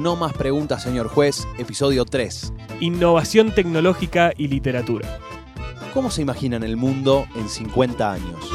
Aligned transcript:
No 0.00 0.16
más 0.16 0.32
preguntas, 0.32 0.82
señor 0.82 1.08
juez, 1.08 1.46
episodio 1.58 2.06
3. 2.06 2.54
Innovación 2.80 3.54
tecnológica 3.54 4.32
y 4.34 4.48
literatura. 4.48 5.18
¿Cómo 5.92 6.10
se 6.10 6.22
imaginan 6.22 6.62
el 6.62 6.78
mundo 6.78 7.26
en 7.36 7.50
50 7.50 8.10
años? 8.10 8.50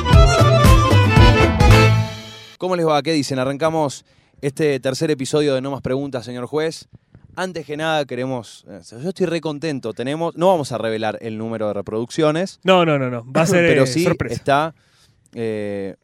¿Cómo 2.57 2.75
les 2.75 2.87
va? 2.87 2.99
¿Qué 3.03 3.11
dicen? 3.13 3.37
Arrancamos 3.37 4.05
este 4.41 4.79
tercer 4.79 5.11
episodio 5.11 5.53
de 5.53 5.61
No 5.61 5.69
más 5.69 5.83
preguntas, 5.83 6.25
señor 6.25 6.47
juez. 6.47 6.87
Antes 7.35 7.67
que 7.67 7.77
nada 7.77 8.05
queremos, 8.05 8.65
eh, 8.67 8.79
yo 9.03 9.09
estoy 9.09 9.27
re 9.27 9.39
contento, 9.39 9.93
tenemos, 9.93 10.35
no 10.35 10.47
vamos 10.47 10.71
a 10.71 10.79
revelar 10.79 11.19
el 11.21 11.37
número 11.37 11.67
de 11.67 11.73
reproducciones, 11.75 12.59
No, 12.63 12.85
no, 12.87 12.97
no, 12.97 13.11
no. 13.11 13.23
Va 13.31 13.41
a 13.41 13.45
ser 13.45 13.67
pero 13.67 13.83
eh, 13.83 13.87
sí 13.87 14.03
sorpresa. 14.03 14.33
está, 14.33 14.75
eh, 15.35 15.95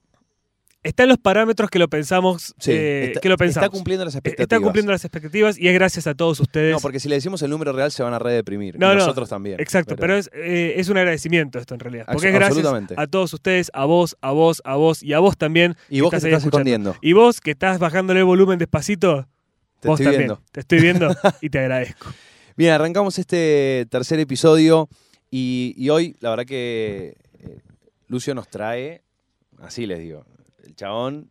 Está 0.83 1.03
en 1.03 1.09
los 1.09 1.19
parámetros 1.19 1.69
que 1.69 1.77
lo 1.77 1.87
pensamos. 1.89 2.55
sí, 2.57 2.71
eh, 2.71 3.03
está, 3.09 3.19
que 3.19 3.29
lo 3.29 3.37
pensamos. 3.37 3.65
está 3.67 3.77
cumpliendo 3.77 4.03
las 4.03 4.15
Eh, 4.15 4.17
expectativas. 4.17 4.45
Está 4.45 4.59
cumpliendo 4.59 4.91
las 4.91 5.05
expectativas 5.05 5.59
y 5.59 5.67
es 5.67 5.73
gracias 5.75 6.07
a 6.07 6.15
todos 6.15 6.39
ustedes. 6.39 6.73
No, 6.73 6.79
porque 6.79 6.99
si 6.99 7.07
le 7.07 7.15
decimos 7.15 7.41
el 7.43 7.51
número 7.51 7.71
real 7.71 7.91
se 7.91 8.01
van 8.01 8.13
a 8.15 8.19
redeprimir. 8.19 8.79
No, 8.79 8.87
y 8.87 8.95
no, 8.95 8.95
nosotros 8.95 9.29
también. 9.29 9.59
Exacto, 9.59 9.95
pero, 9.95 10.15
es, 10.17 10.31
eh, 10.33 10.73
es 10.77 10.89
un 10.89 10.97
agradecimiento 10.97 11.59
esto 11.59 11.75
en 11.75 11.81
realidad. 11.81 12.05
Porque 12.11 12.29
es 12.29 12.33
gracias 12.33 12.65
a 12.97 13.07
todos 13.07 13.31
ustedes, 13.33 13.69
a 13.73 13.85
vos, 13.85 14.17
a 14.21 14.31
vos, 14.31 14.61
a 14.65 14.75
vos 14.75 15.03
y 15.03 15.13
a 15.13 15.19
vos 15.19 15.37
también. 15.37 15.75
Y 15.89 16.01
vos 16.01 16.09
que 16.09 16.15
estás 16.17 16.23
te 16.23 16.27
ahí 16.29 16.33
estás 16.33 16.45
escuchando. 16.45 16.69
escondiendo. 16.69 16.95
Y 17.01 17.13
vos 17.13 17.41
que 17.41 17.51
estás 17.51 17.77
bajándole 17.77 18.21
el 18.21 18.25
volumen 18.25 18.57
despacito, 18.57 19.27
Te 19.81 19.87
vos 19.87 19.99
estoy 19.99 20.13
también. 20.13 20.29
viendo. 20.29 20.43
Te 20.51 20.59
estoy 20.61 20.79
viendo 20.79 21.15
y 21.41 21.49
te 21.51 21.59
agradezco. 21.59 22.07
Bien, 22.57 22.73
arrancamos 22.73 23.19
este 23.19 23.85
tercer 23.91 24.19
episodio 24.19 24.89
y, 25.29 25.73
y 25.77 25.89
hoy 25.89 26.15
la 26.21 26.31
verdad 26.31 26.45
que 26.45 27.15
eh, 27.39 27.59
Lucio 28.07 28.33
nos 28.35 28.47
trae, 28.49 29.03
así 29.59 29.85
les 29.85 29.99
digo, 29.99 30.25
el 30.71 30.75
chabón. 30.75 31.29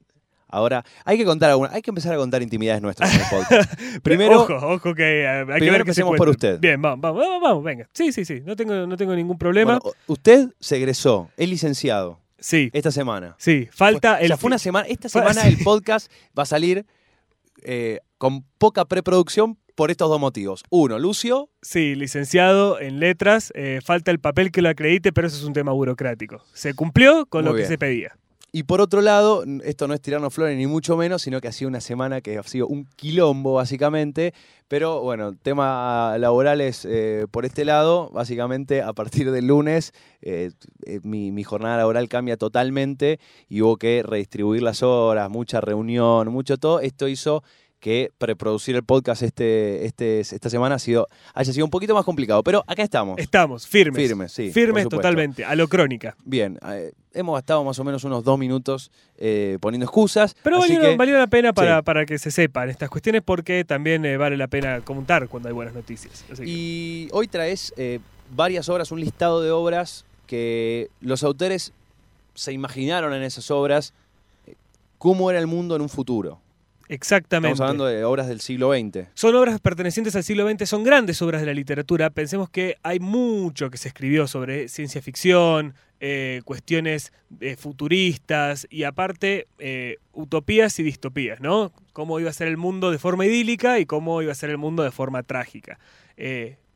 Ahora, 0.53 0.85
hay 1.05 1.17
que 1.17 1.25
contar 1.25 1.51
alguna, 1.51 1.71
hay 1.73 1.81
que 1.81 1.91
empezar 1.93 2.13
a 2.13 2.17
contar 2.17 2.43
intimidades 2.43 2.83
nuestras 2.83 3.15
en 3.15 3.21
el 3.21 3.27
podcast. 3.31 3.73
Primero, 4.03 4.43
ojo, 4.43 4.55
ojo 4.55 4.95
que 4.95 5.23
eh, 5.23 5.29
hay 5.29 5.45
primero 5.45 5.73
ver 5.73 5.85
que 5.85 5.95
se 5.95 6.01
empecemos 6.01 6.17
por 6.17 6.29
usted. 6.29 6.59
Bien, 6.59 6.81
vamos, 6.83 7.01
vamos, 7.01 7.41
vamos, 7.41 7.63
venga. 7.65 7.89
Sí, 7.93 8.13
sí, 8.13 8.25
sí, 8.25 8.41
no 8.45 8.57
tengo, 8.57 8.87
no 8.87 8.97
tengo 8.97 9.15
ningún 9.15 9.39
problema. 9.39 9.79
bueno, 9.79 9.97
usted 10.09 10.49
se 10.59 10.77
egresó, 10.77 11.31
es 11.37 11.49
licenciado 11.49 12.19
sí, 12.39 12.69
esta 12.73 12.91
semana. 12.91 13.37
sí, 13.39 13.69
falta 13.71 14.17
Fue- 14.17 14.21
el 14.21 14.25
o 14.25 14.29
sea, 14.29 14.37
fue 14.39 14.49
una 14.49 14.59
semana, 14.59 14.87
esta 14.89 15.09
semana 15.09 15.43
el 15.47 15.59
podcast 15.59 16.11
va 16.37 16.43
a 16.43 16.47
salir 16.47 16.85
eh, 17.63 18.01
con 18.19 18.43
poca 18.59 18.85
preproducción 18.87 19.57
por 19.77 19.91
estos 19.93 20.09
dos 20.11 20.19
motivos. 20.21 20.65
Uno, 20.69 20.99
Lucio, 20.99 21.49
Sí, 21.63 21.95
licenciado 21.95 22.81
en 22.81 22.99
letras, 22.99 23.53
eh, 23.55 23.79
falta 23.85 24.11
el 24.11 24.19
papel 24.19 24.51
que 24.51 24.63
lo 24.63 24.69
acredite, 24.69 25.13
pero 25.13 25.29
eso 25.29 25.37
es 25.37 25.45
un 25.45 25.53
tema 25.53 25.71
burocrático. 25.73 26.43
Se 26.55 26.75
cumplió 26.75 27.27
con 27.27 27.45
Muy 27.45 27.53
lo 27.53 27.57
que 27.57 27.67
se 27.67 27.79
pedía. 27.79 28.17
Y 28.53 28.65
por 28.65 28.81
otro 28.81 29.01
lado, 29.01 29.45
esto 29.62 29.87
no 29.87 29.95
es 29.95 30.01
tirarnos 30.01 30.34
flores 30.34 30.56
ni 30.56 30.67
mucho 30.67 30.97
menos, 30.97 31.23
sino 31.23 31.41
que 31.41 31.47
ha 31.47 31.53
sido 31.53 31.69
una 31.69 31.81
semana 31.81 32.20
que 32.20 32.37
ha 32.37 32.43
sido 32.43 32.67
un 32.67 32.84
quilombo, 32.97 33.55
básicamente. 33.55 34.34
Pero 34.67 35.03
bueno, 35.03 35.34
tema 35.34 36.17
laborales 36.19 36.84
eh, 36.84 37.27
por 37.31 37.45
este 37.45 37.65
lado, 37.65 38.11
básicamente 38.11 38.83
a 38.83 38.93
partir 38.93 39.31
del 39.31 39.47
lunes 39.47 39.93
eh, 40.21 40.51
eh, 40.84 41.01
mi, 41.03 41.31
mi 41.31 41.45
jornada 41.45 41.77
laboral 41.78 42.09
cambia 42.09 42.37
totalmente 42.37 43.21
y 43.48 43.62
hubo 43.62 43.77
que 43.77 44.03
redistribuir 44.03 44.62
las 44.62 44.83
horas, 44.83 45.31
mucha 45.31 45.61
reunión, 45.61 46.28
mucho 46.28 46.56
todo. 46.56 46.81
Esto 46.81 47.06
hizo 47.06 47.45
que 47.81 48.12
preproducir 48.19 48.77
el 48.77 48.84
podcast 48.84 49.23
este, 49.23 49.86
este, 49.86 50.20
esta 50.20 50.50
semana 50.50 50.75
ha 50.75 50.78
sido, 50.78 51.09
haya 51.34 51.53
sido 51.53 51.64
un 51.64 51.70
poquito 51.70 51.95
más 51.95 52.05
complicado. 52.05 52.42
Pero 52.42 52.62
acá 52.67 52.83
estamos. 52.83 53.19
Estamos 53.19 53.67
firmes. 53.67 53.97
Firmes, 54.06 54.33
sí. 54.33 54.50
Firmes 54.53 54.89
totalmente, 54.89 55.45
a 55.45 55.56
lo 55.56 55.67
crónica. 55.67 56.14
Bien, 56.25 56.59
eh, 56.69 56.92
hemos 57.14 57.34
gastado 57.34 57.64
más 57.64 57.78
o 57.78 57.84
menos 57.84 58.05
unos 58.05 58.22
dos 58.22 58.39
minutos 58.39 58.91
eh, 59.17 59.56
poniendo 59.61 59.87
excusas. 59.87 60.37
Pero 60.42 60.59
así 60.59 60.75
valió, 60.75 60.91
que, 60.91 60.97
valió 60.97 61.19
la 61.19 61.27
pena 61.27 61.53
para, 61.55 61.78
Sí. 61.78 61.83
para 61.83 62.06
que 62.06 62.19
se 62.19 62.31
sepan 62.31 62.69
estas 62.69 62.91
cuestiones 62.91 63.22
porque 63.25 63.65
también 63.65 64.05
eh, 64.05 64.16
vale 64.19 64.37
la 64.37 64.47
pena 64.47 64.82
comentar 64.82 65.26
cuando 65.28 65.49
hay 65.49 65.55
buenas 65.55 65.75
noticias. 65.75 66.25
Así 66.31 66.44
que- 66.44 66.49
Y 66.50 67.09
hoy 67.12 67.26
traes 67.28 67.72
varias 68.32 68.69
obras, 68.69 68.93
un 68.93 69.00
listado 69.00 69.43
de 69.43 69.50
obras 69.50 70.05
que 70.26 70.91
los 71.00 71.25
autores 71.25 71.72
se 72.34 72.53
imaginaron 72.53 73.12
en 73.15 73.22
esas 73.22 73.50
obras 73.50 73.93
cómo 74.99 75.31
era 75.31 75.41
el 75.41 75.47
mundo 75.47 75.75
en 75.76 75.82
un 75.82 75.88
futuro. 75.88 76.41
Exactamente. 76.91 77.53
Estamos 77.53 77.71
hablando 77.71 77.87
de 77.87 78.05
obras 78.05 78.27
del 78.27 78.41
siglo 78.41 78.73
XX. 78.73 79.06
Son 79.15 79.33
obras 79.37 79.61
pertenecientes 79.61 80.17
al 80.17 80.25
siglo 80.25 80.51
XX, 80.51 80.69
son 80.69 80.83
grandes 80.83 81.23
obras 81.23 81.41
de 81.41 81.47
la 81.47 81.55
literatura. 81.55 82.11
Pensemos 82.11 82.51
que 82.51 82.78
hay 82.83 82.99
mucho 82.99 83.71
que 83.71 83.78
se 83.78 83.87
escribió 83.87 84.27
sobre 84.27 84.67
ciencia 84.67 85.00
ficción, 85.00 85.75
eh, 86.00 86.41
cuestiones 86.45 87.12
eh, 87.41 87.55
futuristas 87.55 88.67
y 88.71 88.83
aparte 88.83 89.47
eh, 89.61 89.99
utopías 90.12 90.81
y 90.81 90.83
distopías, 90.83 91.41
¿no? 91.41 91.73
Cómo 91.93 92.19
iba 92.19 92.29
a 92.29 92.33
ser 92.33 92.49
el 92.49 92.56
mundo 92.56 92.91
de 92.91 92.99
forma 92.99 93.25
idílica 93.25 93.79
y 93.79 93.87
cómo 93.87 94.21
iba 94.21 94.33
a 94.33 94.34
ser 94.34 94.50
el 94.50 94.59
mundo 94.59 94.83
de 94.83 94.91
forma 94.91 95.23
trágica. 95.23 95.79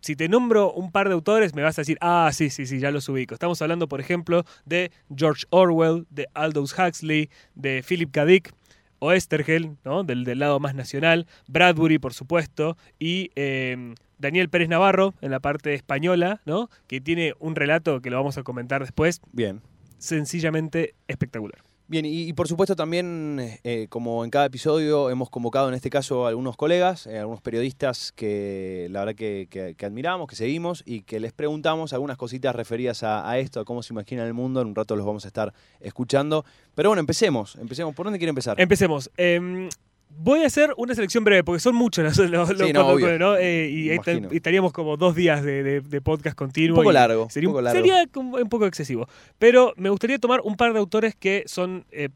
Si 0.01 0.17
te 0.17 0.29
nombro 0.29 0.71
un 0.71 0.93
par 0.93 1.09
de 1.09 1.15
autores, 1.15 1.55
me 1.55 1.63
vas 1.63 1.79
a 1.79 1.81
decir, 1.81 1.97
ah, 2.03 2.31
sí, 2.33 2.51
sí, 2.51 2.67
sí, 2.67 2.79
ya 2.79 2.91
los 2.91 3.09
ubico. 3.09 3.33
Estamos 3.35 3.63
hablando, 3.63 3.89
por 3.89 4.01
ejemplo, 4.01 4.45
de 4.67 4.93
George 5.17 5.45
Orwell, 5.49 6.07
de 6.11 6.27
Aldous 6.35 6.79
Huxley, 6.79 7.31
de 7.55 7.83
Philip 7.83 8.11
K. 8.11 8.27
Dick, 8.27 8.55
Oestergel, 8.99 9.77
¿no? 9.85 10.05
del, 10.05 10.25
del 10.25 10.39
lado 10.39 10.61
más 10.61 10.75
nacional, 10.75 11.27
Bradbury, 11.49 11.99
por 11.99 12.15
supuesto, 12.15 12.77
y 12.99 13.31
eh, 13.37 13.95
Daniel 14.19 14.49
Pérez 14.49 14.69
Navarro, 14.69 15.15
en 15.21 15.31
la 15.31 15.41
parte 15.41 15.75
española, 15.75 16.41
¿no? 16.47 16.71
que 16.87 17.01
tiene 17.01 17.35
un 17.39 17.57
relato 17.57 18.01
que 18.01 18.11
lo 18.11 18.17
vamos 18.17 18.39
a 18.39 18.43
comentar 18.43 18.81
después, 18.83 19.21
Bien. 19.33 19.61
sencillamente 19.99 20.95
espectacular. 21.09 21.63
Bien, 21.87 22.07
y, 22.07 22.23
y 22.23 22.33
por 22.33 22.49
supuesto 22.49 22.75
también, 22.77 23.59
eh, 23.63 23.89
como 23.91 24.25
en 24.25 24.31
cada 24.31 24.47
episodio, 24.47 25.11
hemos 25.11 25.29
convocado 25.29 25.69
en 25.69 25.75
este 25.75 25.91
caso 25.91 26.25
a 26.25 26.31
algunos 26.31 26.57
colegas, 26.57 27.07
eh, 27.07 27.19
algunos 27.19 27.43
periodistas 27.43 28.11
que 28.11 28.89
la 28.91 29.01
verdad 29.05 29.15
que, 29.15 29.77
admiramos, 29.85 30.27
que 30.27 30.35
seguimos 30.35 30.83
y 30.87 31.03
que 31.03 31.21
les 31.21 31.35
preguntamos 31.35 31.93
algunas 31.93 32.17
cositas 32.17 32.57
referidas 32.57 33.03
a, 33.03 33.29
a 33.29 33.39
esto, 33.39 33.61
a 33.61 33.67
cómo 33.67 33.83
se 33.83 33.93
imagina 33.93 34.25
el 34.25 34.33
mundo. 34.33 34.63
En 34.63 34.69
un 34.69 34.75
rato 34.75 34.97
los 34.97 35.05
vamos 35.05 35.27
a 35.27 35.29
estar 35.29 35.53
escuchando. 35.81 36.47
Pero 36.75 36.89
bueno, 36.89 37.01
empecemos. 37.01 37.55
Empecemos. 37.57 37.95
¿Por 37.95 38.07
dónde 38.07 38.19
quiere 38.19 38.31
empezar? 38.31 38.59
Empecemos. 38.59 39.11
Em, 39.19 39.69
voy 40.09 40.43
a 40.43 40.47
hacer 40.47 40.73
una 40.77 40.95
selección 40.95 41.25
breve, 41.25 41.43
porque 41.45 41.61
son 41.61 41.75
muchos 41.75 42.05
los, 42.05 42.17
los- 42.31 42.31
no, 42.31 42.47
cuando- 42.57 42.87
obvio. 42.89 43.19
¿no? 43.19 43.37
Eh, 43.37 43.69
y 43.71 43.91
estaríamos 44.37 44.73
como 44.73 44.97
dos 44.97 45.15
días 45.15 45.43
de, 45.43 45.63
de- 45.63 45.81
de 45.81 46.01
podcast 46.01 46.37
continuo. 46.37 46.77
Un 46.79 46.83
poco 46.85 46.93
largo, 46.93 47.29
Sería, 47.31 47.49
un 47.49 47.53
poco 47.53 47.63
largo. 47.63 47.79
sería 47.81 48.07
como 48.07 48.37
un 48.37 48.49
poco 48.49 48.67
excesivo. 48.67 49.09
Pero 49.39 49.73
me 49.77 49.91
gustaría 49.91 50.19
tomar 50.19 50.41
un 50.45 50.57
par 50.57 50.73
de 50.73 50.79
autores 50.79 51.15
que 51.15 51.43
son 51.47 51.85
eh, 51.91 52.09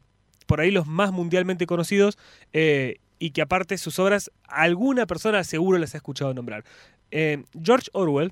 por 0.47 0.61
ahí 0.61 0.71
los 0.71 0.87
más 0.87 1.11
mundialmente 1.11 1.65
conocidos 1.67 2.17
eh, 2.53 2.97
y 3.19 3.31
que 3.31 3.41
aparte 3.41 3.77
sus 3.77 3.99
obras 3.99 4.31
alguna 4.47 5.05
persona 5.05 5.43
seguro 5.43 5.77
las 5.77 5.93
ha 5.93 5.97
escuchado 5.97 6.33
nombrar. 6.33 6.63
George 7.11 7.89
Orwell, 7.93 8.31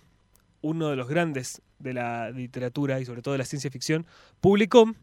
uno 0.62 0.90
de 0.90 0.96
los 0.96 1.08
grandes 1.10 1.62
de 1.80 1.94
la 1.94 2.30
literatura 2.32 3.00
y 3.00 3.06
sobre 3.06 3.22
todo 3.22 3.34
de 3.34 3.38
la 3.40 3.46
ciencia 3.46 3.70
ficción, 3.70 4.06
publicó 4.40 4.94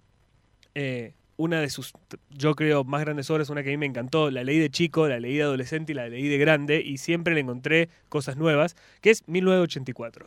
eh, 0.75 1.13
una 1.37 1.61
de 1.61 1.71
sus, 1.71 1.93
yo 2.31 2.55
creo, 2.55 2.85
más 2.85 3.01
grandes 3.03 3.31
obras, 3.31 3.51
una 3.51 3.63
que 3.63 3.71
a 3.71 3.73
mí 3.73 3.77
me 3.77 3.87
encantó, 3.87 4.31
la 4.31 4.45
leí 4.45 4.59
de 4.59 4.71
chico, 4.71 5.09
la 5.09 5.19
leí 5.19 5.37
de 5.37 5.43
adolescente 5.43 5.93
y 5.93 5.95
la 5.95 6.09
leí 6.09 6.29
de 6.29 6.39
grande, 6.39 6.81
y 6.81 6.99
siempre 6.99 7.35
le 7.35 7.41
encontré 7.41 7.89
cosas 8.09 8.37
nuevas, 8.37 8.77
que 9.01 9.11
es 9.11 9.27
1984. 9.27 10.27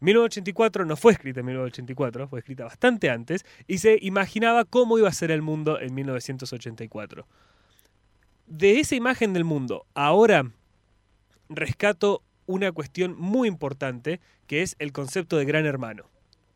1984 0.00 0.84
no 0.86 0.96
fue 0.96 1.12
escrita 1.12 1.40
en 1.40 1.46
1984, 1.46 2.28
fue 2.28 2.38
escrita 2.40 2.64
bastante 2.64 3.10
antes, 3.10 3.44
y 3.66 3.78
se 3.78 3.98
imaginaba 4.00 4.64
cómo 4.64 4.98
iba 4.98 5.08
a 5.08 5.12
ser 5.12 5.30
el 5.30 5.42
mundo 5.42 5.80
en 5.80 5.94
1984. 5.94 7.26
De 8.46 8.80
esa 8.80 8.94
imagen 8.94 9.32
del 9.32 9.44
mundo, 9.44 9.86
ahora 9.94 10.50
rescato 11.48 12.22
una 12.46 12.72
cuestión 12.72 13.14
muy 13.16 13.48
importante, 13.48 14.20
que 14.46 14.62
es 14.62 14.74
el 14.78 14.92
concepto 14.92 15.36
de 15.36 15.44
gran 15.44 15.66
hermano. 15.66 16.04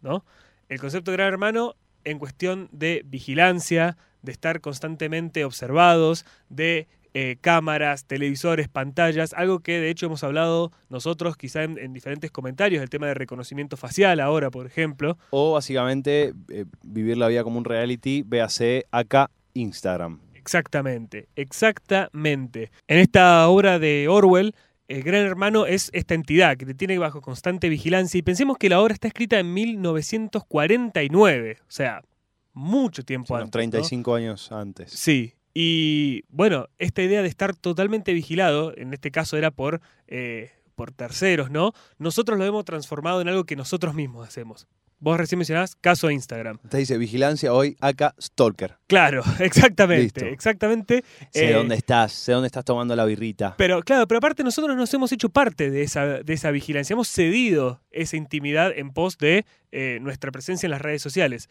¿no? 0.03 0.25
El 0.69 0.81
concepto 0.81 1.11
de 1.11 1.17
gran 1.17 1.29
hermano 1.29 1.77
en 2.05 2.19
cuestión 2.19 2.69
de 2.73 3.03
vigilancia, 3.05 3.97
de 4.23 4.33
estar 4.33 4.61
constantemente 4.61 5.45
observados, 5.45 6.25
de 6.49 6.87
eh, 7.17 7.37
cámaras, 7.41 8.07
televisores, 8.07 8.69
pantallas, 8.69 9.35
algo 9.35 9.61
que 9.61 9.79
de 9.79 9.89
hecho 9.89 10.07
hemos 10.07 10.25
hablado 10.25 10.73
nosotros 10.89 11.37
quizá 11.37 11.63
en, 11.63 11.79
en 11.79 11.93
diferentes 11.93 12.33
comentarios, 12.33 12.83
el 12.83 12.91
tema 12.91 13.07
de 13.07 13.15
reconocimiento 13.15 13.77
facial 13.77 14.19
ahora, 14.19 14.51
por 14.51 14.67
ejemplo. 14.67 15.17
O 15.31 15.53
básicamente 15.53 16.35
eh, 16.49 16.65
vivir 16.83 17.17
la 17.17 17.29
vida 17.29 17.45
como 17.45 17.59
un 17.59 17.65
reality, 17.65 18.25
véase 18.27 18.87
acá 18.91 19.31
Instagram. 19.53 20.19
Exactamente, 20.35 21.29
exactamente. 21.37 22.73
En 22.89 22.99
esta 22.99 23.49
obra 23.49 23.79
de 23.79 24.09
Orwell, 24.09 24.55
el 24.89 25.03
Gran 25.03 25.23
Hermano 25.23 25.67
es 25.67 25.91
esta 25.93 26.15
entidad 26.15 26.57
que 26.57 26.67
te 26.67 26.75
tiene 26.75 26.99
bajo 26.99 27.21
constante 27.21 27.69
vigilancia 27.69 28.19
y 28.19 28.23
pensemos 28.23 28.59
que 28.59 28.69
la 28.69 28.81
obra 28.81 28.95
está 28.95 29.09
escrita 29.09 29.39
en 29.39 29.53
1949, 29.55 31.59
o 31.61 31.71
sea, 31.71 32.03
mucho 32.53 33.05
tiempo 33.05 33.35
antes. 33.35 33.47
¿no? 33.47 33.51
35 33.51 34.15
años 34.15 34.53
antes. 34.53 34.93
Sí. 34.93 35.35
Y 35.55 36.25
bueno, 36.29 36.69
esta 36.79 37.03
idea 37.03 37.23
de 37.23 37.29
estar 37.29 37.55
totalmente 37.55 38.13
vigilado, 38.13 38.77
en 38.77 38.93
este 38.93 39.11
caso 39.11 39.37
era 39.37 39.53
por, 39.53 39.81
eh, 40.09 40.51
por 40.75 40.93
terceros, 40.93 41.51
¿no? 41.51 41.73
Nosotros 41.99 42.39
lo 42.39 42.45
hemos 42.45 42.65
transformado 42.65 43.21
en 43.21 43.29
algo 43.29 43.45
que 43.45 43.57
nosotros 43.57 43.95
mismos 43.95 44.27
hacemos. 44.29 44.67
Vos 45.01 45.19
recién 45.19 45.39
mencionabas 45.39 45.77
caso 45.77 46.11
Instagram. 46.11 46.59
Te 46.69 46.79
dice 46.79 46.97
vigilancia 46.97 47.53
hoy, 47.53 47.77
acá 47.81 48.15
stalker. 48.19 48.77
Claro, 48.87 49.23
exactamente, 49.41 50.03
Listo. 50.05 50.25
exactamente. 50.27 51.05
Sé 51.31 51.51
Eh, 51.51 51.53
dónde 51.53 51.75
estás, 51.75 52.13
sé 52.13 52.33
dónde 52.33 52.47
estás 52.47 52.65
tomando 52.65 52.97
la 52.97 53.05
birrita. 53.05 53.55
Pero 53.59 53.83
claro, 53.83 54.07
pero 54.09 54.19
aparte 54.19 54.43
nosotros 54.45 54.75
nos 54.77 54.95
hemos 54.95 55.13
hecho 55.13 55.29
parte 55.29 55.71
de 55.71 55.83
esa, 55.83 56.07
de 56.23 56.33
esa 56.33 56.51
vigilancia, 56.53 56.95
hemos 56.95 57.09
cedido 57.09 57.83
esa 57.91 58.17
intimidad 58.17 58.73
en 58.75 58.93
pos 58.93 59.19
de 59.19 59.45
eh, 59.73 59.99
nuestra 60.01 60.31
presencia 60.31 60.67
en 60.67 60.71
las 60.71 60.81
redes 60.81 61.03
sociales. 61.03 61.49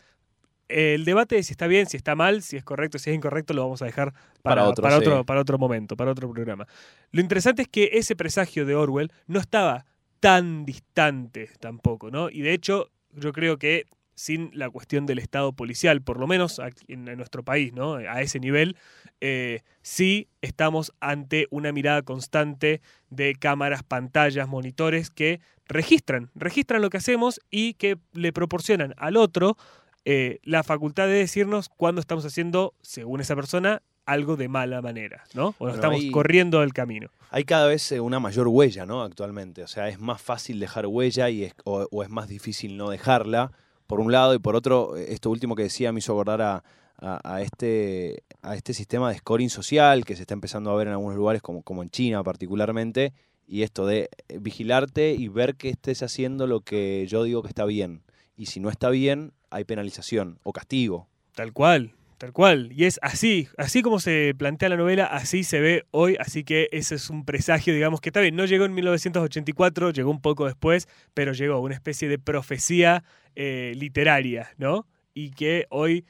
El 0.70 1.06
debate 1.06 1.36
de 1.36 1.44
si 1.44 1.52
está 1.54 1.68
bien, 1.68 1.88
si 1.88 1.98
está 1.98 2.16
mal, 2.16 2.42
si 2.42 2.58
es 2.58 2.64
correcto, 2.64 2.98
si 2.98 3.10
es 3.10 3.16
incorrecto, 3.16 3.54
lo 3.54 3.64
vamos 3.64 3.82
a 3.82 3.86
dejar 3.86 4.14
para, 4.42 4.62
Para 4.62 4.70
otro, 4.70 4.82
para 4.82 4.96
sí. 4.96 5.02
otro, 5.02 5.26
para 5.26 5.42
otro 5.42 5.58
momento, 5.58 5.96
para 5.96 6.12
otro 6.12 6.32
programa. 6.32 6.68
Lo 7.12 7.22
interesante 7.22 7.64
es 7.64 7.68
que 7.68 7.92
ese 7.94 8.16
presagio 8.16 8.66
de 8.66 8.76
Orwell 8.76 9.12
no 9.28 9.40
estaba 9.40 9.86
tan 10.20 10.66
distante 10.66 11.50
tampoco, 11.60 12.10
¿no? 12.10 12.30
Y 12.30 12.42
de 12.42 12.54
hecho, 12.54 12.90
yo 13.12 13.34
creo 13.34 13.58
que 13.58 13.86
sin 14.16 14.52
la 14.54 14.70
cuestión 14.70 15.06
del 15.06 15.20
Estado 15.20 15.54
policial, 15.54 16.02
por 16.02 16.20
lo 16.20 16.28
menos 16.28 16.60
aquí 16.60 16.86
en, 16.94 17.08
en 17.08 17.18
nuestro 17.18 17.44
país, 17.44 17.74
¿no? 17.74 17.96
A 17.96 18.22
ese 18.22 18.40
nivel, 18.40 18.78
eh, 19.22 19.62
sí 19.82 20.28
estamos 20.42 20.94
ante 21.00 21.48
una 21.50 21.72
mirada 21.72 22.02
constante 22.04 22.82
de 23.10 23.36
cámaras, 23.36 23.84
pantallas, 23.84 24.48
monitores 24.48 25.10
que 25.10 25.40
registran, 25.68 26.30
registran 26.36 26.82
lo 26.82 26.90
que 26.90 26.98
hacemos 26.98 27.40
y 27.50 27.74
que 27.74 27.98
le 28.14 28.34
proporcionan 28.34 28.94
al 28.98 29.18
otro 29.18 29.58
eh, 30.06 30.40
la 30.44 30.64
facultad 30.64 31.08
de 31.08 31.14
decirnos 31.14 31.70
cuando 31.70 32.02
estamos 32.02 32.26
haciendo, 32.26 32.74
según 32.82 33.22
esa 33.22 33.36
persona, 33.36 33.82
algo 34.06 34.36
de 34.36 34.50
mala 34.50 34.82
manera, 34.82 35.24
¿no? 35.34 35.50
O 35.50 35.56
Bueno, 35.60 35.76
estamos 35.76 36.02
corriendo 36.12 36.60
del 36.60 36.74
camino. 36.74 37.10
Hay 37.30 37.46
cada 37.46 37.68
vez 37.68 37.90
eh, 37.94 38.00
una 38.02 38.20
mayor 38.20 38.48
huella, 38.50 38.86
¿no? 38.86 39.02
Actualmente. 39.02 39.64
O 39.64 39.68
sea, 39.68 39.88
es 39.88 40.00
más 40.00 40.22
fácil 40.22 40.60
dejar 40.60 40.88
huella 40.88 41.30
y 41.30 41.44
es, 41.46 41.54
o, 41.64 41.88
o 41.90 42.04
es 42.04 42.10
más 42.10 42.28
difícil 42.28 42.76
no 42.76 42.90
dejarla, 42.90 43.52
por 43.88 44.00
un 44.02 44.12
lado, 44.12 44.34
y 44.34 44.40
por 44.40 44.56
otro, 44.56 44.96
esto 44.98 45.30
último 45.30 45.56
que 45.56 45.64
decía 45.64 45.92
me 45.94 46.00
hizo 46.00 46.12
acordar 46.14 46.42
a, 46.42 46.64
a- 46.98 47.22
a 47.36 47.42
este, 47.42 48.24
a 48.42 48.56
este 48.56 48.74
sistema 48.74 49.10
de 49.10 49.18
scoring 49.20 49.50
social 49.50 50.04
que 50.06 50.16
se 50.16 50.22
está 50.24 50.34
empezando 50.34 50.70
a 50.72 50.76
ver 50.76 50.88
en 50.88 50.94
algunos 50.94 51.16
lugares, 51.16 51.42
como, 51.42 51.62
como 51.64 51.82
en 51.84 51.90
China 51.90 52.24
particularmente, 52.24 53.14
y 53.48 53.62
esto 53.64 53.86
de 53.86 54.10
eh, 54.30 54.38
vigilarte 54.40 55.14
y 55.14 55.28
ver 55.28 55.56
que 55.56 55.70
estés 55.70 56.02
haciendo 56.04 56.46
lo 56.48 56.62
que 56.62 57.06
yo 57.08 57.24
digo 57.24 57.42
que 57.42 57.50
está 57.50 57.66
bien. 57.66 58.04
Y 58.36 58.48
si 58.48 58.60
no 58.60 58.70
está 58.70 58.90
bien, 58.90 59.34
hay 59.50 59.64
penalización 59.64 60.40
o 60.44 60.54
castigo. 60.54 61.08
Tal 61.36 61.54
cual, 61.54 61.94
tal 62.18 62.34
cual. 62.34 62.72
Y 62.72 62.86
es 62.86 63.00
así, 63.02 63.48
así 63.58 63.82
como 63.82 64.00
se 64.00 64.34
plantea 64.38 64.70
la 64.70 64.78
novela, 64.78 65.06
así 65.06 65.44
se 65.44 65.60
ve 65.60 65.86
hoy. 65.92 66.16
Así 66.20 66.44
que 66.44 66.70
ese 66.72 66.96
es 66.96 67.10
un 67.10 67.26
presagio, 67.26 67.74
digamos, 67.74 68.02
que 68.02 68.10
está 68.10 68.22
bien. 68.22 68.36
No 68.36 68.46
llegó 68.46 68.66
en 68.66 68.74
1984, 68.74 69.92
llegó 69.92 70.12
un 70.12 70.22
poco 70.22 70.46
después, 70.46 70.88
pero 71.14 71.34
llegó 71.34 71.60
una 71.60 71.76
especie 71.76 72.08
de 72.08 72.20
profecía 72.20 73.04
eh, 73.36 73.74
literaria, 73.76 74.52
¿no? 74.58 74.88
Y 75.14 75.32
que 75.32 75.68
hoy, 75.70 76.06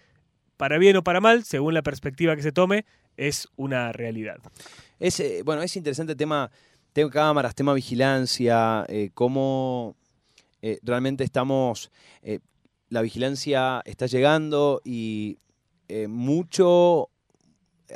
para 0.57 0.77
bien 0.77 0.95
o 0.97 1.03
para 1.03 1.19
mal, 1.19 1.43
según 1.43 1.73
la 1.73 1.81
perspectiva 1.81 2.35
que 2.35 2.41
se 2.41 2.51
tome, 2.51 2.85
es 3.17 3.47
una 3.55 3.91
realidad. 3.91 4.37
Es, 4.99 5.19
eh, 5.19 5.41
bueno, 5.43 5.61
es 5.61 5.75
interesante 5.75 6.13
el 6.13 6.17
tema, 6.17 6.51
tema 6.93 7.09
cámaras, 7.09 7.55
tema 7.55 7.73
vigilancia, 7.73 8.85
eh, 8.87 9.09
cómo 9.13 9.95
eh, 10.65 10.79
realmente 10.81 11.25
estamos, 11.25 11.91
eh, 12.21 12.39
la 12.87 13.01
vigilancia 13.01 13.81
está 13.83 14.05
llegando 14.05 14.79
y 14.85 15.37
eh, 15.89 16.07
mucho, 16.07 17.09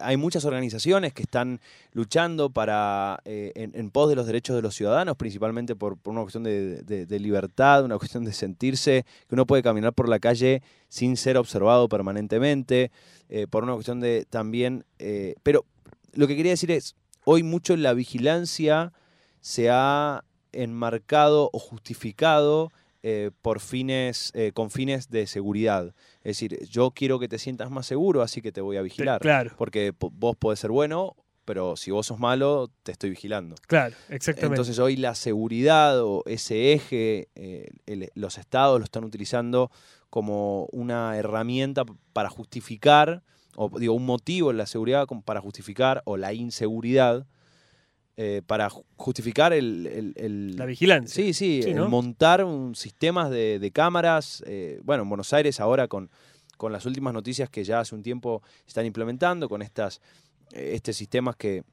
hay 0.01 0.17
muchas 0.17 0.43
organizaciones 0.43 1.13
que 1.13 1.21
están 1.21 1.61
luchando 1.93 2.49
para, 2.49 3.21
en, 3.23 3.89
pos 3.89 4.09
de 4.09 4.17
los 4.17 4.27
derechos 4.27 4.53
de 4.53 4.61
los 4.61 4.75
ciudadanos, 4.75 5.15
principalmente 5.15 5.77
por, 5.77 5.97
una 6.03 6.23
cuestión 6.23 6.43
de, 6.43 7.19
libertad, 7.21 7.85
una 7.85 7.97
cuestión 7.97 8.25
de 8.25 8.33
sentirse 8.33 9.05
que 9.29 9.35
uno 9.35 9.45
puede 9.45 9.63
caminar 9.63 9.93
por 9.93 10.09
la 10.09 10.19
calle 10.19 10.61
sin 10.89 11.15
ser 11.15 11.37
observado 11.37 11.87
permanentemente, 11.87 12.91
por 13.49 13.63
una 13.63 13.75
cuestión 13.75 14.01
de 14.01 14.25
también, 14.29 14.83
pero 15.41 15.63
lo 16.11 16.27
que 16.27 16.35
quería 16.35 16.51
decir 16.51 16.71
es, 16.71 16.97
hoy 17.23 17.43
mucho 17.43 17.77
la 17.77 17.93
vigilancia 17.93 18.91
se 19.39 19.69
ha 19.69 20.25
enmarcado 20.51 21.49
o 21.53 21.59
justificado 21.59 22.71
eh, 23.03 23.31
por 23.41 23.59
fines, 23.59 24.31
eh, 24.33 24.51
con 24.53 24.69
fines 24.71 25.09
de 25.09 25.27
seguridad. 25.27 25.93
Es 26.23 26.39
decir, 26.39 26.65
yo 26.67 26.91
quiero 26.91 27.19
que 27.19 27.27
te 27.27 27.37
sientas 27.39 27.69
más 27.71 27.85
seguro, 27.85 28.21
así 28.21 28.41
que 28.41 28.51
te 28.51 28.61
voy 28.61 28.77
a 28.77 28.81
vigilar. 28.81 29.21
Claro, 29.21 29.51
Porque 29.57 29.93
po- 29.93 30.09
vos 30.11 30.35
podés 30.35 30.59
ser 30.59 30.71
bueno, 30.71 31.15
pero 31.45 31.77
si 31.77 31.91
vos 31.91 32.07
sos 32.07 32.19
malo, 32.19 32.69
te 32.83 32.91
estoy 32.91 33.11
vigilando. 33.11 33.55
claro, 33.67 33.95
exactamente. 34.09 34.55
Entonces 34.55 34.79
hoy 34.79 34.97
la 34.97 35.15
seguridad 35.15 36.01
o 36.01 36.23
ese 36.25 36.73
eje, 36.73 37.29
eh, 37.35 37.69
el- 37.85 38.09
los 38.15 38.37
estados 38.37 38.79
lo 38.79 38.83
están 38.83 39.05
utilizando 39.05 39.71
como 40.09 40.65
una 40.73 41.15
herramienta 41.17 41.85
para 42.13 42.29
justificar, 42.29 43.23
o 43.55 43.69
digo, 43.79 43.93
un 43.93 44.05
motivo 44.05 44.51
en 44.51 44.57
la 44.57 44.65
seguridad 44.65 45.07
para 45.23 45.39
justificar, 45.39 46.01
o 46.05 46.17
la 46.17 46.33
inseguridad, 46.33 47.25
eh, 48.17 48.41
para 48.45 48.69
ju- 48.69 48.83
justificar 48.95 49.53
el... 49.53 49.85
el- 49.87 50.13
el- 50.17 50.55
la 50.55 50.65
vigilancia. 50.65 51.13
Sí, 51.23 51.33
sí, 51.33 51.61
Sí, 51.63 51.69
el 51.69 51.75
¿no? 51.77 51.87
montar 51.89 52.43
un 52.43 52.75
sistemas 52.75 53.29
de, 53.29 53.59
de 53.59 53.71
cámaras. 53.71 54.43
eh, 54.47 54.79
bueno, 54.83 55.03
en 55.03 55.09
Buenos 55.09 55.31
Aires 55.33 55.59
ahora 55.59 55.87
con, 55.87 56.09
con 56.57 56.71
las 56.71 56.85
últimas 56.87 57.13
noticias 57.13 57.49
que 57.49 57.63
ya 57.63 57.79
hace 57.79 57.93
un 57.95 58.01
tiempo 58.03 58.41
están 58.67 58.85
implementando, 58.85 59.47
con 59.47 59.61
estas 59.61 60.01
eh, 60.53 60.71
este 60.73 60.93
sistemas 60.93 61.35
que 61.35 61.63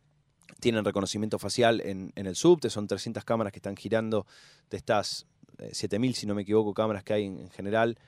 tienen 0.61 0.85
reconocimiento 0.85 1.38
facial 1.38 1.81
en, 1.81 2.12
en 2.14 2.26
el 2.26 2.37
subte, 2.37 2.69
son 2.69 2.87
300 2.87 3.25
cámaras 3.25 3.50
que 3.52 3.58
están 3.58 3.76
girando 3.76 4.26
de 4.70 4.76
estas 4.76 5.26
eh, 5.58 5.70
7.000, 5.73 6.12
si 6.12 6.26
no 6.26 6.35
me 6.35 6.43
equivoco, 6.43 6.75
cámaras 6.75 7.02
que 7.05 7.14
hay 7.14 7.25
en, 7.25 7.38
en 7.40 7.50
general 7.50 7.99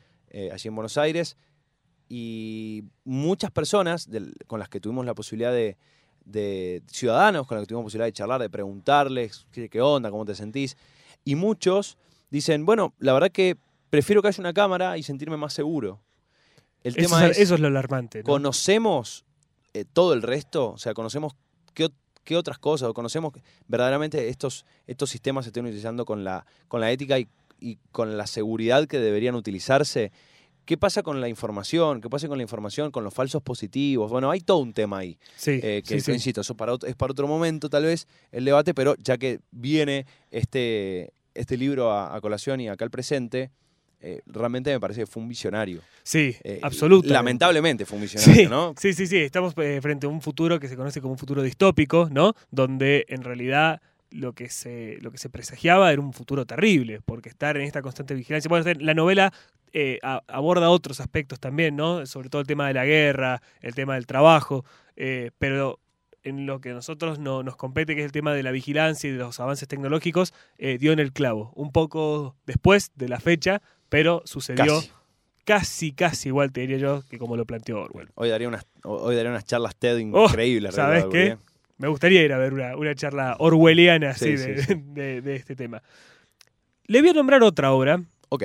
allí 0.52 0.68
en 0.68 0.74
Buenos 0.74 0.98
Aires. 0.98 1.38
Y 2.08 2.84
muchas 3.04 3.50
personas 3.50 4.10
del- 4.10 4.34
con 4.46 4.60
las 4.60 4.68
que 4.68 4.80
tuvimos 4.80 5.06
la 5.06 5.14
posibilidad 5.14 5.52
de, 5.52 5.76
de 6.26 6.82
ciudadanos 6.88 7.46
con 7.46 7.56
los 7.56 7.62
que 7.62 7.68
tuvimos 7.68 7.84
posibilidad 7.84 8.06
de 8.06 8.12
charlar, 8.12 8.42
de 8.42 8.50
preguntarles 8.50 9.46
qué, 9.52 9.70
qué 9.70 9.80
onda, 9.80 10.10
cómo 10.10 10.26
te 10.26 10.34
sentís. 10.34 10.76
Y 11.24 11.36
muchos 11.36 11.96
dicen, 12.30 12.66
bueno, 12.66 12.92
la 12.98 13.14
verdad 13.14 13.30
que 13.30 13.56
prefiero 13.88 14.20
que 14.20 14.28
haya 14.28 14.40
una 14.40 14.52
cámara 14.52 14.98
y 14.98 15.02
sentirme 15.02 15.36
más 15.36 15.54
seguro. 15.54 16.00
El 16.82 16.92
Eso, 16.98 17.08
tema 17.08 17.24
es, 17.26 17.32
es, 17.32 17.38
eso 17.44 17.54
es 17.54 17.60
lo 17.60 17.68
alarmante. 17.68 18.18
¿no? 18.18 18.24
¿conocemos 18.24 19.24
eh, 19.72 19.84
todo 19.90 20.12
el 20.12 20.22
resto? 20.22 20.72
O 20.72 20.78
sea, 20.78 20.92
¿conocemos 20.94 21.34
qué, 21.72 21.88
qué 22.24 22.36
otras 22.36 22.58
cosas? 22.58 22.88
¿O 22.88 22.94
conocemos 22.94 23.32
que 23.32 23.42
verdaderamente 23.68 24.28
estos, 24.28 24.66
estos 24.86 25.10
sistemas 25.10 25.44
se 25.44 25.50
estén 25.50 25.64
utilizando 25.64 26.04
con 26.04 26.24
la, 26.24 26.44
con 26.68 26.80
la 26.80 26.90
ética 26.90 27.18
y, 27.18 27.28
y 27.60 27.78
con 27.92 28.18
la 28.18 28.26
seguridad 28.26 28.86
que 28.86 28.98
deberían 28.98 29.36
utilizarse? 29.36 30.12
¿Qué 30.66 30.76
pasa 30.76 31.02
con 31.02 31.20
la 31.20 31.28
información? 31.28 32.00
¿Qué 32.00 32.10
pasa 32.10 32.28
con 32.28 32.36
la 32.38 32.42
información, 32.42 32.90
con 32.90 33.04
los 33.04 33.14
falsos 33.14 33.40
positivos? 33.42 34.10
Bueno, 34.10 34.30
hay 34.30 34.40
todo 34.40 34.58
un 34.58 34.72
tema 34.74 34.98
ahí. 34.98 35.16
Sí, 35.36 35.60
Eh, 35.62 35.82
que 35.86 35.94
sí, 35.94 36.00
sí. 36.00 36.12
insisto, 36.12 36.40
eso 36.42 36.54
para 36.56 36.74
es 36.86 36.94
para 36.96 37.12
otro 37.12 37.26
momento 37.26 37.70
tal 37.70 37.84
vez 37.84 38.06
el 38.32 38.44
debate, 38.44 38.74
pero 38.74 38.94
ya 38.96 39.16
que 39.16 39.38
viene 39.52 40.04
este, 40.30 41.12
este 41.34 41.56
libro 41.56 41.90
a, 41.92 42.14
a 42.14 42.20
colación 42.20 42.60
y 42.60 42.68
acá 42.68 42.84
al 42.84 42.90
presente, 42.90 43.50
eh, 44.00 44.20
realmente 44.26 44.70
me 44.72 44.78
parece 44.80 45.00
que 45.00 45.06
fue 45.06 45.22
un 45.22 45.28
visionario. 45.28 45.80
Sí, 46.02 46.36
Eh, 46.44 46.58
absolutamente. 46.62 47.12
Lamentablemente 47.14 47.86
fue 47.86 47.96
un 47.96 48.02
visionario, 48.02 48.34
Sí, 48.34 48.46
¿no? 48.48 48.74
sí, 48.78 48.92
sí, 48.92 49.06
sí. 49.06 49.16
Estamos 49.18 49.54
eh, 49.56 49.78
frente 49.80 50.06
a 50.06 50.08
un 50.10 50.20
futuro 50.20 50.60
que 50.60 50.68
se 50.68 50.76
conoce 50.76 51.00
como 51.00 51.12
un 51.12 51.18
futuro 51.18 51.42
distópico, 51.42 52.08
¿no? 52.10 52.34
Donde 52.50 53.06
en 53.08 53.22
realidad 53.22 53.80
lo 54.10 54.32
que 54.34 54.48
se, 54.50 54.98
lo 55.00 55.10
que 55.10 55.18
se 55.18 55.28
presagiaba 55.30 55.92
era 55.92 56.00
un 56.00 56.12
futuro 56.12 56.44
terrible, 56.44 57.00
porque 57.04 57.28
estar 57.28 57.56
en 57.56 57.62
esta 57.62 57.82
constante 57.82 58.14
vigilancia. 58.14 58.48
Bueno, 58.48 58.64
la 58.80 58.94
novela 58.94 59.32
eh, 59.78 59.98
a- 60.02 60.22
aborda 60.28 60.70
otros 60.70 61.00
aspectos 61.00 61.38
también, 61.38 61.76
¿no? 61.76 62.06
Sobre 62.06 62.30
todo 62.30 62.40
el 62.40 62.46
tema 62.46 62.66
de 62.68 62.72
la 62.74 62.86
guerra, 62.86 63.42
el 63.60 63.74
tema 63.74 63.94
del 63.96 64.06
trabajo, 64.06 64.64
eh, 64.96 65.32
pero 65.38 65.78
en 66.22 66.46
lo 66.46 66.60
que 66.62 66.70
a 66.70 66.74
nosotros 66.74 67.18
no, 67.18 67.42
nos 67.42 67.56
compete, 67.56 67.94
que 67.94 68.00
es 68.00 68.06
el 68.06 68.12
tema 68.12 68.32
de 68.32 68.42
la 68.42 68.52
vigilancia 68.52 69.08
y 69.08 69.12
de 69.12 69.18
los 69.18 69.38
avances 69.38 69.68
tecnológicos, 69.68 70.32
eh, 70.56 70.78
dio 70.78 70.92
en 70.92 70.98
el 70.98 71.12
clavo. 71.12 71.52
Un 71.54 71.72
poco 71.72 72.34
después 72.46 72.90
de 72.96 73.08
la 73.10 73.20
fecha, 73.20 73.60
pero 73.90 74.22
sucedió 74.24 74.76
Casi. 74.76 74.90
casi, 75.44 75.92
casi 75.92 76.28
igual, 76.30 76.52
te 76.52 76.62
diría 76.62 76.78
yo, 76.78 77.02
que 77.10 77.18
como 77.18 77.36
lo 77.36 77.44
planteó 77.44 77.82
Orwell. 77.82 78.08
Hoy 78.14 78.30
daría 78.30 78.48
unas, 78.48 78.66
hoy 78.82 79.14
daría 79.14 79.30
unas 79.30 79.44
charlas 79.44 79.76
TED 79.76 79.96
Oh, 80.12 80.24
increíbles. 80.26 80.74
¿sabes 80.74 81.04
Ricardo, 81.04 81.10
qué? 81.10 81.36
Me 81.78 81.88
gustaría 81.88 82.22
ir 82.24 82.32
a 82.32 82.38
ver 82.38 82.54
una, 82.54 82.74
una 82.76 82.94
charla 82.94 83.36
orwelliana 83.38 84.10
así 84.10 84.36
Sí, 84.36 84.42
de, 84.42 84.62
sí, 84.62 84.72
sí. 84.74 84.80
de- 84.86 85.20
de 85.20 85.36
este 85.36 85.54
tema. 85.54 85.82
Le 86.86 87.00
voy 87.02 87.10
a 87.10 87.12
nombrar 87.12 87.42
otra 87.42 87.72
obra 87.72 88.00
Ok, 88.30 88.42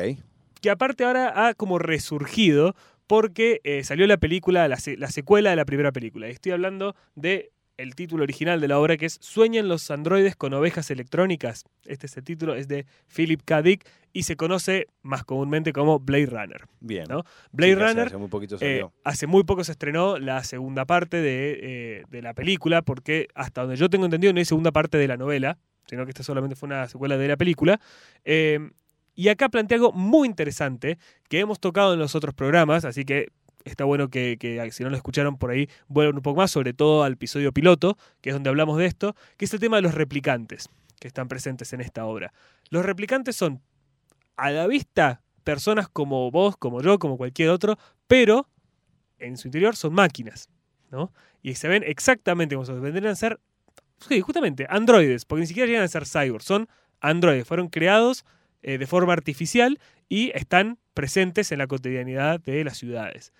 que 0.61 0.69
aparte 0.69 1.03
ahora 1.03 1.47
ha 1.47 1.53
como 1.53 1.79
resurgido 1.79 2.75
porque 3.07 3.59
eh, 3.63 3.83
salió 3.83 4.07
la 4.07 4.17
película, 4.17 4.67
la, 4.67 4.77
se- 4.77 4.97
la 4.97 5.09
secuela 5.09 5.49
de 5.49 5.55
la 5.55 5.65
primera 5.65 5.91
película. 5.91 6.27
Estoy 6.27 6.53
hablando 6.53 6.95
de 7.15 7.51
el 7.77 7.95
título 7.95 8.23
original 8.23 8.61
de 8.61 8.67
la 8.67 8.77
obra 8.79 8.95
que 8.95 9.07
es 9.07 9.17
Sueñan 9.21 9.67
los 9.67 9.89
androides 9.89 10.35
con 10.35 10.53
ovejas 10.53 10.91
electrónicas. 10.91 11.63
Este 11.85 12.05
es 12.05 12.15
el 12.15 12.23
título, 12.23 12.53
es 12.53 12.67
de 12.67 12.85
Philip 13.07 13.41
K. 13.43 13.61
Dick 13.63 13.85
y 14.13 14.23
se 14.23 14.35
conoce 14.35 14.85
más 15.01 15.23
comúnmente 15.23 15.73
como 15.73 15.99
Blade 15.99 16.27
Runner. 16.27 16.61
bien. 16.79 17.05
¿no? 17.09 17.23
Blade 17.51 17.73
Sí, 17.73 17.79
Runner 17.79 18.07
hace 18.07 18.17
muy 18.17 18.27
poquito 18.27 18.55
eh, 18.55 18.59
salió. 18.59 18.93
hace 19.03 19.25
muy 19.27 19.43
poco 19.45 19.63
se 19.63 19.71
estrenó 19.71 20.19
la 20.19 20.43
segunda 20.43 20.85
parte 20.85 21.17
de, 21.21 21.59
eh, 21.63 22.03
de 22.09 22.21
la 22.21 22.33
película, 22.35 22.81
porque 22.83 23.27
hasta 23.33 23.61
donde 23.61 23.77
yo 23.77 23.89
tengo 23.89 24.05
entendido 24.05 24.31
no 24.31 24.39
hay 24.39 24.45
segunda 24.45 24.71
parte 24.71 24.97
de 24.99 25.07
la 25.07 25.17
novela, 25.17 25.57
sino 25.87 26.05
que 26.05 26.11
esta 26.11 26.23
solamente 26.23 26.55
fue 26.55 26.67
una 26.67 26.87
secuela 26.87 27.17
de 27.17 27.27
la 27.29 27.35
película. 27.37 27.79
Eh, 28.25 28.59
y 29.15 29.29
acá 29.29 29.49
plantea 29.49 29.77
algo 29.77 29.91
muy 29.91 30.27
interesante 30.27 30.97
que 31.29 31.39
hemos 31.39 31.59
tocado 31.59 31.93
en 31.93 31.99
los 31.99 32.15
otros 32.15 32.33
programas, 32.33 32.85
así 32.85 33.05
que 33.05 33.31
está 33.65 33.83
bueno 33.83 34.09
que, 34.09 34.37
que, 34.39 34.71
si 34.71 34.83
no 34.83 34.89
lo 34.89 34.95
escucharon 34.95 35.37
por 35.37 35.51
ahí 35.51 35.69
vuelvan 35.87 36.15
un 36.15 36.21
poco 36.21 36.37
más, 36.37 36.51
sobre 36.51 36.73
todo 36.73 37.03
al 37.03 37.13
episodio 37.13 37.51
piloto, 37.51 37.97
que 38.21 38.29
es 38.29 38.35
donde 38.35 38.49
hablamos 38.49 38.77
de 38.77 38.85
esto, 38.85 39.15
que 39.37 39.45
es 39.45 39.53
el 39.53 39.59
tema 39.59 39.77
de 39.77 39.83
los 39.83 39.93
replicantes 39.93 40.69
que 40.99 41.07
están 41.07 41.27
presentes 41.27 41.73
en 41.73 41.81
esta 41.81 42.05
obra. 42.05 42.33
Los 42.69 42.85
replicantes 42.85 43.35
son, 43.35 43.61
a 44.37 44.51
la 44.51 44.67
vista, 44.67 45.21
personas 45.43 45.89
como 45.89 46.29
vos, 46.31 46.55
como 46.57 46.81
yo, 46.81 46.99
como 46.99 47.17
cualquier 47.17 47.49
otro, 47.49 47.77
pero 48.07 48.47
en 49.17 49.37
su 49.37 49.47
interior 49.47 49.75
son 49.75 49.93
máquinas, 49.93 50.49
¿no? 50.91 51.11
Y 51.41 51.55
se 51.55 51.67
ven 51.67 51.83
exactamente 51.85 52.55
como 52.55 52.65
son. 52.65 52.81
Vendrían 52.81 53.13
a 53.13 53.15
ser, 53.15 53.39
sí, 54.07 54.21
justamente, 54.21 54.67
androides, 54.69 55.25
porque 55.25 55.41
ni 55.41 55.47
siquiera 55.47 55.67
llegan 55.67 55.83
a 55.83 55.87
ser 55.87 56.05
cyborgs, 56.05 56.45
son 56.45 56.69
androides, 56.99 57.47
fueron 57.47 57.67
creados 57.67 58.25
eh, 58.63 58.77
de 58.77 58.87
forma 58.87 59.13
artificial 59.13 59.79
y 60.09 60.31
están 60.35 60.77
presentes 60.93 61.51
en 61.51 61.59
la 61.59 61.67
cotidianidad 61.67 62.39
de 62.41 62.63
las 62.63 62.77
ciudades. 62.77 63.33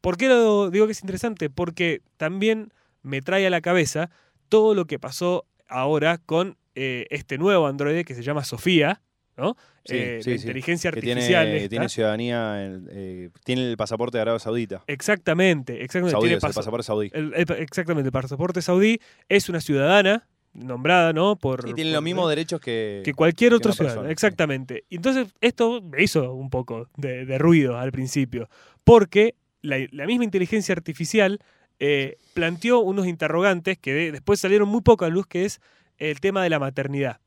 ¿Por 0.00 0.16
qué 0.16 0.28
lo 0.28 0.70
digo 0.70 0.86
que 0.86 0.92
es 0.92 1.02
interesante? 1.02 1.48
Porque 1.50 2.00
también 2.16 2.72
me 3.02 3.20
trae 3.22 3.46
a 3.46 3.50
la 3.50 3.60
cabeza 3.60 4.10
todo 4.48 4.74
lo 4.74 4.86
que 4.86 4.98
pasó 4.98 5.46
ahora 5.68 6.18
con 6.18 6.56
eh, 6.74 7.06
este 7.10 7.38
nuevo 7.38 7.66
androide 7.66 8.04
que 8.04 8.14
se 8.14 8.22
llama 8.22 8.44
Sofía, 8.44 9.02
¿no? 9.36 9.56
Sí, 9.84 9.96
Eh, 9.96 10.20
sí, 10.22 10.30
la 10.30 10.36
sí. 10.38 10.42
inteligencia 10.42 10.90
Que 10.92 10.98
artificial. 11.00 11.44
tiene, 11.44 11.56
esta. 11.58 11.68
tiene 11.70 11.88
ciudadanía, 11.88 12.54
eh, 12.90 13.30
tiene 13.44 13.68
el 13.70 13.76
pasaporte 13.76 14.16
de 14.18 14.22
Arabia 14.22 14.38
Saudita. 14.38 14.82
Exactamente, 14.86 15.82
exactamente. 15.82 16.12
Saudí, 16.12 16.26
tiene 16.28 16.38
es 16.38 16.44
el 16.44 16.54
pasaporte 16.54 16.84
saudí. 16.84 17.10
el- 17.12 17.32
el- 17.34 17.50
exactamente, 17.62 18.08
el 18.08 18.12
pasaporte 18.12 18.62
saudí 18.62 18.98
es 19.28 19.48
una 19.48 19.60
ciudadana 19.60 20.28
nombrada, 20.54 21.12
¿no? 21.12 21.36
Por, 21.36 21.68
Y 21.68 21.74
tiene 21.74 21.90
por- 21.90 21.94
los 21.96 22.02
mismos 22.02 22.28
derechos 22.28 22.60
que, 22.60 23.02
que 23.04 23.14
cualquier 23.14 23.54
otro 23.54 23.72
ciudadano. 23.72 24.08
Exactamente. 24.08 24.84
Entonces, 24.90 25.28
esto 25.40 25.80
me 25.82 26.02
hizo 26.02 26.32
un 26.34 26.50
poco 26.50 26.88
de, 26.96 27.24
de 27.24 27.38
ruido 27.38 27.78
al 27.78 27.92
principio, 27.92 28.48
porque 28.84 29.34
la, 29.62 29.78
la 29.90 30.06
misma 30.06 30.24
inteligencia 30.24 30.72
artificial 30.74 31.38
eh, 31.78 32.18
planteó 32.34 32.80
unos 32.80 33.06
interrogantes 33.06 33.78
que 33.78 33.92
de- 33.94 34.12
después 34.12 34.40
salieron 34.40 34.68
muy 34.68 34.82
poco 34.82 35.04
a 35.04 35.08
luz, 35.08 35.26
que 35.26 35.44
es 35.44 35.60
el 35.98 36.20
tema 36.20 36.42
de 36.42 36.50
la 36.50 36.58
maternidad. 36.58 37.20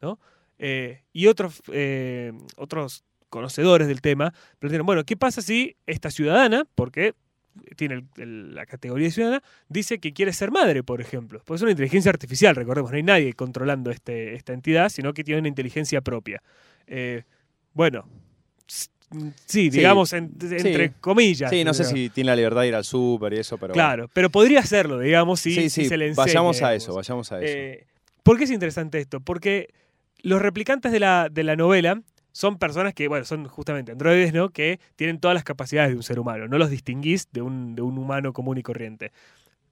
¿no? 0.00 0.18
Eh, 0.58 1.02
y 1.12 1.26
otros, 1.26 1.60
eh, 1.72 2.32
otros 2.56 3.04
conocedores 3.28 3.88
del 3.88 4.00
tema 4.00 4.32
plantearon, 4.58 4.86
bueno, 4.86 5.04
¿qué 5.04 5.16
pasa 5.16 5.42
si 5.42 5.76
esta 5.86 6.10
ciudadana, 6.10 6.64
porque 6.74 7.14
tiene 7.76 7.94
el- 7.94 8.04
el- 8.22 8.54
la 8.54 8.66
categoría 8.66 9.06
de 9.06 9.10
ciudadana, 9.12 9.42
dice 9.68 9.98
que 9.98 10.12
quiere 10.12 10.32
ser 10.32 10.50
madre, 10.50 10.82
por 10.82 11.00
ejemplo? 11.00 11.40
Porque 11.44 11.56
es 11.56 11.62
una 11.62 11.70
inteligencia 11.72 12.10
artificial, 12.10 12.54
recordemos, 12.56 12.90
no 12.90 12.96
hay 12.96 13.02
nadie 13.02 13.32
controlando 13.34 13.90
este, 13.90 14.34
esta 14.34 14.52
entidad, 14.52 14.88
sino 14.88 15.12
que 15.14 15.24
tiene 15.24 15.40
una 15.40 15.48
inteligencia 15.48 16.00
propia. 16.00 16.42
Eh, 16.86 17.22
bueno, 17.74 18.08
sí, 19.46 19.70
digamos, 19.70 20.12
en- 20.12 20.32
entre 20.40 20.92
comillas. 21.00 21.50
Sí, 21.50 21.64
no 21.64 21.72
sé 21.74 21.82
digamos. 21.84 21.98
si 22.00 22.10
tiene 22.10 22.28
la 22.30 22.36
libertad 22.36 22.60
de 22.62 22.68
ir 22.68 22.74
al 22.74 22.84
súper 22.84 23.32
y 23.32 23.38
eso, 23.38 23.58
pero 23.58 23.72
Claro, 23.74 24.08
pero 24.12 24.30
podría 24.30 24.60
hacerlo, 24.60 24.98
digamos, 24.98 25.40
si, 25.40 25.54
sí, 25.54 25.70
si 25.70 25.84
se 25.86 25.96
le 25.96 26.08
enseña. 26.08 26.26
vayamos 26.26 26.56
a 26.62 26.70
digamos. 26.70 26.82
eso, 26.84 26.94
vayamos 26.94 27.32
a 27.32 27.38
eso. 27.42 27.46
Eh, 27.58 27.86
¿Por 28.22 28.36
qué 28.36 28.44
es 28.44 28.50
interesante 28.50 28.98
esto? 28.98 29.20
Porque 29.20 29.68
los 30.20 30.42
replicantes 30.42 30.92
de 30.92 31.00
la, 31.00 31.28
de 31.30 31.44
la 31.44 31.56
novela 31.56 32.02
son 32.38 32.56
personas 32.56 32.94
que, 32.94 33.08
bueno, 33.08 33.24
son 33.24 33.48
justamente 33.48 33.90
androides, 33.90 34.32
¿no? 34.32 34.50
Que 34.50 34.78
tienen 34.94 35.18
todas 35.18 35.34
las 35.34 35.42
capacidades 35.42 35.90
de 35.90 35.96
un 35.96 36.04
ser 36.04 36.20
humano. 36.20 36.46
No 36.46 36.56
los 36.56 36.70
distinguís 36.70 37.26
de 37.32 37.42
un, 37.42 37.74
de 37.74 37.82
un 37.82 37.98
humano 37.98 38.32
común 38.32 38.56
y 38.58 38.62
corriente. 38.62 39.10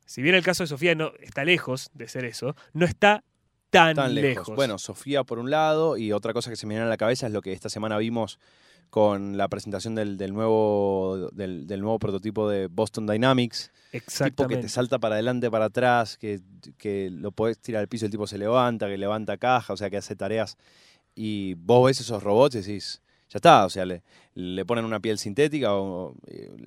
Si 0.05 0.21
bien 0.21 0.35
el 0.35 0.43
caso 0.43 0.65
de 0.65 0.67
Sofía 0.67 0.97
no 0.97 1.13
está 1.21 1.45
lejos 1.45 1.91
de 1.95 2.09
ser 2.09 2.25
eso, 2.25 2.57
no 2.73 2.85
está 2.85 3.23
tan, 3.71 3.95
Tan 3.95 4.17
lejos. 4.17 4.49
lejos. 4.49 4.57
Bueno, 4.57 4.79
Sofía 4.79 5.23
por 5.23 5.39
un 5.39 5.49
lado, 5.49 5.97
y 5.97 6.11
otra 6.11 6.33
cosa 6.33 6.51
que 6.51 6.57
se 6.57 6.67
me 6.67 6.75
viene 6.75 6.87
a 6.87 6.89
la 6.89 6.97
cabeza 6.97 7.29
es 7.29 7.33
lo 7.33 7.41
que 7.41 7.53
esta 7.53 7.69
semana 7.69 7.99
vimos 7.99 8.41
con 8.91 9.37
la 9.37 9.47
presentación 9.47 9.95
del, 9.95 10.17
del 10.17 10.35
nuevo, 10.35 11.31
del, 11.35 11.69
del 11.69 11.81
nuevo 11.81 12.01
prototipo 12.01 12.49
de 12.49 12.67
Boston 12.67 13.07
Dynamics. 13.07 13.71
Tipo 13.71 13.91
que 13.93 13.97
Exactamente. 13.99 14.63
te 14.63 14.69
salta 14.71 14.99
para 14.99 15.15
adelante, 15.15 15.49
para 15.53 15.67
atrás, 15.67 16.19
que, 16.19 16.41
que 16.79 17.11
lo 17.13 17.31
podés 17.31 17.61
tirar 17.61 17.79
al 17.83 17.87
piso 17.87 18.05
y 18.05 18.07
el 18.07 18.11
tipo 18.11 18.27
se 18.27 18.39
levanta, 18.39 18.89
que 18.89 18.99
levanta 18.99 19.37
caja, 19.37 19.73
o 19.73 19.77
sea, 19.77 19.89
que 19.89 19.99
hace 19.99 20.17
tareas. 20.17 20.57
Y 21.17 21.55
vos 21.55 21.87
ves 21.87 22.01
esos 22.01 22.23
robots 22.23 22.55
y 22.55 22.59
decís, 22.61 23.01
ya 23.31 23.39
está, 23.39 23.65
o 23.65 23.71
sea, 23.71 23.85
le, 23.87 24.03
le 24.35 24.65
ponen 24.65 24.85
una 24.85 25.01
piel 25.01 25.19
sintética, 25.19 25.75
o, 25.75 26.15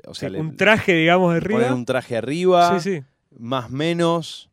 o 0.07 0.13
sea, 0.15 0.27
Sí, 0.27 0.33
le, 0.33 0.39
un 0.41 0.57
traje, 0.57 0.93
digamos, 0.93 1.33
le 1.35 1.39
ponen 1.41 1.55
arriba. 1.67 1.73
un 1.75 1.85
traje 1.85 2.17
arriba, 2.17 2.79
Sí, 2.81 2.97
sí. 2.97 3.03
más 3.37 3.69
menos, 3.69 4.49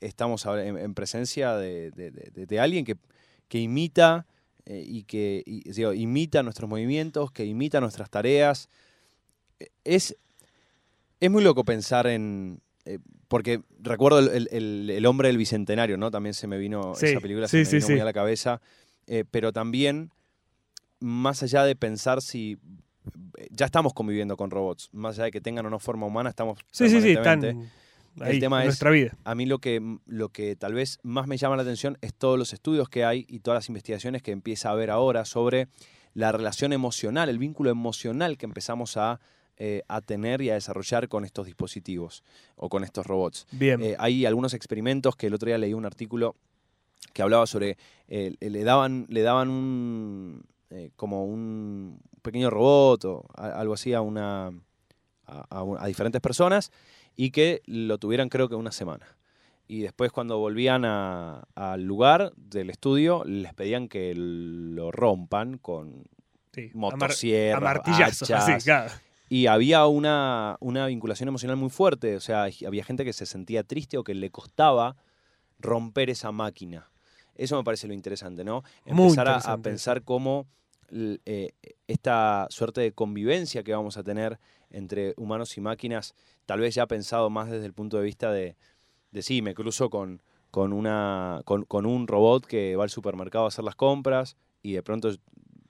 estamos 0.00 0.44
en, 0.46 0.78
en 0.78 0.94
presencia 0.94 1.54
de, 1.54 1.90
de- 1.90 2.10
de- 2.10 2.46
de 2.46 2.60
alguien 2.60 2.84
que, 2.86 2.96
que 3.48 3.60
imita 3.60 4.26
eh, 4.64 4.82
y 4.84 5.04
que 5.04 5.42
y, 5.46 5.70
digo, 5.70 5.92
imita 5.92 6.42
nuestros 6.42 6.68
movimientos, 6.68 7.30
que 7.30 7.44
imita 7.44 7.78
nuestras 7.80 8.08
tareas. 8.10 8.68
Eh, 9.60 9.68
Es, 9.84 10.16
es 11.20 11.30
muy 11.30 11.42
loco 11.44 11.64
pensar 11.64 12.06
en... 12.06 12.60
eh, 12.84 12.98
porque 13.28 13.60
recuerdo 13.80 14.18
el, 14.18 14.48
el- 14.50 14.90
el- 14.90 15.06
hombre 15.06 15.28
del 15.28 15.36
bicentenario, 15.38 15.96
¿no? 15.96 16.10
También 16.10 16.34
se 16.34 16.46
me 16.46 16.58
vino 16.58 16.94
esa 17.10 17.20
película, 17.20 17.48
se 17.48 17.58
me 17.58 17.62
vino 17.78 17.86
muy 17.94 18.00
a 18.00 18.04
la 18.04 18.12
cabeza. 18.12 18.60
Eh, 19.06 19.24
pero 19.30 19.52
también, 19.52 20.10
más 21.00 21.42
allá 21.42 21.64
de 21.64 21.76
pensar 21.76 22.22
si... 22.22 22.58
Ya 23.50 23.66
estamos 23.66 23.92
conviviendo 23.94 24.36
con 24.36 24.50
robots, 24.50 24.88
más 24.92 25.16
allá 25.16 25.24
de 25.26 25.30
que 25.30 25.40
tengan 25.40 25.64
o 25.66 25.70
no 25.70 25.78
forma 25.78 26.06
humana, 26.06 26.30
estamos 26.30 26.58
Sí, 26.72 26.88
sí, 26.88 27.00
sí, 27.00 27.10
están 27.10 27.68
ahí, 28.20 28.40
tema 28.40 28.62
es- 28.62 28.66
nuestra 28.66 28.90
vida. 28.90 29.16
a 29.24 29.34
mí 29.34 29.46
lo 29.46 29.58
que, 29.58 29.80
lo 30.06 30.30
que 30.30 30.56
tal 30.56 30.72
vez 30.74 30.98
más 31.02 31.26
me 31.28 31.36
llama 31.36 31.54
la 31.56 31.62
atención 31.62 31.98
es 32.00 32.14
todos 32.14 32.36
los 32.38 32.52
estudios 32.52 32.88
que 32.88 33.04
hay 33.04 33.24
y 33.28 33.40
todas 33.40 33.58
las 33.58 33.68
investigaciones 33.68 34.22
que 34.22 34.32
empieza 34.32 34.70
a 34.70 34.72
haber 34.72 34.90
ahora 34.90 35.24
sobre 35.24 35.68
la 36.14 36.32
relación 36.32 36.72
emocional, 36.72 37.28
el 37.28 37.38
vínculo 37.38 37.70
emocional 37.70 38.38
que 38.38 38.46
empezamos 38.46 38.96
a, 38.96 39.20
eh, 39.58 39.82
a 39.86 40.00
tener 40.00 40.40
y 40.40 40.50
a 40.50 40.54
desarrollar 40.54 41.08
con 41.08 41.24
estos 41.24 41.46
dispositivos 41.46 42.24
o 42.56 42.68
con 42.68 42.82
estos 42.82 43.06
robots. 43.06 43.46
Bien. 43.52 43.80
Eh, 43.82 43.94
hay 43.98 44.24
algunos 44.26 44.52
experimentos 44.54 45.14
que 45.14 45.26
el 45.28 45.34
otro 45.34 45.46
día 45.46 45.58
leí 45.58 45.74
un 45.74 45.84
artículo 45.86 46.34
que 47.12 47.22
hablaba 47.22 47.46
sobre, 47.46 47.76
eh, 48.08 48.34
le 48.40 48.64
daban, 48.64 49.06
le 49.08 49.22
daban 49.22 49.48
un, 49.48 50.44
eh, 50.70 50.90
como 50.96 51.24
un 51.24 52.00
pequeño 52.22 52.50
robot 52.50 53.04
o 53.06 53.24
algo 53.36 53.74
así 53.74 53.94
a, 53.94 54.00
una, 54.00 54.48
a, 55.26 55.46
a 55.50 55.62
un- 55.62 55.78
a 55.80 55.86
diferentes 55.86 56.20
personas 56.20 56.72
y 57.14 57.30
que 57.30 57.62
lo 57.66 57.98
tuvieran 57.98 58.28
creo 58.28 58.48
que 58.48 58.54
una 58.54 58.72
semana. 58.72 59.06
Y 59.68 59.80
después 59.80 60.12
cuando 60.12 60.38
volvían 60.38 60.84
a- 60.84 61.44
al 61.54 61.84
lugar 61.84 62.32
del 62.36 62.70
estudio 62.70 63.24
les 63.24 63.52
pedían 63.54 63.88
que 63.88 64.12
lo 64.14 64.92
rompan 64.92 65.58
con 65.58 66.04
sí. 66.52 66.70
Motosierras, 66.74 67.60
hachas, 68.02 68.64
claro. 68.64 68.92
y 69.28 69.46
había 69.46 69.86
una, 69.86 70.56
una 70.60 70.86
vinculación 70.86 71.28
emocional 71.28 71.56
muy 71.56 71.70
fuerte. 71.70 72.14
O 72.16 72.20
sea, 72.20 72.46
había 72.66 72.84
gente 72.84 73.04
que 73.04 73.12
se 73.12 73.26
sentía 73.26 73.62
triste 73.64 73.98
o 73.98 74.04
que 74.04 74.14
le 74.14 74.30
costaba 74.30 74.96
romper 75.66 76.10
esa 76.10 76.32
máquina. 76.32 76.90
Eso 77.34 77.56
me 77.56 77.64
parece 77.64 77.86
lo 77.86 77.94
interesante, 77.94 78.44
¿no? 78.44 78.62
Empezar 78.86 79.26
a- 79.28 79.32
pensar 79.62 80.02
cómo 80.02 80.46
eh, 80.90 81.50
esta 81.88 82.46
suerte 82.50 82.80
de 82.80 82.92
convivencia 82.92 83.62
que 83.62 83.72
vamos 83.74 83.96
a 83.96 84.02
tener 84.04 84.38
entre 84.70 85.14
humanos 85.16 85.56
y 85.56 85.60
máquinas, 85.60 86.14
tal 86.46 86.60
vez 86.60 86.74
ya 86.74 86.86
pensado 86.86 87.28
más 87.30 87.50
desde 87.50 87.66
el 87.66 87.72
punto 87.74 87.98
de 87.98 88.04
vista 88.04 88.30
de, 88.32 88.56
de 89.10 89.22
sí, 89.22 89.42
me 89.42 89.54
cruzo 89.54 89.90
con, 89.90 90.22
con, 90.50 90.72
una, 90.72 91.42
con, 91.44 91.64
con 91.64 91.86
un 91.86 92.06
robot 92.06 92.46
que 92.46 92.76
va 92.76 92.84
al 92.84 92.90
supermercado 92.90 93.44
a 93.44 93.48
hacer 93.48 93.64
las 93.64 93.74
compras 93.76 94.36
y 94.62 94.72
de 94.72 94.82
pronto 94.82 95.10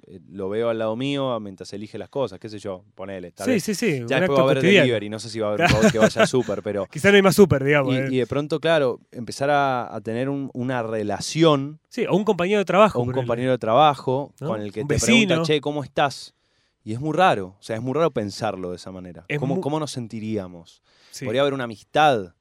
eh, 0.06 0.20
lo 0.30 0.48
veo 0.48 0.68
al 0.70 0.78
lado 0.78 0.94
mío 0.96 1.38
mientras 1.40 1.72
elige 1.72 1.98
las 1.98 2.08
cosas, 2.08 2.38
qué 2.38 2.48
sé 2.48 2.58
yo, 2.58 2.84
ponele. 2.94 3.32
Tal 3.32 3.44
Sí, 3.46 3.50
vez 3.52 3.64
sí, 3.64 3.74
sí. 3.74 4.02
ya 4.06 4.20
después 4.20 4.38
va 4.38 4.42
a 4.42 4.50
haber 4.50 4.62
delivery, 4.62 5.08
no 5.08 5.18
sé 5.18 5.28
si 5.30 5.40
va 5.40 5.48
a 5.48 5.52
haber 5.54 5.66
un 5.84 5.90
que 5.92 5.98
vaya 5.98 6.26
súper, 6.26 6.62
pero... 6.62 6.86
Quizá 6.90 7.10
no 7.10 7.16
hay 7.16 7.22
más 7.22 7.34
súper, 7.34 7.64
digamos. 7.64 7.94
Y, 7.94 7.98
eh. 7.98 8.08
y 8.10 8.16
de 8.18 8.26
pronto, 8.26 8.60
claro, 8.60 9.00
empezar 9.12 9.50
a, 9.50 9.94
a 9.94 10.00
tener 10.00 10.28
un- 10.28 10.50
una 10.54 10.82
relación 10.82 11.80
Sí, 11.88 12.04
o 12.06 12.14
un 12.16 12.24
compañero 12.24 12.58
de 12.58 12.64
trabajo. 12.64 12.98
o 12.98 13.02
un 13.02 13.12
compañero 13.12 13.50
de 13.52 13.58
trabajo 13.58 14.32
¿No? 14.40 14.48
con 14.48 14.60
el 14.60 14.72
que 14.72 14.82
Un 14.82 14.88
te 14.88 14.94
vecino. 14.94 15.26
pregunta, 15.28 15.42
che, 15.46 15.60
¿cómo 15.60 15.82
estás? 15.82 16.34
Y 16.84 16.92
es 16.92 17.00
muy 17.00 17.16
raro, 17.16 17.56
o 17.58 17.62
sea, 17.62 17.74
es 17.74 17.82
muy 17.82 17.94
raro 17.94 18.12
pensarlo 18.12 18.70
de 18.70 18.76
esa 18.76 18.92
manera. 18.92 19.24
Es 19.26 19.40
¿Cómo, 19.40 19.60
cómo 19.60 19.80
nos 19.80 19.90
sentiríamos? 19.90 20.82
Sí. 21.10 21.24
Podría 21.24 21.40
haber 21.40 21.52
una 21.54 21.64
amistad. 21.64 22.34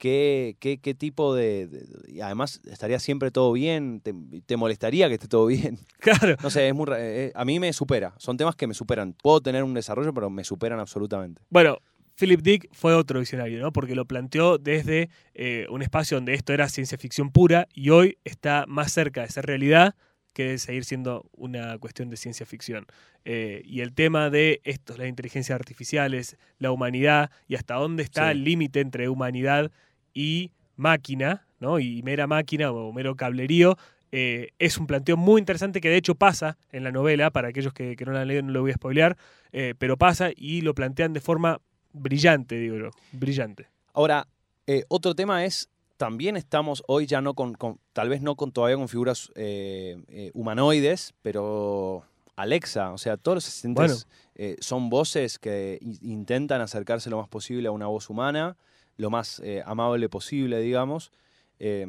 ¿Qué, 0.00 0.56
qué, 0.60 0.78
qué 0.78 0.94
tipo 0.94 1.34
de, 1.34 1.66
de- 1.66 1.86
Y 2.10 2.22
además, 2.22 2.62
¿estaría 2.64 2.98
siempre 2.98 3.30
todo 3.30 3.52
bien? 3.52 4.00
¿Te, 4.00 4.14
te 4.46 4.56
molestaría 4.56 5.08
que 5.08 5.14
esté 5.14 5.28
todo 5.28 5.44
bien? 5.46 5.78
Claro. 6.00 6.36
No 6.42 6.48
sé, 6.48 6.66
es 6.68 6.74
muy, 6.74 6.86
ra- 6.86 6.96
eh, 6.98 7.32
a 7.34 7.44
mí 7.44 7.60
me 7.60 7.70
supera. 7.74 8.14
Son 8.16 8.38
temas 8.38 8.56
que 8.56 8.66
me 8.66 8.72
superan. 8.72 9.12
Puedo 9.22 9.42
tener 9.42 9.62
un 9.62 9.74
desarrollo, 9.74 10.14
pero 10.14 10.30
me 10.30 10.42
superan 10.42 10.80
absolutamente. 10.80 11.42
Bueno, 11.50 11.76
Philip 12.18 12.40
Dick 12.40 12.68
fue 12.72 12.94
otro 12.94 13.20
visionario, 13.20 13.60
¿no? 13.60 13.72
Porque 13.74 13.94
lo 13.94 14.06
planteó 14.06 14.56
desde 14.56 15.10
eh, 15.34 15.66
un 15.68 15.82
espacio 15.82 16.16
donde 16.16 16.32
esto 16.32 16.54
era 16.54 16.70
ciencia 16.70 16.96
ficción 16.96 17.30
pura 17.30 17.68
y 17.74 17.90
hoy 17.90 18.16
está 18.24 18.64
más 18.66 18.92
cerca 18.92 19.20
de 19.20 19.28
ser 19.28 19.44
realidad 19.44 19.94
que 20.32 20.44
de 20.44 20.58
seguir 20.58 20.84
siendo 20.84 21.28
una 21.32 21.76
cuestión 21.78 22.08
de 22.08 22.16
ciencia 22.16 22.46
ficción. 22.46 22.86
Eh, 23.24 23.62
y 23.66 23.80
el 23.80 23.92
tema 23.92 24.30
de 24.30 24.60
esto, 24.64 24.96
las 24.96 25.08
inteligencias 25.08 25.54
artificiales, 25.56 26.38
la 26.58 26.70
humanidad 26.70 27.30
y 27.48 27.56
hasta 27.56 27.74
dónde 27.74 28.04
está 28.04 28.26
Sí. 28.26 28.38
el 28.38 28.44
límite 28.44 28.80
entre 28.80 29.08
humanidad 29.10 29.70
y 30.14 30.50
máquina, 30.76 31.46
¿no? 31.60 31.78
y 31.78 32.02
mera 32.02 32.26
máquina 32.26 32.70
o 32.72 32.92
mero 32.92 33.14
cablerío, 33.16 33.76
eh, 34.12 34.48
es 34.58 34.76
un 34.78 34.86
planteo 34.86 35.16
muy 35.16 35.38
interesante 35.38 35.80
que 35.80 35.88
de 35.88 35.96
hecho 35.96 36.14
pasa 36.16 36.56
en 36.72 36.82
la 36.84 36.90
novela, 36.90 37.30
para 37.30 37.48
aquellos 37.48 37.72
que, 37.72 37.94
que 37.96 38.04
no 38.04 38.12
la 38.12 38.22
han 38.22 38.28
leído 38.28 38.42
no 38.42 38.52
lo 38.52 38.62
voy 38.62 38.70
a 38.72 38.74
spoilear, 38.74 39.16
eh, 39.52 39.74
pero 39.78 39.96
pasa 39.96 40.30
y 40.34 40.62
lo 40.62 40.74
plantean 40.74 41.12
de 41.12 41.20
forma 41.20 41.60
brillante, 41.92 42.56
digo 42.56 42.76
yo, 42.76 42.90
brillante. 43.12 43.68
Ahora, 43.92 44.26
eh, 44.66 44.84
otro 44.88 45.14
tema 45.14 45.44
es, 45.44 45.68
también 45.96 46.36
estamos 46.36 46.82
hoy 46.88 47.06
ya 47.06 47.20
no 47.20 47.34
con, 47.34 47.54
con- 47.54 47.78
tal 47.92 48.08
vez 48.08 48.22
no 48.22 48.34
con 48.36 48.50
todavía 48.52 48.76
con 48.76 48.88
figuras 48.88 49.30
humanoides, 50.34 51.14
pero 51.22 52.04
Alexa, 52.36 52.92
o 52.92 52.98
sea, 52.98 53.16
todos 53.16 53.36
los 53.36 53.46
asistentes 53.48 54.06
son 54.60 54.88
voces 54.90 55.38
que 55.38 55.78
in- 55.82 55.98
intentan 56.02 56.60
acercarse 56.60 57.10
lo 57.10 57.18
más 57.18 57.28
posible 57.28 57.68
a 57.68 57.70
una 57.72 57.86
voz 57.86 58.08
humana, 58.10 58.56
lo 59.00 59.10
más 59.10 59.40
eh, 59.44 59.62
amable 59.64 60.08
posible, 60.08 60.60
digamos. 60.60 61.10
eh, 61.58 61.86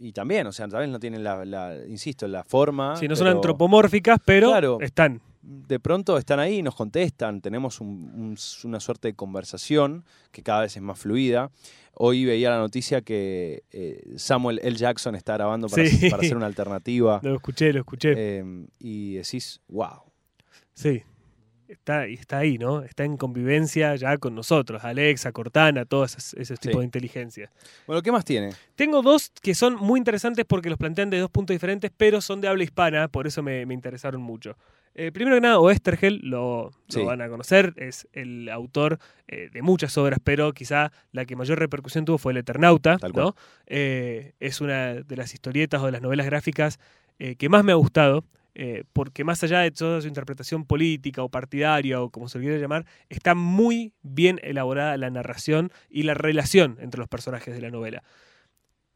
y 0.00 0.12
también, 0.12 0.46
o 0.46 0.52
sea, 0.52 0.68
tal 0.68 0.80
vez 0.82 0.88
no 0.90 1.00
tienen 1.00 1.24
la, 1.24 1.44
la- 1.44 1.76
insisto, 1.88 2.28
la 2.28 2.44
forma. 2.44 2.94
Sí, 2.96 3.08
no 3.08 3.16
son 3.16 3.24
pero 3.26 3.36
antropomórficas, 3.36 4.18
pero 4.24 4.50
Claro. 4.50 4.78
están. 4.80 5.20
De 5.42 5.80
pronto 5.80 6.16
están 6.18 6.38
ahí 6.38 6.62
nos 6.62 6.76
contestan, 6.76 7.40
tenemos 7.40 7.80
un- 7.80 7.88
un- 8.14 8.36
una 8.64 8.78
suerte 8.80 9.08
de 9.08 9.14
conversación 9.14 10.04
que 10.30 10.42
cada 10.44 10.60
vez 10.62 10.76
es 10.76 10.82
más 10.82 10.98
fluida. 11.00 11.50
Hoy 11.94 12.24
veía 12.24 12.50
la 12.50 12.58
noticia 12.58 13.00
que 13.00 13.64
eh, 13.72 14.14
Samuel 14.18 14.60
L. 14.62 14.76
Jackson 14.76 15.16
está 15.16 15.34
grabando 15.34 15.68
para, 15.68 15.84
Sí. 15.86 16.10
para 16.10 16.22
hacer 16.22 16.36
una 16.36 16.46
alternativa. 16.46 17.18
Lo 17.24 17.34
escuché, 17.34 17.72
lo 17.72 17.80
escuché. 17.80 18.12
eh, 18.16 18.44
y 18.78 19.14
decís, 19.14 19.60
wow. 19.68 20.02
Sí. 20.74 21.02
Está, 21.68 22.06
está 22.06 22.38
ahí, 22.38 22.56
¿no? 22.56 22.82
Está 22.82 23.04
en 23.04 23.18
convivencia 23.18 23.94
ya 23.96 24.16
con 24.16 24.34
nosotros, 24.34 24.82
Alexa, 24.84 25.32
Cortana, 25.32 25.84
todo 25.84 26.04
ese, 26.04 26.18
ese 26.40 26.56
tipo 26.56 26.72
Sí. 26.74 26.78
de 26.78 26.84
inteligencia. 26.84 27.50
Bueno, 27.86 28.00
¿qué 28.02 28.10
más 28.10 28.24
tiene? 28.24 28.54
Tengo 28.74 29.02
dos 29.02 29.30
que 29.42 29.54
son 29.54 29.76
muy 29.76 29.98
interesantes 29.98 30.46
porque 30.46 30.70
los 30.70 30.78
plantean 30.78 31.10
de 31.10 31.18
dos 31.18 31.30
puntos 31.30 31.54
diferentes, 31.54 31.90
pero 31.94 32.22
son 32.22 32.40
de 32.40 32.48
habla 32.48 32.64
hispana, 32.64 33.08
por 33.08 33.26
eso 33.26 33.42
me, 33.42 33.66
me 33.66 33.74
interesaron 33.74 34.22
mucho. 34.22 34.56
Eh, 34.94 35.12
primero 35.12 35.36
que 35.36 35.42
nada, 35.42 35.60
Oestergel, 35.60 36.20
lo, 36.24 36.72
van 37.04 37.20
a 37.20 37.28
conocer, 37.28 37.72
es 37.76 38.08
el 38.12 38.48
autor 38.48 38.98
eh, 39.28 39.48
de 39.52 39.62
muchas 39.62 39.96
obras, 39.98 40.18
pero 40.24 40.52
quizá 40.52 40.90
la 41.12 41.24
que 41.24 41.36
mayor 41.36 41.58
repercusión 41.58 42.04
tuvo 42.04 42.18
fue 42.18 42.32
El 42.32 42.38
Eternauta, 42.38 42.96
¿no? 43.14 43.36
Eh, 43.66 44.32
es 44.40 44.60
una 44.60 44.94
de 44.94 45.16
las 45.16 45.34
historietas 45.34 45.82
o 45.82 45.86
de 45.86 45.92
las 45.92 46.02
novelas 46.02 46.26
gráficas 46.26 46.80
que 47.36 47.48
más 47.48 47.64
me 47.64 47.72
ha 47.72 47.74
gustado, 47.74 48.24
eh, 48.60 48.82
porque 48.92 49.22
más 49.22 49.44
allá 49.44 49.60
de 49.60 49.70
toda 49.70 50.00
su 50.00 50.08
interpretación 50.08 50.64
política 50.64 51.22
o 51.22 51.28
partidaria 51.28 52.02
o 52.02 52.10
como 52.10 52.28
se 52.28 52.40
le 52.40 52.46
quiera 52.46 52.60
llamar, 52.60 52.86
está 53.08 53.36
muy 53.36 53.92
bien 54.02 54.40
elaborada 54.42 54.96
la 54.96 55.10
narración 55.10 55.70
y 55.88 56.02
la 56.02 56.14
relación 56.14 56.76
entre 56.80 56.98
los 56.98 57.06
personajes 57.06 57.54
de 57.54 57.60
la 57.60 57.70
novela. 57.70 58.02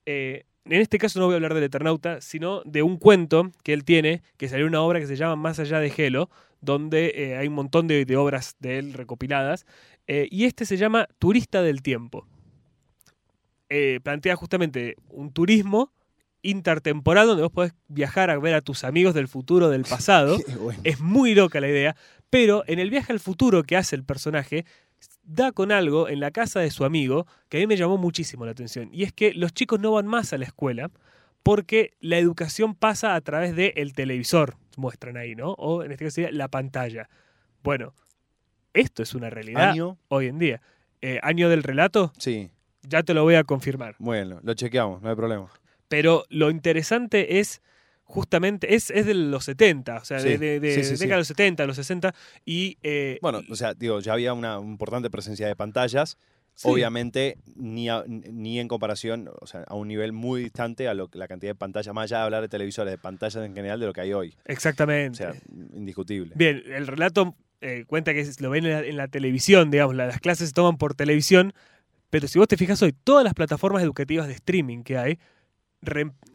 Eh, 0.05 0.47
en 0.65 0.81
este 0.81 0.99
caso 0.99 1.21
no 1.21 1.27
voy 1.27 1.35
a 1.35 1.37
hablar 1.37 1.55
del 1.55 1.63
Eternauta, 1.63 2.21
sino 2.21 2.63
de 2.65 2.83
un 2.83 2.97
cuento 2.97 3.53
que 3.63 3.73
él 3.73 3.85
tiene, 3.85 4.25
que 4.37 4.49
salió 4.49 4.67
una 4.67 4.83
obra 4.83 4.99
que 4.99 5.07
se 5.07 5.15
llama 5.15 5.37
Más 5.37 5.61
allá 5.61 5.79
de 5.79 5.91
Gelo, 5.91 6.29
donde 6.61 7.13
eh, 7.15 7.37
hay 7.37 7.47
un 7.47 7.55
montón 7.55 7.87
de, 7.87 8.05
obras 8.17 8.57
de 8.59 8.79
él 8.79 8.95
recopiladas, 8.95 9.65
y 10.09 10.45
este 10.45 10.67
se 10.67 10.77
llama 10.77 11.07
Turista 11.21 11.63
del 11.63 11.83
Tiempo. 11.83 12.27
Plantea 14.03 14.37
justamente 14.37 14.97
un 15.09 15.33
turismo 15.33 15.93
intertemporal 16.43 17.27
donde 17.27 17.43
vos 17.43 17.53
podés 17.53 17.73
viajar 17.89 18.31
a 18.31 18.39
ver 18.39 18.55
a 18.55 18.61
tus 18.61 18.85
amigos 18.85 19.15
del 19.15 19.29
futuro, 19.29 19.69
del 19.71 19.85
pasado. 19.85 20.39
Bueno. 20.61 20.81
Es 20.85 21.01
muy 21.01 21.35
loca 21.35 21.61
la 21.61 21.69
idea, 21.69 21.97
pero 22.31 22.65
en 22.67 22.79
el 22.79 22.91
viaje 22.91 23.13
al 23.13 23.21
futuro 23.21 23.63
que 23.63 23.77
hace 23.77 23.97
el 23.97 24.05
personaje, 24.05 24.65
da 25.25 25.53
con 25.53 25.73
algo 25.73 26.09
en 26.09 26.21
la 26.21 26.31
casa 26.31 26.61
de 26.61 26.71
su 26.71 26.85
amigo 26.85 27.27
que 27.49 27.59
a 27.59 27.61
mí 27.61 27.67
me 27.67 27.77
llamó 27.77 27.97
muchísimo 27.97 28.45
la 28.45 28.53
atención. 28.53 28.89
Y 28.93 29.05
es 29.05 29.13
que 29.13 29.33
los 29.35 29.53
chicos 29.53 29.81
no 29.81 29.93
van 29.93 30.07
más 30.07 30.33
a 30.33 30.39
la 30.39 30.45
escuela 30.45 30.91
porque 31.43 31.95
la 32.01 32.19
educación 32.19 32.75
pasa 32.75 33.15
a 33.15 33.21
través 33.21 33.55
del 33.57 33.93
televisor, 33.95 34.57
muestran 34.77 35.17
ahí, 35.17 35.35
¿no? 35.35 35.53
O 35.53 35.83
en 35.83 35.93
este 35.93 36.05
caso 36.05 36.15
sería 36.17 36.31
la 36.33 36.49
pantalla. 36.49 37.09
Bueno, 37.63 37.95
esto 38.75 39.03
es 39.03 39.15
una 39.15 39.29
realidad 39.31 39.71
¿Año? 39.71 39.99
hoy 40.09 40.27
en 40.29 40.39
día. 40.39 40.61
Eh, 41.01 41.19
año 41.23 41.49
del 41.49 41.63
relato, 41.65 42.13
Sí, 42.19 42.51
ya 42.83 43.03
te 43.03 43.13
lo 43.15 43.23
voy 43.25 43.35
a 43.35 43.43
confirmar. 43.45 43.97
bueno, 43.99 44.41
lo 44.43 44.55
chequeamos, 44.55 45.03
no 45.03 45.09
hay 45.11 45.17
problema. 45.17 45.49
Pero 45.93 46.25
lo 46.31 46.51
interesante 46.51 47.39
es 47.39 47.61
justamente, 48.05 48.75
es, 48.75 48.91
es 48.91 49.05
de 49.07 49.15
los 49.15 49.45
70, 49.45 49.97
o 49.99 50.05
sea, 50.05 50.21
Sí, 50.21 50.29
de, 50.31 50.39
de, 50.39 50.61
de 50.61 50.85
sí, 50.85 50.97
sí, 50.97 51.07
de 51.07 51.17
los 51.17 51.27
70, 51.29 51.67
los 51.67 51.77
60, 51.77 52.15
y... 52.45 52.77
eh, 52.83 53.19
Bueno, 53.23 53.43
o 53.51 53.55
sea, 53.57 53.75
digo, 53.75 54.01
ya 54.01 54.13
había 54.15 54.33
una 54.33 54.59
importante 54.59 55.09
presencia 55.11 55.47
de 55.47 55.55
pantallas, 55.57 56.17
obviamente 56.65 57.37
ni, 57.57 57.89
a- 57.89 58.05
ni 58.07 58.59
en 58.59 58.69
comparación, 58.69 59.31
o 59.41 59.47
sea, 59.47 59.65
a 59.67 59.75
un 59.75 59.89
nivel 59.89 60.13
muy 60.13 60.43
distante 60.43 60.89
a 60.89 60.95
lo, 60.95 61.09
que- 61.09 61.19
la 61.19 61.29
cantidad 61.29 61.51
de 61.51 61.55
pantallas, 61.55 61.95
más 61.95 62.05
allá 62.05 62.19
de 62.19 62.25
hablar 62.25 62.43
de 62.43 62.49
televisores, 62.49 62.91
de 62.91 62.99
pantallas 62.99 63.37
en 63.45 63.55
general, 63.55 63.81
de 63.81 63.87
lo 63.87 63.93
que 63.93 64.01
hay 64.03 64.13
hoy. 64.13 64.35
O 64.39 64.43
Exactamente. 64.53 65.19
sea, 65.19 65.35
indiscutible. 65.75 66.33
Bien, 66.37 66.63
el 66.67 66.87
relato 66.87 67.35
eh, 67.61 67.85
cuenta 67.87 68.13
que 68.15 68.27
lo 68.41 68.51
ven 68.51 68.65
en 68.67 68.73
la, 68.73 68.81
en 68.81 68.97
la 68.97 69.09
televisión, 69.09 69.71
digamos, 69.71 69.95
la- 69.95 70.07
las 70.07 70.21
clases 70.21 70.49
se 70.49 70.55
toman 70.55 70.77
por 70.79 70.95
televisión, 70.95 71.53
pero 72.11 72.29
si 72.29 72.39
vos 72.39 72.49
te 72.49 72.57
fijas 72.59 72.83
hoy, 72.83 72.93
todas 72.93 73.25
las 73.25 73.35
plataformas 73.35 73.83
educativas 73.83 74.27
de 74.27 74.35
streaming 74.35 74.83
que 74.83 74.99
hay, 74.99 75.19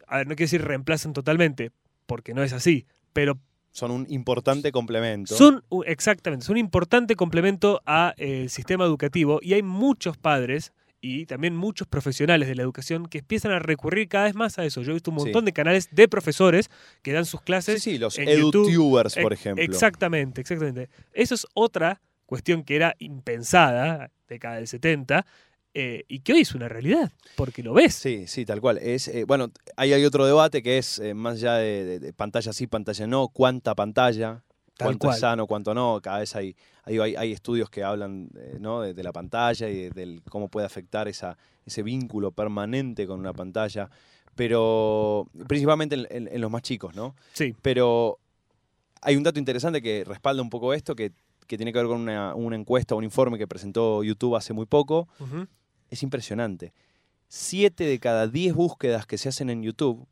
a 0.08 0.18
ver, 0.18 0.28
no 0.28 0.36
quiero 0.36 0.46
decir 0.48 0.62
reemplazan 0.64 1.14
totalmente, 1.14 1.72
porque 2.06 2.34
no 2.34 2.44
es 2.44 2.54
así, 2.54 2.86
pero 3.14 3.40
Son 3.72 3.92
un 3.92 4.06
importante 4.10 4.72
complemento. 4.72 5.36
son, 5.36 5.64
exactamente, 5.86 6.46
son 6.46 6.54
un 6.54 6.60
importante 6.60 7.16
complemento 7.16 7.82
al 7.86 8.16
sistema 8.50 8.86
educativo 8.86 9.40
y 9.42 9.54
hay 9.54 9.64
muchos 9.64 10.18
padres 10.18 10.74
y 11.00 11.28
también 11.28 11.56
muchos 11.56 11.88
profesionales 11.88 12.48
de 12.48 12.56
la 12.56 12.64
educación 12.64 13.06
que 13.06 13.20
empiezan 13.20 13.52
a 13.52 13.60
recurrir 13.60 14.08
cada 14.10 14.26
vez 14.26 14.34
más 14.36 14.58
a 14.58 14.66
eso. 14.66 14.82
Yo 14.82 14.92
he 14.92 14.94
visto 14.96 15.12
un 15.12 15.20
Sí. 15.20 15.26
montón 15.26 15.46
de 15.46 15.54
canales 15.54 15.90
de 15.92 16.08
profesores 16.08 16.70
que 17.04 17.14
dan 17.14 17.26
sus 17.26 17.40
Sí, 17.42 17.46
clases 17.46 17.84
sí, 17.84 17.98
los 18.00 18.18
en 18.18 18.28
YouTube, 18.28 18.68
edutubers, 18.70 19.16
por 19.16 19.32
ejemplo. 19.32 19.64
Exactamente, 19.64 20.42
exactamente. 20.42 20.90
Eso 21.14 21.36
es 21.36 21.46
otra 21.54 22.02
cuestión 22.26 22.64
que 22.64 22.76
era 22.76 22.96
impensada, 22.98 24.10
década 24.28 24.56
del 24.56 24.68
70, 24.68 25.26
eh, 25.80 26.06
y 26.08 26.20
que 26.22 26.34
hoy 26.34 26.42
es 26.42 26.56
una 26.56 26.68
realidad, 26.68 27.12
porque 27.36 27.62
lo 27.62 27.74
ves. 27.74 27.94
Sí, 27.94 28.26
sí, 28.28 28.46
tal 28.46 28.60
cual. 28.62 28.78
Es, 28.80 29.08
eh, 29.08 29.26
bueno, 29.26 29.52
ahí 29.76 29.94
hay 29.94 30.04
otro 30.06 30.26
debate 30.26 30.64
que 30.64 30.78
es 30.80 30.98
eh, 31.00 31.14
más 31.14 31.36
allá 31.36 31.54
de, 31.56 31.84
de- 31.86 32.00
de 32.00 32.14
pantalla 32.14 32.52
sí, 32.54 32.66
pantalla 32.68 33.06
no, 33.06 33.28
cuánta 33.28 33.76
pantalla, 33.76 34.44
Tal 34.76 34.86
cuánto 34.88 35.08
cual. 35.08 35.16
es 35.16 35.20
sano, 35.22 35.48
cuánto 35.48 35.74
no. 35.74 36.00
Cada 36.02 36.20
vez 36.20 36.36
hay, 36.36 36.56
hay, 36.84 36.98
hay- 37.00 37.16
hay 37.16 37.32
estudios 37.32 37.70
que 37.70 37.84
hablan 37.84 38.30
¿no? 38.60 38.82
de, 38.82 38.94
de 38.94 39.04
la 39.04 39.12
pantalla 39.12 39.70
y 39.70 39.90
de, 39.90 40.22
cómo 40.30 40.48
puede 40.50 40.66
afectar 40.66 41.08
esa, 41.08 41.38
ese 41.66 41.84
vínculo 41.84 42.32
permanente 42.32 43.06
con 43.08 43.20
una 43.20 43.34
pantalla, 43.34 43.90
pero 44.36 45.28
principalmente 45.48 45.96
en, 45.96 46.08
en- 46.10 46.28
en 46.34 46.42
los 46.42 46.50
más 46.52 46.62
chicos, 46.62 46.96
¿no? 46.96 47.16
Sí, 47.34 47.56
Pero 47.62 48.20
hay 49.02 49.16
un 49.16 49.24
dato 49.24 49.40
interesante 49.40 49.82
que 49.82 50.04
respalda 50.06 50.42
un 50.42 50.50
poco 50.50 50.74
esto, 50.74 50.96
que, 50.96 51.12
que 51.48 51.58
tiene 51.58 51.72
que 51.74 51.80
ver 51.80 51.88
con 51.88 52.02
una, 52.02 52.36
una 52.36 52.56
encuesta, 52.56 52.96
un 52.96 53.04
informe 53.04 53.38
que 53.38 53.48
presentó 53.48 54.04
YouTube 54.04 54.36
hace 54.36 54.54
muy 54.54 54.66
poco, 54.66 55.08
ujú, 55.20 55.48
es 55.90 56.04
impresionante. 56.04 56.74
Siete 57.28 57.84
de 57.86 58.00
cada 58.00 58.28
diez 58.28 58.54
búsquedas 58.54 59.06
que 59.06 59.18
se 59.18 59.30
hacen 59.30 59.50
en 59.50 59.64
YouTube. 59.64 60.08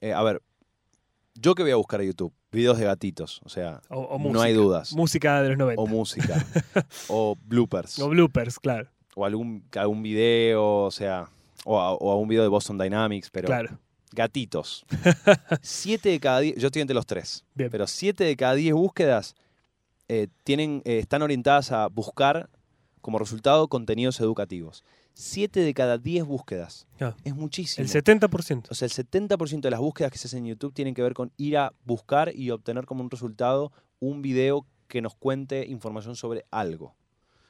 eh, 0.00 0.12
a 0.12 0.22
ver, 0.22 0.42
yo 1.34 1.54
que 1.54 1.62
voy 1.62 1.72
a 1.72 1.76
buscar 1.76 2.00
a 2.00 2.04
YouTube, 2.04 2.32
videos 2.52 2.78
de 2.78 2.84
gatitos, 2.86 3.40
o 3.44 3.48
sea, 3.48 3.80
o, 3.90 4.00
o 4.00 4.18
no 4.32 4.40
hay 4.40 4.52
dudas. 4.54 4.92
Música 4.94 5.42
de 5.42 5.50
los 5.50 5.58
90. 5.58 5.82
O 5.82 5.86
música, 5.86 6.44
o 7.08 7.36
bloopers, 7.44 7.98
O 7.98 8.08
bloopers, 8.08 8.58
claro. 8.58 8.88
o 9.14 9.24
algún, 9.24 9.62
algún 9.76 10.02
video, 10.02 10.84
o 10.84 10.90
sea, 10.90 11.28
o 11.64 11.78
a, 11.80 11.92
o 11.92 12.10
a 12.10 12.16
un 12.16 12.28
video 12.28 12.42
de 12.42 12.48
Boston 12.48 12.78
Dynamics, 12.78 13.28
pero 13.30 13.46
claro. 13.46 13.78
gatitos. 14.12 14.84
siete 15.62 16.08
de 16.10 16.20
cada 16.20 16.40
diez, 16.40 16.56
yo 16.56 16.66
estoy 16.68 16.82
entre 16.82 16.94
los 16.94 17.06
tres, 17.06 17.44
Bien. 17.54 17.70
pero 17.70 17.86
siete 17.86 18.24
de 18.24 18.36
cada 18.36 18.54
diez 18.54 18.72
búsquedas 18.74 19.34
eh, 20.08 20.28
tienen, 20.44 20.80
eh, 20.84 20.98
están 21.00 21.20
orientadas 21.22 21.72
a 21.72 21.88
buscar 21.88 22.48
como 23.06 23.20
resultado 23.20 23.68
contenidos 23.68 24.18
educativos. 24.18 24.82
Siete 25.14 25.60
de 25.60 25.72
cada 25.74 25.96
diez 25.96 26.24
búsquedas. 26.24 26.88
Ah. 27.00 27.14
Es 27.22 27.36
muchísimo. 27.36 27.86
El 27.86 27.88
70%. 27.88 28.64
O 28.68 28.74
sea, 28.74 28.86
el 28.86 28.90
70% 28.90 29.60
de 29.60 29.70
las 29.70 29.78
búsquedas 29.78 30.10
que 30.10 30.18
se 30.18 30.26
hacen 30.26 30.40
en 30.40 30.46
YouTube 30.46 30.74
tienen 30.74 30.92
que 30.92 31.02
ver 31.02 31.14
con 31.14 31.30
ir 31.36 31.56
a 31.56 31.72
buscar 31.84 32.34
y 32.34 32.50
obtener 32.50 32.84
como 32.84 33.04
un 33.04 33.10
resultado 33.12 33.70
un 34.00 34.22
video 34.22 34.66
que 34.88 35.02
nos 35.02 35.14
cuente 35.14 35.66
información 35.68 36.16
sobre 36.16 36.46
algo. 36.50 36.96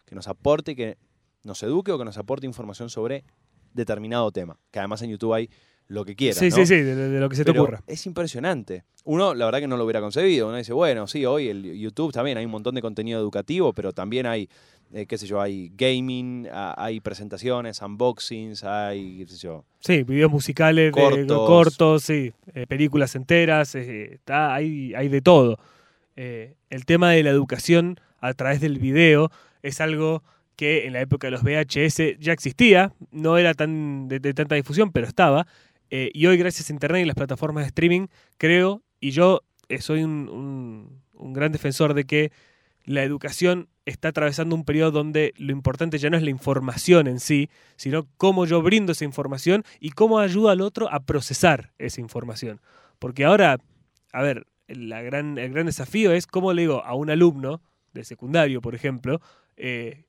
Que 0.05 0.15
nos 0.15 0.29
aporte, 0.29 0.77
que 0.77 0.99
nos 1.43 1.63
eduque 1.63 1.91
o 1.91 1.97
que 1.97 2.05
nos 2.05 2.19
aporte 2.19 2.45
información 2.45 2.91
sobre 2.91 3.25
determinado 3.73 4.31
tema. 4.33 4.61
Que 4.71 4.81
además 4.81 5.01
en 5.01 5.09
YouTube 5.09 5.33
hay 5.33 5.49
lo 5.89 6.05
que 6.05 6.17
quieras. 6.17 6.37
sí, 6.37 6.51
¿no? 6.51 6.57
sí, 6.57 6.67
sí, 6.67 6.75
de, 6.75 6.95
de 6.95 7.19
lo 7.19 7.31
que 7.31 7.37
se 7.37 7.47
te 7.47 7.53
ocurra. 7.53 7.83
Es 7.87 8.05
impresionante. 8.05 8.85
Uno, 9.05 9.35
la 9.35 9.45
verdad 9.45 9.61
que 9.61 9.69
no 9.69 9.77
lo 9.77 9.85
hubiera 9.85 10.01
concebido. 10.01 10.49
Uno 10.49 10.57
dice, 10.57 10.73
bueno, 10.73 11.07
sí, 11.07 11.25
hoy 11.25 11.49
el 11.49 11.79
YouTube 11.79 12.13
también 12.13 12.39
hay 12.39 12.45
un 12.45 12.51
montón 12.51 12.75
de 12.75 12.83
contenido 12.83 13.21
educativo, 13.21 13.73
pero 13.73 13.93
también 13.93 14.27
hay, 14.27 14.49
eh, 14.93 15.07
qué 15.07 15.19
sé 15.19 15.27
yo, 15.27 15.41
hay 15.41 15.71
gaming, 15.77 16.49
hay 16.53 17.01
presentaciones, 17.01 17.81
unboxings, 17.83 18.65
hay, 18.65 19.19
qué 19.19 19.27
sé 19.27 19.37
yo. 19.39 19.65
Sí, 19.81 20.03
videos 20.05 20.31
musicales, 20.31 20.87
de- 20.87 20.93
Cortos. 20.93 21.47
cortos, 21.47 22.03
sí, 22.05 22.33
eh, 22.55 22.67
películas 22.67 23.15
enteras, 23.15 23.75
eh, 23.75 24.15
está, 24.15 24.55
hay, 24.55 24.95
hay 24.95 25.09
de 25.09 25.21
todo. 25.21 25.59
El 26.17 26.85
tema 26.87 27.11
de 27.11 27.23
la 27.23 27.31
educación 27.31 28.01
a 28.21 28.33
través 28.33 28.61
del 28.61 28.79
video 28.79 29.31
es 29.63 29.81
algo 29.81 30.23
que 30.57 30.87
en 30.87 30.95
la 30.95 31.01
época 31.03 31.27
de 31.27 31.33
los 31.33 31.43
VHS 31.43 32.19
ya 32.19 32.33
existía, 32.33 32.93
no 33.11 33.37
era 33.37 33.53
tan 33.53 34.09
de, 34.09 34.19
de 34.21 34.33
tanta 34.33 34.55
difusión, 34.55 34.91
pero 34.93 35.07
estaba. 35.07 35.47
Y 35.91 36.27
hoy, 36.27 36.37
gracias 36.39 36.71
a 36.71 36.73
Internet 36.73 37.03
y 37.03 37.05
las 37.07 37.15
plataformas 37.15 37.65
de 37.65 37.69
streaming, 37.69 38.07
creo, 38.39 38.83
y 38.99 39.11
yo 39.11 39.43
soy 39.81 40.03
un, 40.03 40.29
un- 40.31 41.03
un 41.19 41.33
gran 41.33 41.53
defensor 41.53 41.93
de 41.95 42.05
que 42.05 42.31
la 42.87 43.03
educación 43.03 43.69
está 43.85 44.09
atravesando 44.09 44.55
un 44.57 44.65
periodo 44.65 44.91
donde 44.93 45.35
lo 45.37 45.53
importante 45.53 45.99
ya 45.99 46.09
no 46.11 46.17
es 46.17 46.23
la 46.23 46.31
información 46.31 47.07
en 47.07 47.21
sí, 47.21 47.51
sino 47.77 48.09
cómo 48.17 48.47
yo 48.47 48.63
brindo 48.63 48.93
esa 48.93 49.05
información 49.05 49.63
y 49.81 49.91
cómo 49.91 50.19
ayudo 50.19 50.49
al 50.49 50.61
otro 50.61 50.91
a 50.93 51.01
procesar 51.05 51.73
esa 51.79 52.01
información. 52.01 52.61
Porque 52.99 53.25
ahora, 53.25 53.59
a 54.13 54.23
ver, 54.23 54.47
la 54.69 55.03
gran, 55.03 55.37
el 55.39 55.53
gran 55.53 55.67
desafío 55.67 56.13
es 56.13 56.27
cómo 56.27 56.53
le 56.53 56.63
digo 56.63 56.83
a 56.85 56.95
un 56.95 57.11
alumno 57.11 57.61
de 57.93 58.05
secundario, 58.05 58.61
por 58.61 58.75
ejemplo, 58.75 59.21
eh, 59.57 60.05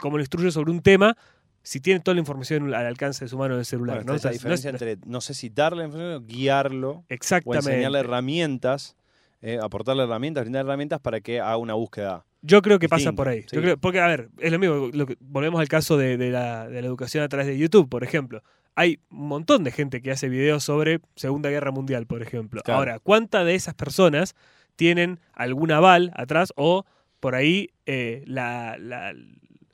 cómo 0.00 0.16
le 0.18 0.22
instruyo 0.22 0.50
sobre 0.50 0.70
un 0.70 0.80
tema 0.82 1.16
si 1.62 1.80
tiene 1.80 2.00
toda 2.00 2.14
la 2.14 2.20
información 2.20 2.72
al 2.74 2.86
alcance 2.86 3.24
de 3.24 3.28
su 3.28 3.36
mano 3.36 3.54
en 3.54 3.60
el 3.60 3.66
celular. 3.66 3.96
Bueno, 3.98 4.14
esa 4.14 4.30
diferencia 4.30 4.70
no 4.72 4.76
es- 4.76 4.82
entre, 4.82 5.06
no 5.10 5.20
sé 5.20 5.34
si 5.34 5.50
darle 5.50 5.84
información 5.84 6.22
o 6.22 6.26
guiarlo, 6.26 6.90
o 6.90 7.04
Exactamente. 7.08 7.70
enseñarle 7.70 7.98
herramientas, 8.00 8.96
eh, 9.42 9.58
aportarle 9.62 10.02
herramientas, 10.04 10.44
brindar 10.44 10.64
herramientas 10.66 11.00
para 11.00 11.20
que 11.20 11.40
haga 11.40 11.56
una 11.56 11.74
búsqueda. 11.74 12.24
Yo 12.42 12.62
creo 12.62 12.78
que 12.78 12.88
pasa 12.88 13.12
por 13.12 13.28
ahí. 13.28 13.42
sí. 13.42 13.48
Yo 13.56 13.60
creo- 13.62 13.78
porque, 13.78 14.00
a 14.00 14.06
ver, 14.06 14.28
es 14.38 14.50
lo 14.52 14.58
mismo. 14.58 14.88
lo 14.92 15.06
que- 15.06 15.16
volvemos 15.20 15.60
al 15.60 15.68
caso 15.68 15.96
de, 15.96 16.16
de 16.16 16.30
la, 16.30 16.68
de 16.68 16.80
la 16.80 16.86
educación 16.88 17.22
a 17.24 17.28
través 17.28 17.46
de 17.46 17.58
YouTube, 17.58 17.88
por 17.88 18.02
ejemplo. 18.04 18.42
Hay 18.76 19.00
un 19.10 19.26
montón 19.28 19.64
de 19.64 19.72
gente 19.72 20.00
que 20.00 20.10
hace 20.10 20.28
videos 20.28 20.64
sobre 20.64 21.00
Segunda 21.16 21.50
Guerra 21.50 21.70
Mundial, 21.70 22.06
por 22.06 22.22
ejemplo. 22.22 22.62
Claro. 22.62 22.78
Ahora, 22.78 22.98
¿cuántas 22.98 23.44
de 23.44 23.54
esas 23.54 23.74
personas 23.74 24.34
tienen 24.76 25.20
algún 25.34 25.70
aval 25.72 26.12
atrás 26.14 26.52
o 26.56 26.86
por 27.18 27.34
ahí 27.34 27.70
eh, 27.84 28.22
la, 28.26 28.76
la- 28.78 29.12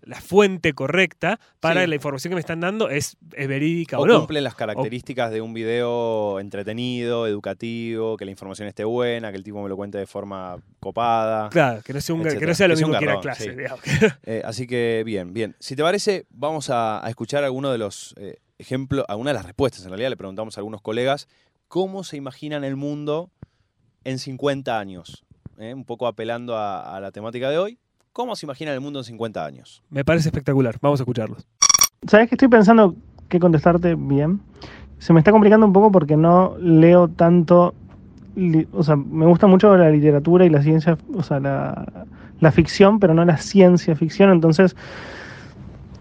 la 0.07 0.21
fuente 0.21 0.73
correcta 0.73 1.39
para 1.61 1.83
Sí. 1.83 1.89
la 1.89 1.95
información 1.97 2.31
que 2.31 2.35
me 2.37 2.41
están 2.41 2.61
dando 2.61 2.89
es, 2.89 3.17
es 3.35 3.49
verídica 3.49 3.99
O, 3.99 4.03
o, 4.03 4.07
no? 4.07 4.19
cumplen 4.21 4.45
las 4.45 4.55
características 4.55 5.33
de 5.33 5.41
un 5.41 5.53
video 5.53 6.39
entretenido, 6.41 7.27
educativo, 7.27 8.17
que 8.17 8.25
la 8.25 8.31
información 8.31 8.69
esté 8.69 8.85
buena, 8.85 9.31
que 9.33 9.37
el 9.37 9.43
tipo 9.43 9.61
me 9.63 9.69
lo 9.69 9.77
cuente 9.77 9.99
de 9.99 10.07
forma 10.07 10.57
copada. 10.81 11.49
Claro, 11.51 11.83
que 11.83 11.93
no 11.93 12.01
sea, 12.01 12.15
un- 12.15 12.23
que 12.23 12.47
no 12.47 12.55
sea 12.55 12.69
lo 12.69 12.75
Que 12.75 12.79
sea 12.79 12.87
mismo 12.87 12.95
un 12.95 12.99
que 12.99 13.05
ir 13.05 13.11
a 13.11 13.15
garrón, 13.17 13.23
clase. 13.23 13.57
sí. 13.85 14.07
Eh, 14.25 14.43
así 14.45 14.67
que 14.67 15.03
bien, 15.05 15.33
bien. 15.35 15.57
Si 15.59 15.75
te 15.77 15.83
parece, 15.83 16.27
vamos 16.31 16.71
a, 16.71 17.05
a 17.05 17.11
escuchar 17.11 17.43
algunos 17.45 17.73
de 17.73 17.79
los 17.79 18.15
eh, 18.19 18.39
ejemplos, 18.59 19.05
algunas 19.09 19.33
de 19.33 19.39
las 19.39 19.45
respuestas. 19.47 19.83
En 19.83 19.89
realidad 19.91 20.11
le 20.11 20.17
preguntamos 20.17 20.57
a 20.57 20.61
algunos 20.61 20.83
colegas 20.83 21.27
cómo 21.69 22.05
se 22.05 22.17
imaginan 22.17 22.63
el 22.63 22.77
mundo 22.77 23.31
en 24.05 24.19
50 24.21 24.79
años. 24.79 25.25
Eh, 25.59 25.75
Un 25.75 25.85
poco 25.85 26.07
apelando 26.07 26.57
a, 26.57 26.97
a 26.97 27.01
la 27.01 27.11
temática 27.11 27.51
de 27.51 27.59
hoy. 27.59 27.79
¿Cómo 28.17 28.35
se 28.35 28.47
imaginan 28.47 28.73
el 28.73 28.81
mundo 28.81 29.01
en 29.01 29.05
50 29.05 29.45
años? 29.45 29.83
Me 29.91 30.03
parece 30.03 30.31
espectacular. 30.31 30.77
Vamos 30.81 30.99
a 30.99 31.03
escucharlos. 31.03 31.47
¿Sabes 32.09 32.31
que 32.31 32.37
estoy 32.37 32.49
pensando 32.49 32.95
qué 33.29 33.39
contestarte 33.39 33.95
bien? 33.95 34.41
Se 34.99 35.13
me 35.13 35.21
está 35.21 35.33
complicando 35.33 35.67
un 35.67 35.75
poco 35.75 35.93
porque 35.93 36.17
no 36.17 36.57
leo 36.59 37.09
tanto. 37.09 37.75
O 38.73 38.83
sea, 38.83 38.97
me 38.97 39.27
gusta 39.27 39.47
mucho 39.47 39.77
la 39.77 39.91
literatura 39.91 40.47
y 40.47 40.49
la 40.49 40.63
ciencia, 40.63 40.97
o 41.15 41.23
sea, 41.23 41.41
la, 41.41 42.07
la 42.41 42.53
ficción, 42.53 43.01
pero 43.01 43.13
no 43.13 43.23
la 43.23 43.37
ciencia 43.37 43.95
ficción. 43.95 44.31
Entonces, 44.31 44.75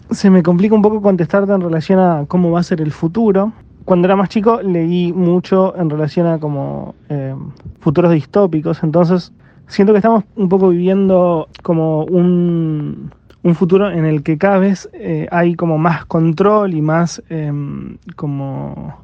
se 0.10 0.30
me 0.30 0.42
complica 0.42 0.74
un 0.74 0.82
poco 0.82 1.02
contestarte 1.02 1.52
en 1.52 1.60
relación 1.60 2.00
a 2.00 2.24
cómo 2.30 2.50
va 2.50 2.62
a 2.62 2.64
ser 2.64 2.80
el 2.80 2.94
futuro. 2.94 3.52
Cuando 3.84 4.08
era 4.08 4.16
más 4.16 4.30
chico 4.30 4.62
leí 4.62 5.12
mucho 5.12 5.76
en 5.76 5.90
relación 5.90 6.28
a 6.28 6.40
como 6.40 6.96
eh, 7.10 7.36
futuros 7.82 8.14
distópicos. 8.14 8.84
Entonces, 8.84 9.34
siento 9.68 9.94
que 9.94 9.98
estamos 9.98 10.24
un 10.36 10.50
poco 10.50 10.70
viviendo 10.70 11.48
como 11.64 12.06
un, 12.06 13.12
un 13.44 13.56
futuro 13.56 13.92
en 13.92 14.06
el 14.06 14.24
que 14.24 14.38
cada 14.38 14.58
vez 14.58 14.90
eh, 14.94 15.28
hay 15.32 15.56
como 15.56 15.78
más 15.78 16.06
control 16.06 16.74
y 16.74 16.82
más 16.82 17.22
em, 17.30 17.98
como, 18.16 19.04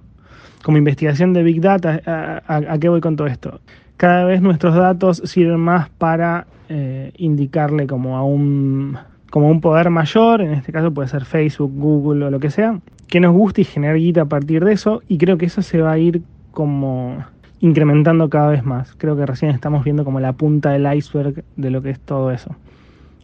como 0.64 0.78
investigación 0.78 1.34
de 1.34 1.44
Big 1.44 1.62
Data. 1.62 2.02
¿A, 2.48 2.78
qué 2.80 2.90
voy 2.90 3.02
con 3.02 3.16
todo 3.16 3.28
esto? 3.28 3.60
Cada 3.98 4.26
vez 4.26 4.42
nuestros 4.42 4.76
datos 4.76 5.22
sirven 5.26 5.60
más 5.60 5.90
para 5.90 6.48
eh, 6.70 7.12
indicarle 7.18 7.86
como 7.86 8.18
a 8.18 8.24
un 8.24 8.98
como 9.30 9.50
un 9.50 9.62
poder 9.62 9.90
mayor, 9.90 10.42
en 10.42 10.52
este 10.52 10.74
caso 10.74 10.92
puede 10.92 11.08
ser 11.08 11.24
Facebook, 11.24 11.72
Google 11.74 12.26
o 12.26 12.30
lo 12.30 12.40
que 12.40 12.52
sea, 12.52 12.80
que 13.08 13.22
nos 13.22 13.34
guste 13.34 13.62
y 13.62 13.64
generar 13.64 13.96
guita 13.96 14.24
a 14.24 14.26
partir 14.26 14.64
de 14.66 14.74
eso, 14.74 15.02
y 15.08 15.18
creo 15.18 15.38
que 15.38 15.46
eso 15.46 15.62
se 15.62 15.82
va 15.82 15.94
a 15.94 15.98
ir 15.98 16.22
como 16.52 17.24
incrementando 17.62 18.30
cada 18.30 18.50
vez 18.50 18.64
más. 18.66 18.96
Creo 18.98 19.16
que 19.16 19.26
recién 19.26 19.52
estamos 19.52 19.84
viendo 19.84 20.04
como 20.04 20.20
la 20.20 20.34
punta 20.34 20.72
del 20.72 20.92
iceberg 20.96 21.44
de 21.56 21.72
lo 21.72 21.82
que 21.82 21.92
es 21.92 22.00
todo 22.00 22.32
eso. 22.32 22.56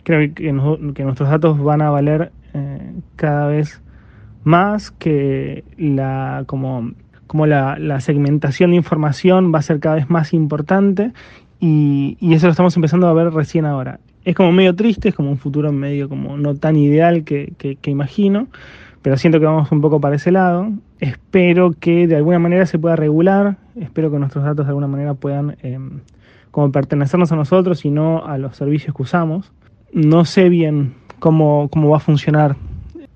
Creo 0.04 0.20
que, 0.20 0.34
que 0.94 1.04
nuestros 1.04 1.30
datos 1.30 1.60
van 1.62 1.82
a 1.82 1.90
valer 1.90 2.32
eh, 2.54 2.94
cada 3.16 3.48
vez 3.48 3.82
más, 4.44 4.92
que 4.92 5.66
la 5.78 6.44
como, 6.48 6.92
como 7.28 7.46
la 7.48 8.00
segmentación 8.02 8.72
de 8.72 8.78
información 8.78 9.54
va 9.54 9.60
a 9.60 9.64
ser 9.64 9.80
cada 9.80 9.96
vez 9.96 10.10
más 10.10 10.34
importante 10.34 11.12
y, 11.60 12.18
y 12.22 12.34
eso 12.34 12.48
lo 12.48 12.52
estamos 12.52 12.76
empezando 12.76 13.08
a 13.08 13.14
ver 13.14 13.32
recién 13.34 13.66
ahora. 13.66 14.00
Es 14.24 14.36
como 14.36 14.52
medio 14.52 14.76
triste, 14.76 15.10
es 15.10 15.16
como 15.16 15.32
un 15.32 15.38
futuro 15.38 15.72
medio 15.72 16.10
como 16.10 16.38
no 16.38 16.56
tan 16.56 16.76
ideal 16.78 17.24
que, 17.24 17.54
que- 17.58 17.78
que 17.78 17.92
imagino, 17.92 18.48
pero 19.02 19.18
siento 19.18 19.40
que 19.40 19.46
vamos 19.46 19.72
un 19.72 19.82
poco 19.82 20.00
para 20.02 20.16
ese 20.16 20.32
lado. 20.32 20.72
Espero 21.00 21.74
que 21.80 22.08
de 22.08 22.16
alguna 22.16 22.40
manera 22.40 22.66
se 22.66 22.80
pueda 22.80 22.96
regular, 22.96 23.58
espero 23.80 24.10
que 24.12 24.18
nuestros 24.18 24.44
datos 24.44 24.66
de 24.66 24.70
alguna 24.70 24.88
manera 24.88 25.14
puedan 25.14 25.58
em, 25.62 26.00
como 26.52 26.72
pertenecernos 26.72 27.32
a 27.32 27.36
nosotros 27.36 27.86
y 27.86 27.92
no 27.92 28.26
a 28.26 28.38
los 28.38 28.56
servicios 28.56 28.96
que 28.96 29.04
usamos. 29.04 29.52
No 29.94 30.26
sé 30.26 30.50
bien 30.50 30.96
cómo, 31.20 31.70
cómo 31.70 31.90
va 31.90 31.98
a 31.98 32.02
funcionar. 32.02 32.56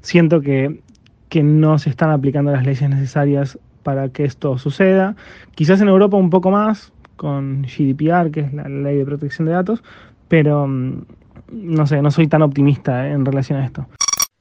Siento 0.01 0.41
que, 0.41 0.81
que 1.29 1.43
no 1.43 1.79
se 1.79 1.89
están 1.89 2.11
aplicando 2.11 2.51
las 2.51 2.65
leyes 2.65 2.87
necesarias 2.89 3.57
para 3.83 4.09
que 4.09 4.25
esto 4.25 4.57
suceda. 4.57 5.15
Quizás 5.55 5.81
en 5.81 5.87
Europa 5.87 6.17
un 6.17 6.29
poco 6.29 6.51
más, 6.51 6.93
con 7.15 7.63
GDPR, 7.63 8.31
que 8.31 8.41
es 8.41 8.53
la 8.53 8.67
ley 8.67 8.97
de 8.97 9.05
protección 9.05 9.45
de 9.47 9.53
datos, 9.53 9.83
pero 10.27 10.67
mm, 10.67 11.05
no 11.51 11.85
sé, 11.85 12.01
no 12.01 12.11
soy 12.11 12.27
tan 12.27 12.41
optimista 12.41 13.07
eh, 13.07 13.11
en 13.11 13.25
relación 13.25 13.59
a 13.59 13.65
esto. 13.65 13.87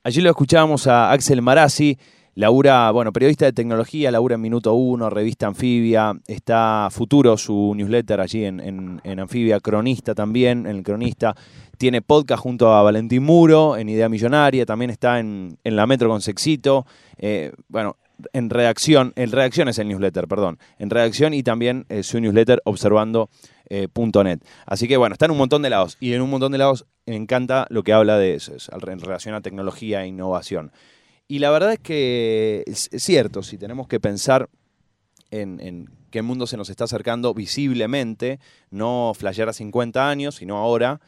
Allí 0.02 0.20
lo 0.22 0.30
escuchábamos 0.30 0.86
a 0.86 1.10
Axel 1.10 1.42
Marazzi, 1.42 1.98
labura, 2.40 2.90
bueno, 2.90 3.12
periodista 3.12 3.44
de 3.44 3.52
tecnología, 3.52 4.10
labura 4.10 4.34
en 4.36 4.40
Minuto 4.40 4.72
1, 4.72 5.10
revista 5.10 5.46
Anfibia, 5.46 6.12
está 6.26 6.88
Futuro, 6.90 7.36
su 7.36 7.74
newsletter 7.76 8.18
allí 8.20 8.44
en, 8.46 8.60
en- 8.60 9.00
en 9.04 9.20
Anfibia, 9.20 9.60
cronista 9.60 10.14
también, 10.14 10.66
en 10.66 10.76
el 10.76 10.82
cronista, 10.82 11.34
tiene 11.76 12.00
podcast 12.00 12.42
junto 12.42 12.72
a 12.72 12.82
Valentín 12.82 13.22
Muro, 13.24 13.76
en 13.76 13.90
Idea 13.90 14.08
Millonaria, 14.08 14.64
también 14.64 14.90
está 14.90 15.20
en, 15.20 15.58
en 15.64 15.76
La 15.76 15.86
Metro 15.86 16.08
con 16.08 16.22
Sexito, 16.22 16.86
eh, 17.18 17.52
bueno, 17.68 17.96
en 18.32 18.48
redacción, 18.48 19.12
en 19.16 19.32
redacción 19.32 19.68
es 19.68 19.78
el 19.78 19.88
newsletter, 19.88 20.26
perdón, 20.26 20.58
en 20.78 20.88
redacción 20.88 21.34
y 21.34 21.42
también 21.42 21.84
eh, 21.90 22.02
su 22.02 22.20
newsletter 22.20 22.62
observando 22.64 23.28
eh. 23.68 23.86
Así 24.66 24.88
que 24.88 24.96
bueno, 24.96 25.12
está 25.12 25.26
en 25.26 25.30
un 25.32 25.38
montón 25.38 25.60
de 25.62 25.70
lados 25.70 25.96
y 26.00 26.12
en 26.14 26.22
un 26.22 26.30
montón 26.30 26.52
de 26.52 26.58
lados 26.58 26.86
me 27.06 27.16
encanta 27.16 27.66
lo 27.70 27.82
que 27.82 27.92
habla 27.92 28.16
de 28.18 28.34
eso, 28.34 28.54
es 28.54 28.68
en 28.92 29.00
relación 29.00 29.34
a 29.34 29.40
tecnología 29.42 30.02
e 30.04 30.06
innovación. 30.08 30.72
Y 31.30 31.38
la 31.38 31.50
verdad 31.52 31.74
es 31.74 31.78
que 31.78 32.64
es, 32.66 32.88
cierto, 33.04 33.44
si 33.44 33.56
tenemos 33.56 33.86
que 33.86 34.00
pensar 34.00 34.48
en, 35.30 35.60
el 36.18 36.24
mundo 36.24 36.48
se 36.48 36.56
nos 36.56 36.70
está 36.70 36.82
acercando 36.84 37.32
visiblemente, 37.34 38.40
no 38.70 39.12
flashear 39.16 39.48
a 39.48 39.52
50 39.52 40.10
años, 40.10 40.34
sino 40.34 40.56
ahora, 40.56 41.00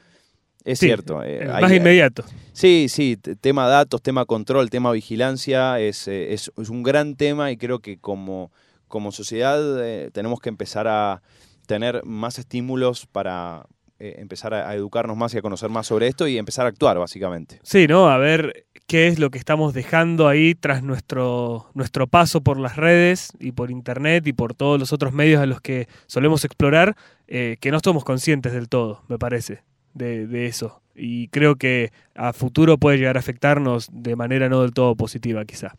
es 0.65 0.79
Sí, 0.79 0.87
cierto. 0.87 1.25
eh, 1.25 1.49
hay- 1.53 1.63
más 1.63 1.73
inmediato. 1.73 2.23
Sí, 2.53 2.87
sí, 2.89 3.17
tema 3.41 3.67
datos, 3.67 4.01
tema 4.01 4.25
control, 4.25 4.71
tema 4.71 4.93
vigilancia 4.93 5.81
es, 5.81 6.07
eh, 6.07 6.33
es- 6.33 6.53
es 6.57 6.69
un 6.69 6.85
gran 6.85 7.17
tema 7.17 7.51
y 7.51 7.57
creo 7.57 7.81
que 7.81 7.99
como, 7.99 8.53
como 8.87 9.11
sociedad 9.11 9.59
eh, 9.85 10.11
tenemos 10.13 10.39
que 10.39 10.51
empezar 10.51 10.87
a 10.87 11.21
tener 11.67 12.05
más 12.05 12.39
estímulos 12.39 13.07
para 13.07 13.67
eh, 13.99 14.17
empezar 14.19 14.55
a, 14.55 14.69
a 14.69 14.75
educarnos 14.77 15.17
más 15.17 15.35
y 15.35 15.39
a 15.39 15.43
conocer 15.43 15.69
más 15.71 15.87
sobre 15.89 16.07
esto 16.07 16.29
y 16.29 16.39
empezar 16.39 16.67
a 16.67 16.69
actuar, 16.69 16.99
básicamente. 16.99 17.59
Sí, 17.65 17.87
¿no? 17.89 18.09
A 18.09 18.19
ver 18.19 18.67
qué 18.93 19.07
es 19.07 19.19
lo 19.19 19.31
que 19.31 19.39
estamos 19.39 19.73
dejando 19.73 20.29
ahí 20.29 20.55
tras 20.55 20.83
nuestro, 20.83 21.65
nuestro 21.73 22.07
paso 22.07 22.43
por 22.43 22.61
las 22.61 22.77
redes 22.77 23.33
y 23.41 23.53
por 23.53 23.71
internet 23.71 24.27
y 24.27 24.35
por 24.35 24.53
todos 24.53 24.79
los 24.79 24.93
otros 24.93 25.15
medios 25.15 25.41
a 25.41 25.47
los 25.47 25.63
que 25.63 25.89
solemos 26.07 26.45
explorar, 26.45 26.95
eh, 27.27 27.57
que 27.59 27.71
no 27.71 27.81
somos 27.83 28.05
conscientes 28.05 28.53
del 28.53 28.69
todo, 28.69 29.01
me 29.09 29.19
parece, 29.19 29.63
de, 29.95 30.45
eso. 30.47 30.83
Y 30.95 31.29
creo 31.29 31.57
que 31.57 31.91
a 32.15 32.35
futuro 32.35 32.77
puede 32.77 32.99
llegar 32.99 33.17
a 33.17 33.21
afectarnos 33.21 33.89
de 33.91 34.15
manera 34.15 34.51
no 34.51 34.61
del 34.61 34.75
todo 34.75 34.95
positiva, 34.95 35.47
quizá. 35.47 35.75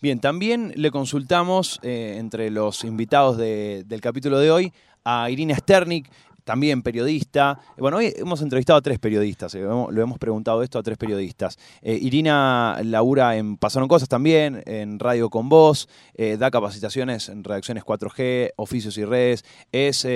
Bien, 0.00 0.20
también 0.20 0.72
le 0.76 0.92
consultamos 0.92 1.80
eh, 1.82 2.14
entre 2.20 2.48
los 2.50 2.84
invitados 2.84 3.38
de- 3.38 3.82
del 3.88 4.00
capítulo 4.00 4.38
de 4.38 4.52
hoy 4.52 4.72
a 5.04 5.28
Irina 5.30 5.56
Sternik, 5.56 6.08
también 6.44 6.82
periodista. 6.82 7.60
Bueno, 7.78 7.98
hoy 7.98 8.12
hemos 8.16 8.42
entrevistado 8.42 8.78
a 8.78 8.82
tres 8.82 8.98
periodistas, 8.98 9.54
eh, 9.54 9.60
lo 9.62 10.02
hemos 10.02 10.18
preguntado 10.18 10.62
esto 10.62 10.78
a 10.78 10.82
tres 10.82 10.98
periodistas. 10.98 11.58
Eh, 11.82 11.98
Irina 12.00 12.80
labura 12.84 13.36
en 13.36 13.56
Pasaron 13.56 13.88
Cosas 13.88 14.08
también, 14.08 14.62
en 14.66 14.98
Radio 14.98 15.30
con 15.30 15.48
Voz, 15.48 15.88
eh, 16.14 16.36
da 16.36 16.50
capacitaciones 16.50 17.28
en 17.28 17.44
redacciones 17.44 17.84
4G, 17.84 18.52
oficios 18.56 18.96
y 18.98 19.04
redes, 19.04 19.44
es 19.72 20.06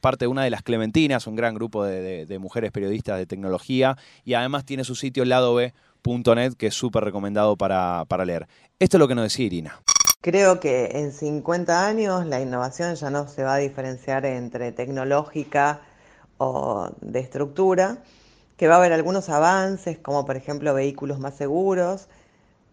parte 0.00 0.24
de 0.24 0.28
una 0.28 0.44
de 0.44 0.50
las 0.50 0.62
Clementinas, 0.62 1.26
un 1.26 1.36
gran 1.36 1.54
grupo 1.54 1.84
de, 1.84 2.38
mujeres 2.40 2.72
periodistas 2.72 3.18
de 3.18 3.26
tecnología, 3.26 3.96
y 4.24 4.34
además 4.34 4.64
tiene 4.64 4.84
su 4.84 4.94
sitio 4.94 5.24
lado 5.24 5.54
B.net, 5.54 6.54
que 6.54 6.68
es 6.68 6.74
súper 6.74 7.04
recomendado 7.04 7.56
para, 7.56 8.04
para 8.06 8.24
leer. 8.24 8.46
Esto 8.78 8.96
es 8.96 8.98
lo 8.98 9.08
que 9.08 9.14
nos 9.14 9.24
decía 9.24 9.46
Irina. 9.46 9.80
Creo 10.22 10.60
que 10.60 10.98
en 10.98 11.12
50 11.12 11.86
años 11.86 12.26
la 12.26 12.40
innovación 12.42 12.94
ya 12.94 13.08
no 13.08 13.26
se 13.26 13.42
va 13.42 13.54
a 13.54 13.56
diferenciar 13.56 14.26
entre 14.26 14.70
tecnológica 14.70 15.80
o 16.36 16.90
de 17.00 17.20
estructura, 17.20 17.98
que 18.58 18.68
va 18.68 18.74
a 18.74 18.78
haber 18.78 18.92
algunos 18.92 19.30
avances, 19.30 19.96
como 19.98 20.26
por 20.26 20.36
ejemplo 20.36 20.74
vehículos 20.74 21.18
más 21.20 21.36
seguros, 21.36 22.08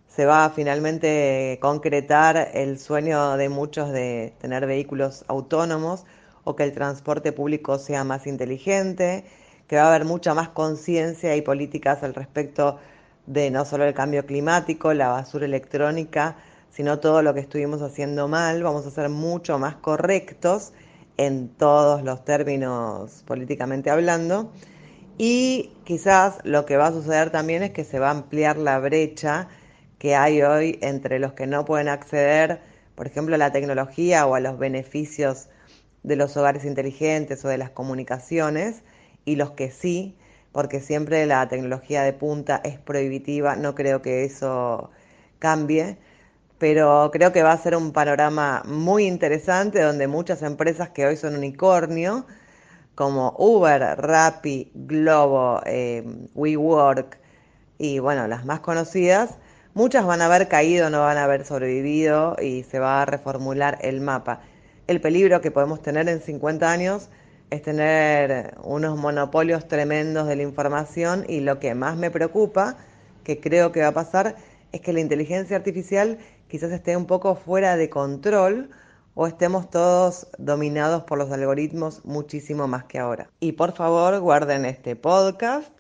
se 0.10 0.25
va 0.25 0.43
a 0.43 0.49
finalmente 0.49 1.57
concretar 1.62 2.49
el 2.53 2.79
sueño 2.79 3.38
de 3.38 3.47
muchos 3.47 3.91
de 3.93 4.33
tener 4.39 4.65
vehículos 4.65 5.23
autónomos 5.29 6.05
o 6.43 6.57
que 6.57 6.63
el 6.63 6.73
transporte 6.73 7.31
público 7.31 7.79
sea 7.79 8.03
más 8.03 8.27
inteligente, 8.27 9.23
que 9.67 9.77
va 9.77 9.83
a 9.83 9.88
haber 9.95 10.03
mucha 10.03 10.33
más 10.33 10.49
conciencia 10.49 11.33
y 11.38 11.41
políticas 11.41 12.03
al 12.03 12.13
respecto 12.13 12.77
de 13.25 13.51
no 13.51 13.63
solo 13.63 13.86
el 13.86 13.93
cambio 13.93 14.25
climático, 14.25 14.93
la 14.93 15.10
basura 15.10 15.45
electrónica, 15.45 16.36
sino 16.77 16.99
todo 16.99 17.23
lo 17.23 17.33
que 17.33 17.39
estuvimos 17.39 17.81
haciendo 17.81 18.27
mal, 18.27 18.61
vamos 18.61 18.85
a 18.85 18.91
ser 18.91 19.09
mucho 19.09 19.57
más 19.57 19.77
correctos 19.77 20.73
en 21.17 21.49
todos 21.49 22.03
los 22.03 22.23
términos 22.23 23.23
políticamente 23.25 23.89
hablando. 23.89 24.51
Y 25.17 25.71
quizás 25.85 26.35
lo 26.43 26.67
que 26.67 26.77
va 26.77 26.85
a 26.85 26.91
suceder 26.91 27.31
también 27.31 27.63
es 27.63 27.71
que 27.71 27.83
se 27.83 27.97
va 27.97 28.09
a 28.09 28.11
ampliar 28.11 28.57
la 28.57 28.77
brecha 28.77 29.47
que 29.97 30.15
hay 30.15 30.43
hoy 30.43 30.77
entre 30.83 31.17
los 31.17 31.33
que 31.33 31.47
no 31.47 31.65
pueden 31.65 31.87
acceder, 31.87 32.61
por 32.93 33.07
ejemplo, 33.07 33.33
a 33.33 33.39
la 33.39 33.51
tecnología 33.51 34.27
o 34.27 34.35
a 34.35 34.39
los 34.39 34.59
beneficios 34.59 35.47
de 36.03 36.15
los 36.15 36.37
hogares 36.37 36.63
inteligentes 36.63 37.43
o 37.43 37.47
de 37.47 37.57
las 37.57 37.71
comunicaciones, 37.71 38.83
y 39.25 39.35
los 39.35 39.49
que 39.53 39.71
sí, 39.71 40.15
porque 40.51 40.79
siempre 40.79 41.25
la 41.25 41.47
tecnología 41.47 42.03
de 42.03 42.13
punta 42.13 42.61
es 42.63 42.77
prohibitiva, 42.77 43.55
no 43.55 43.73
creo 43.73 44.03
que 44.03 44.25
eso 44.25 44.91
cambie 45.39 45.97
pero 46.60 47.10
creo 47.12 47.32
que 47.32 47.43
va 47.43 47.52
a 47.52 47.58
ser 47.58 47.76
un 47.76 47.91
panorama 47.91 48.63
muy 48.65 49.06
interesante 49.06 49.82
donde 49.82 50.08
muchas 50.08 50.41
empresas 50.41 50.89
que 50.89 51.06
hoy 51.06 51.17
son 51.17 51.36
unicornio, 51.36 52.26
como 52.96 53.36
Uber, 53.38 53.82
Rappi, 53.98 54.72
Globo, 54.74 55.62
eh, 55.65 56.04
WeWork 56.34 57.20
y 57.78 58.00
bueno, 58.00 58.28
las 58.28 58.46
más 58.46 58.62
conocidas, 58.62 59.38
muchas 59.76 60.06
van 60.06 60.22
a 60.22 60.26
haber 60.26 60.48
caído, 60.48 60.89
no 60.89 61.02
van 61.02 61.17
a 61.17 61.26
haber 61.26 61.46
sobrevivido 61.46 62.36
y 62.41 62.63
se 62.63 62.80
va 62.80 63.04
a 63.04 63.06
reformular 63.06 63.78
el 63.82 64.02
mapa. 64.02 64.41
El 64.88 65.00
peligro 65.02 65.41
que 65.41 65.52
podemos 65.52 65.82
tener 65.82 66.10
en 66.10 66.22
50 66.22 66.72
años 66.72 67.10
es 67.52 67.62
tener 67.62 68.56
unos 68.63 68.98
monopolios 68.98 69.67
tremendos 69.67 70.28
de 70.28 70.36
la 70.36 70.43
información 70.43 71.26
y 71.30 71.41
lo 71.41 71.60
que 71.60 71.76
más 71.76 71.98
me 71.98 72.10
preocupa, 72.10 72.78
que 73.24 73.39
creo 73.39 73.72
que 73.72 73.82
va 73.82 73.89
a 73.89 73.93
pasar, 73.93 74.36
es 74.71 74.82
que 74.82 74.93
la 74.93 74.99
inteligencia 74.99 75.56
artificial 75.56 76.17
quizás 76.47 76.71
esté 76.71 76.95
un 76.97 77.06
poco 77.06 77.36
fuera 77.36 77.75
de 77.77 77.89
control 77.89 78.69
o 79.13 79.25
estemos 79.27 79.69
todos 79.69 80.27
dominados 80.38 81.03
por 81.03 81.17
los 81.17 81.32
algoritmos 81.32 82.06
muchísimo 82.06 82.67
más 82.67 82.84
que 82.84 82.99
ahora. 82.99 83.30
Y 83.39 83.53
por 83.53 83.73
favor 83.73 84.19
guarden 84.19 84.65
este 84.65 84.95
podcast 84.95 85.71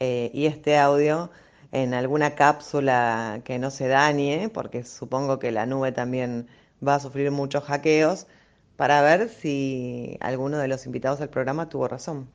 eh, 0.00 0.30
y 0.32 0.46
este 0.46 0.78
audio 0.78 1.30
en 1.72 1.92
alguna 1.92 2.34
cápsula 2.34 3.42
que 3.44 3.58
no 3.58 3.70
se 3.70 3.88
dañe, 3.88 4.48
porque 4.48 4.82
supongo 4.82 5.38
que 5.38 5.50
la 5.52 5.66
nube 5.66 5.92
también 5.92 6.46
va 6.86 6.94
a 6.94 7.00
sufrir 7.00 7.30
muchos 7.30 7.64
hackeos, 7.64 8.26
para 8.76 9.02
ver 9.02 9.28
si 9.28 10.16
alguno 10.20 10.58
de 10.58 10.68
los 10.68 10.86
invitados 10.86 11.20
al 11.20 11.30
programa 11.30 11.68
tuvo 11.68 11.88
razón. 11.88 12.30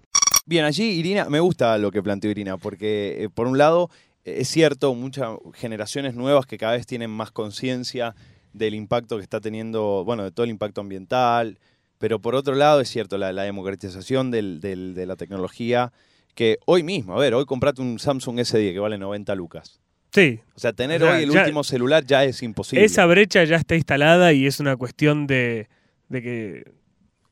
Bien, 0.45 0.65
allí 0.65 0.83
Irina, 0.83 1.29
me 1.29 1.39
gusta 1.39 1.77
lo 1.77 1.91
que 1.91 2.01
planteó 2.01 2.29
Irina, 2.31 2.57
porque 2.57 3.23
eh, 3.23 3.29
por 3.29 3.47
un 3.47 3.57
lado 3.57 3.89
es 4.23 4.47
cierto, 4.47 4.93
muchas 4.93 5.37
generaciones 5.53 6.15
nuevas 6.15 6.45
que 6.45 6.57
cada 6.57 6.73
vez 6.73 6.85
tienen 6.85 7.09
más 7.09 7.31
conciencia 7.31 8.15
del 8.53 8.75
impacto 8.75 9.17
que 9.17 9.23
está 9.23 9.39
teniendo, 9.39 10.03
bueno, 10.05 10.23
de 10.23 10.31
todo 10.31 10.43
el 10.43 10.49
impacto 10.49 10.81
ambiental, 10.81 11.59
pero 11.97 12.19
por 12.19 12.35
otro 12.35 12.55
lado 12.55 12.81
es 12.81 12.89
cierto, 12.89 13.17
la, 13.17 13.31
democratización 13.31 14.31
de 14.31 15.05
la 15.05 15.15
tecnología, 15.15 15.91
que 16.35 16.59
hoy 16.65 16.83
mismo, 16.83 17.15
a 17.15 17.19
ver, 17.19 17.33
hoy 17.33 17.45
comprate 17.45 17.81
un 17.81 17.99
Samsung 17.99 18.39
S10 18.39 18.73
que 18.73 18.79
vale 18.79 18.97
90 18.97 19.35
lucas. 19.35 19.79
Sí. 20.11 20.39
O 20.55 20.59
sea, 20.59 20.73
tener 20.73 21.03
hoy 21.03 21.23
el 21.23 21.31
último 21.31 21.63
celular 21.63 22.05
ya 22.05 22.23
es 22.23 22.43
imposible. 22.43 22.83
Esa 22.83 23.05
brecha 23.05 23.43
ya 23.43 23.55
está 23.55 23.75
instalada 23.75 24.33
y 24.33 24.45
es 24.45 24.59
una 24.59 24.75
cuestión 24.75 25.25
de, 25.25 25.69
de 26.09 26.21
que 26.21 26.71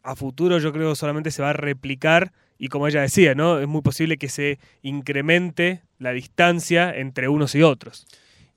a 0.01 0.15
futuro 0.15 0.59
yo 0.59 0.71
creo 0.71 0.95
solamente 0.95 1.31
se 1.31 1.41
va 1.41 1.49
a 1.49 1.53
replicar 1.53 2.31
y 2.59 2.67
como 2.67 2.87
ella 2.87 3.01
decía, 3.01 3.33
¿no? 3.33 3.57
Es 3.59 3.67
muy 3.67 3.81
posible 3.81 4.17
que 4.17 4.27
se 4.27 4.59
incremente 4.83 5.81
la 5.97 6.11
distancia 6.11 6.93
entre 6.93 7.29
unos 7.29 7.55
y 7.55 7.63
otros. 7.63 8.05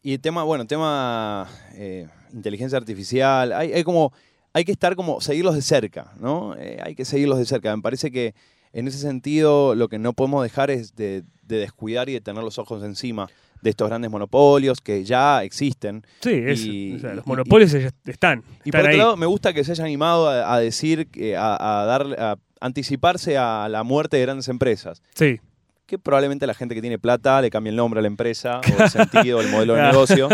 Y 0.02 0.14
el 0.14 0.20
tema, 0.20 0.42
bueno, 0.42 0.66
tema 0.66 1.48
eh, 1.74 2.08
inteligencia 2.32 2.76
artificial, 2.76 3.52
hay, 3.52 3.84
como, 3.84 4.12
hay 4.52 4.64
que 4.64 4.72
estar 4.72 4.96
como, 4.96 5.20
seguirlos 5.20 5.54
de 5.54 5.62
cerca, 5.62 6.12
¿no? 6.18 6.56
Eh, 6.58 6.78
hay 6.82 6.96
que 6.96 7.04
seguirlos 7.04 7.38
de 7.38 7.46
cerca. 7.46 7.74
Me 7.76 7.80
parece 7.80 8.10
que 8.10 8.34
en 8.72 8.88
ese 8.88 8.98
sentido 8.98 9.76
lo 9.76 9.88
que 9.88 10.00
no 10.00 10.12
podemos 10.14 10.42
dejar 10.42 10.72
es 10.72 10.96
de, 10.96 11.22
descuidar 11.42 12.08
y 12.08 12.14
de 12.14 12.20
tener 12.20 12.42
los 12.42 12.58
ojos 12.58 12.82
encima 12.82 13.28
de 13.60 13.70
estos 13.70 13.86
grandes 13.88 14.10
monopolios 14.10 14.80
que 14.80 15.04
ya 15.04 15.44
existen. 15.44 16.04
Sí, 16.20 16.98
los 17.00 17.24
monopolios 17.24 17.72
están. 18.06 18.42
Y 18.64 18.72
por 18.72 18.80
otro 18.80 18.96
lado, 18.96 19.16
me 19.16 19.26
gusta 19.26 19.52
que 19.52 19.62
se 19.62 19.70
haya 19.70 19.84
animado 19.84 20.28
a, 20.28 20.58
decir, 20.58 21.08
a, 21.36 21.82
a 21.82 21.84
dar, 21.84 22.38
anticiparse 22.62 23.36
a 23.36 23.68
la 23.68 23.82
muerte 23.82 24.16
de 24.16 24.22
grandes 24.22 24.48
empresas. 24.48 25.02
Sí. 25.14 25.40
Que 25.86 25.98
probablemente 25.98 26.46
la 26.46 26.54
gente 26.54 26.74
que 26.74 26.80
tiene 26.80 26.98
plata 26.98 27.42
le 27.42 27.50
cambie 27.50 27.70
el 27.70 27.76
nombre 27.76 27.98
a 27.98 28.02
la 28.02 28.08
empresa, 28.08 28.60
o 28.60 28.82
el 28.82 28.90
sentido, 28.90 29.40
el 29.40 29.48
modelo 29.48 29.74
de 29.74 29.82
negocio, 29.82 30.28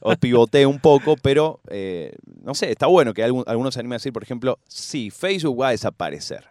o 0.00 0.16
pivotee 0.20 0.66
un 0.66 0.80
poco, 0.80 1.16
pero 1.16 1.60
eh, 1.70 2.14
no 2.42 2.54
sé, 2.54 2.70
está 2.70 2.86
bueno 2.86 3.14
que 3.14 3.22
algunos 3.22 3.74
se 3.74 3.80
animen 3.80 3.94
a 3.94 4.00
decir, 4.00 4.12
por 4.12 4.22
ejemplo, 4.22 4.58
sí, 4.66 5.10
Facebook 5.10 5.62
va 5.62 5.68
a 5.68 5.70
desaparecer. 5.70 6.48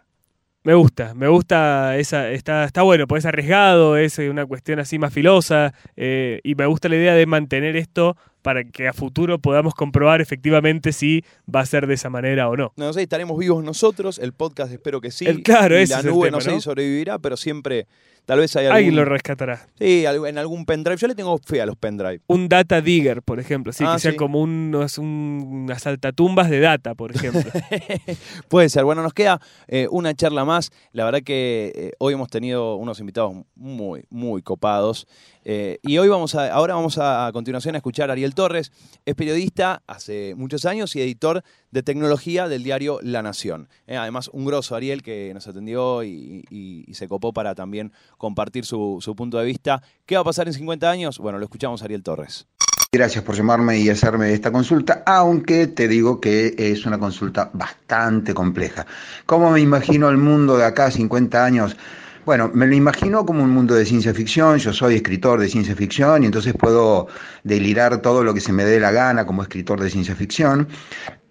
Me 0.64 0.74
gusta, 0.74 1.14
me 1.14 1.28
gusta 1.28 1.96
esa, 1.96 2.30
está, 2.30 2.64
está 2.64 2.82
bueno, 2.82 3.06
pues 3.06 3.22
es 3.22 3.26
arriesgado, 3.26 3.96
es 3.96 4.18
una 4.18 4.44
cuestión 4.44 4.80
así 4.80 4.98
más 4.98 5.12
filosa, 5.12 5.72
eh, 5.96 6.40
y 6.42 6.56
me 6.56 6.66
gusta 6.66 6.88
la 6.88 6.96
idea 6.96 7.14
de 7.14 7.26
mantener 7.26 7.76
esto 7.76 8.16
para 8.42 8.64
que 8.64 8.88
a 8.88 8.92
futuro 8.92 9.38
podamos 9.38 9.74
comprobar 9.74 10.20
efectivamente 10.20 10.92
si 10.92 11.24
va 11.52 11.60
a 11.60 11.66
ser 11.66 11.86
de 11.86 11.94
esa 11.94 12.10
manera 12.10 12.48
o 12.48 12.56
no. 12.56 12.72
No 12.76 12.92
sé, 12.92 13.02
estaremos 13.02 13.38
vivos 13.38 13.62
nosotros, 13.64 14.18
el 14.18 14.32
podcast 14.32 14.72
espero 14.72 15.00
que 15.00 15.10
sí. 15.10 15.26
claro, 15.42 15.80
y 15.80 15.86
la 15.86 16.02
nube 16.02 16.30
no 16.30 16.40
sé 16.40 16.52
si 16.52 16.60
sobrevivirá, 16.60 17.18
pero 17.18 17.36
siempre 17.36 17.86
Tal 18.28 18.40
vez 18.40 18.54
hay 18.56 18.66
algún... 18.66 18.76
Alguien 18.76 18.96
lo 18.96 19.06
rescatará. 19.06 19.68
Sí, 19.78 20.04
en 20.04 20.36
algún 20.36 20.66
pendrive. 20.66 20.98
Yo 20.98 21.08
le 21.08 21.14
tengo 21.14 21.38
fe 21.38 21.62
a 21.62 21.66
los 21.66 21.76
pendrive. 21.76 22.20
Un 22.26 22.46
data 22.46 22.82
digger, 22.82 23.22
por 23.22 23.40
ejemplo. 23.40 23.72
Sí, 23.72 23.84
ah, 23.86 23.94
que 23.94 24.00
sea 24.00 24.16
como 24.16 24.42
un, 24.42 24.70
unas 24.98 25.80
saltatumbas 25.80 26.50
de 26.50 26.60
data, 26.60 26.94
por 26.94 27.10
ejemplo. 27.10 27.50
Puede 28.48 28.68
ser. 28.68 28.84
Bueno, 28.84 29.02
nos 29.02 29.14
queda 29.14 29.40
eh, 29.66 29.88
una 29.90 30.12
charla 30.12 30.44
más. 30.44 30.72
La 30.92 31.06
verdad 31.06 31.22
que 31.22 31.72
eh, 31.74 31.92
hoy 32.00 32.12
hemos 32.12 32.28
tenido 32.28 32.76
unos 32.76 33.00
invitados 33.00 33.34
muy, 33.54 34.04
muy 34.10 34.42
copados. 34.42 35.06
Eh, 35.42 35.78
y 35.80 35.96
hoy 35.96 36.08
vamos 36.08 36.34
a, 36.34 36.52
ahora 36.52 36.74
vamos 36.74 36.98
a, 36.98 37.28
a, 37.28 37.32
continuación 37.32 37.76
a 37.76 37.78
escuchar 37.78 38.10
a 38.10 38.12
Ariel 38.12 38.34
Torres. 38.34 38.72
Es 39.06 39.14
periodista 39.14 39.82
hace 39.86 40.34
muchos 40.36 40.66
años 40.66 40.94
y 40.96 41.00
editor 41.00 41.42
de 41.70 41.82
tecnología 41.82 42.48
del 42.48 42.62
diario 42.62 42.98
La 43.02 43.22
Nación. 43.22 43.68
Eh, 43.86 43.96
además, 43.96 44.28
un 44.32 44.44
grosso 44.44 44.74
Ariel 44.74 45.02
que 45.02 45.32
nos 45.34 45.46
atendió 45.46 46.02
y, 46.04 46.86
se 46.92 47.08
copó 47.08 47.32
para 47.32 47.54
también 47.54 47.92
compartir 48.16 48.64
su, 48.64 49.14
punto 49.16 49.38
de 49.38 49.44
vista. 49.44 49.82
¿Qué 50.06 50.16
va 50.16 50.22
a 50.22 50.24
pasar 50.24 50.48
en 50.48 50.54
50 50.54 50.90
años? 50.90 51.18
Bueno, 51.18 51.38
lo 51.38 51.44
escuchamos 51.44 51.82
Ariel 51.82 52.02
Torres. 52.02 52.46
Gracias 52.90 53.22
por 53.22 53.36
llamarme 53.36 53.78
y 53.78 53.90
hacerme 53.90 54.32
esta 54.32 54.50
consulta, 54.50 55.02
aunque 55.04 55.66
te 55.66 55.88
digo 55.88 56.20
que 56.20 56.54
es 56.56 56.86
una 56.86 56.98
consulta 56.98 57.50
bastante 57.52 58.32
compleja. 58.32 58.86
¿Cómo 59.26 59.50
me 59.50 59.60
imagino 59.60 60.08
el 60.08 60.16
mundo 60.16 60.56
de 60.56 60.64
acá 60.64 60.90
50 60.90 61.44
años? 61.44 61.76
Bueno, 62.28 62.50
me 62.52 62.66
lo 62.66 62.74
imagino 62.74 63.24
como 63.24 63.42
un 63.42 63.48
mundo 63.48 63.74
de 63.74 63.86
ciencia 63.86 64.12
ficción, 64.12 64.58
yo 64.58 64.74
soy 64.74 64.96
escritor 64.96 65.40
de 65.40 65.48
ciencia 65.48 65.74
ficción 65.74 66.22
y 66.22 66.26
entonces 66.26 66.52
puedo 66.52 67.06
delirar 67.42 68.02
todo 68.02 68.22
lo 68.22 68.34
que 68.34 68.40
se 68.40 68.52
me 68.52 68.66
dé 68.66 68.78
la 68.78 68.90
gana 68.90 69.24
como 69.24 69.40
escritor 69.40 69.80
de 69.80 69.88
ciencia 69.88 70.14
ficción, 70.14 70.68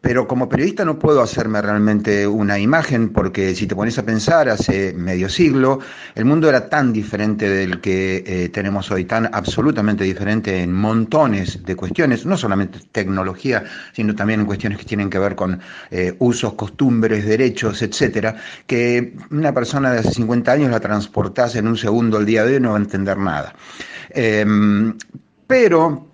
pero 0.08 0.26
como 0.26 0.48
periodista 0.48 0.86
no 0.86 0.98
puedo 0.98 1.22
hacerme 1.22 1.62
realmente 1.62 2.26
una 2.26 2.58
imagen 2.58 3.10
porque 3.10 3.54
si 3.54 3.68
te 3.68 3.76
pones 3.76 3.98
a 3.98 4.06
pensar, 4.06 4.48
hace 4.48 4.94
medio 4.94 5.28
siglo 5.28 5.82
el 6.16 6.24
mundo 6.24 6.48
era 6.48 6.70
tan 6.70 6.94
diferente 6.94 7.50
del 7.50 7.82
que 7.82 8.24
eh, 8.26 8.48
tenemos 8.48 8.90
hoy, 8.90 9.04
tan 9.04 9.30
absolutamente 9.34 10.06
diferente 10.06 10.64
en 10.64 10.72
montones 10.72 11.62
de 11.62 11.76
cuestiones, 11.76 12.26
no 12.26 12.38
solamente 12.38 12.80
tecnología, 12.90 13.66
sino 13.92 14.16
también 14.16 14.40
en 14.40 14.46
cuestiones 14.46 14.78
que 14.78 14.86
tienen 14.86 15.10
que 15.10 15.20
ver 15.20 15.36
con 15.36 15.60
eh, 15.92 16.16
usos, 16.20 16.54
costumbres, 16.54 17.26
derechos, 17.26 17.82
etcétera, 17.82 18.34
que 18.66 19.14
una 19.30 19.54
persona 19.54 19.92
de 19.92 20.00
hace 20.00 20.12
50 20.12 20.50
años 20.54 20.72
la 20.72 20.80
transportase 20.80 21.60
en 21.60 21.68
un 21.68 21.76
segundo 21.76 22.18
el 22.18 22.26
día 22.26 22.46
de 22.46 22.54
hoy 22.54 22.60
no 22.62 22.70
va 22.70 22.78
a 22.78 22.80
entender 22.80 23.18
nada. 23.18 23.54
Em, 24.12 24.96
pero 25.48 26.07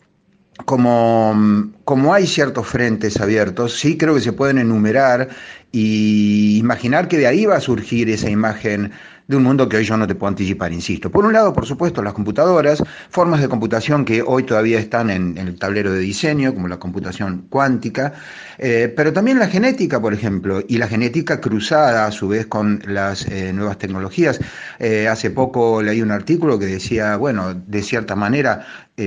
como, 0.65 1.71
como 1.86 2.13
hay 2.13 2.28
ciertos 2.28 2.67
frentes 2.67 3.19
abiertos, 3.19 3.80
sí 3.80 3.97
creo 3.97 4.15
que 4.15 4.21
se 4.21 4.34
pueden 4.34 4.58
enumerar 4.58 5.30
y 5.71 6.58
imaginar 6.60 7.08
que 7.08 7.17
de 7.17 7.28
ahí 7.28 7.45
va 7.45 7.58
a 7.58 7.62
surgir 7.62 8.10
esa 8.10 8.30
imagen 8.30 8.91
un 9.38 9.43
mundo 9.43 9.69
que 9.69 9.78
hoy 9.78 9.84
yo 9.84 9.98
no 9.98 10.08
te 10.08 10.15
puedo 10.15 10.30
anticipar, 10.30 10.72
insisto. 10.74 11.10
Por 11.10 11.26
un 11.26 11.34
lado, 11.34 11.54
por 11.54 11.65
supuesto, 11.65 12.02
las 12.02 12.13
computadoras, 12.13 12.84
formas 13.10 13.41
de 13.41 13.50
computación 13.50 14.06
que 14.06 14.22
hoy 14.22 14.43
todavía 14.43 14.80
están 14.80 15.10
en, 15.10 15.38
el 15.38 15.58
tablero 15.58 15.91
de 15.91 16.00
diseño, 16.00 16.54
como 16.54 16.67
la 16.67 16.78
computación 16.78 17.46
cuántica, 17.50 18.13
eh, 18.58 18.93
pero 18.96 19.13
también 19.13 19.39
la 19.39 19.48
genética, 19.48 20.02
por 20.02 20.13
ejemplo, 20.13 20.63
y 20.67 20.78
la 20.78 20.88
genética 20.88 21.41
cruzada 21.41 22.06
a 22.06 22.12
su 22.12 22.28
vez 22.28 22.46
con 22.46 22.82
las 22.88 23.26
eh, 23.28 23.54
nuevas 23.54 23.78
tecnologías. 23.78 24.39
Eh, 24.80 25.08
hace 25.08 25.32
poco 25.32 25.82
leí 25.82 26.02
un 26.02 26.12
artículo 26.12 26.60
que 26.60 26.65
decía, 26.65 27.17
bueno, 27.17 27.54
de 27.54 27.82
cierta 27.82 28.15
manera, 28.15 28.65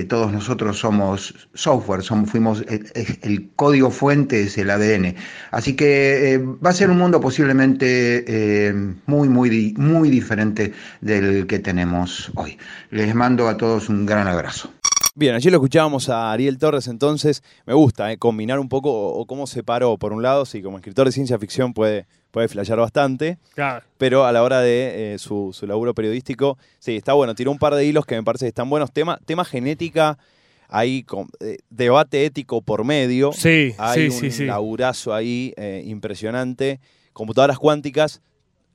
todos 0.09 0.33
nosotros 0.33 0.81
somos 0.81 1.49
software, 1.55 2.03
somos, 2.03 2.29
fuimos 2.29 2.65
el, 2.67 3.51
código 3.55 3.93
fuente 3.93 4.43
es 4.43 4.59
el 4.59 4.69
ADN. 4.71 5.15
Así 5.53 5.77
que 5.77 6.45
va 6.65 6.71
a 6.71 6.73
ser 6.73 6.91
un 6.91 6.99
mundo 6.99 7.21
posiblemente 7.21 8.75
muy, 9.07 9.29
muy, 9.29 9.75
muy 9.79 10.11
diferente 10.17 10.73
del 11.01 11.47
que 11.47 11.59
tenemos 11.59 12.31
hoy. 12.35 12.59
Les 12.91 13.15
mando 13.15 13.49
a 13.49 13.57
todos 13.57 13.89
un 13.89 14.07
gran 14.07 14.27
abrazo. 14.27 14.71
Bien, 15.19 15.35
allí 15.35 15.49
lo 15.49 15.57
escuchábamos 15.57 16.11
a 16.11 16.31
Ariel 16.31 16.59
Torres, 16.59 16.89
entonces 16.89 17.43
me 17.65 17.73
gusta 17.73 18.13
eh, 18.13 18.19
combinar 18.19 18.59
un 18.59 18.69
poco 18.69 18.91
o, 18.93 19.25
cómo 19.25 19.47
separó, 19.47 19.97
por 19.97 20.13
un 20.13 20.23
lado, 20.23 20.45
sí, 20.45 20.61
como 20.61 20.77
escritor 20.77 21.07
de 21.07 21.13
ciencia 21.13 21.39
ficción 21.39 21.73
puede, 21.73 22.07
puede 22.31 22.49
flashear 22.49 22.79
bastante, 22.79 23.39
pero 23.97 24.27
a 24.27 24.33
la 24.33 24.43
hora 24.43 24.61
de 24.61 25.15
eh, 25.15 25.19
su, 25.19 25.57
laburo 25.63 25.95
periodístico, 25.95 26.59
sí, 26.81 26.97
está 26.97 27.15
bueno, 27.15 27.35
tiró 27.35 27.51
un 27.51 27.59
par 27.59 27.75
de 27.75 27.87
hilos 27.87 28.05
que 28.05 28.15
me 28.15 28.23
parece 28.25 28.45
que 28.45 28.49
están 28.49 28.69
buenos. 28.69 28.93
Tema, 28.93 29.19
tema 29.25 29.47
genética, 29.47 30.19
hay 30.69 31.03
con, 31.03 31.31
eh, 31.41 31.61
debate 31.71 32.27
ético 32.27 32.61
por 32.61 32.85
medio, 32.85 33.33
sí, 33.33 33.75
hay 33.79 34.11
sí, 34.11 34.43
un 34.43 34.49
laburazo 34.49 35.15
ahí 35.15 35.55
impresionante. 35.87 36.79
Computadoras 37.15 37.59
cuánticas, 37.59 38.21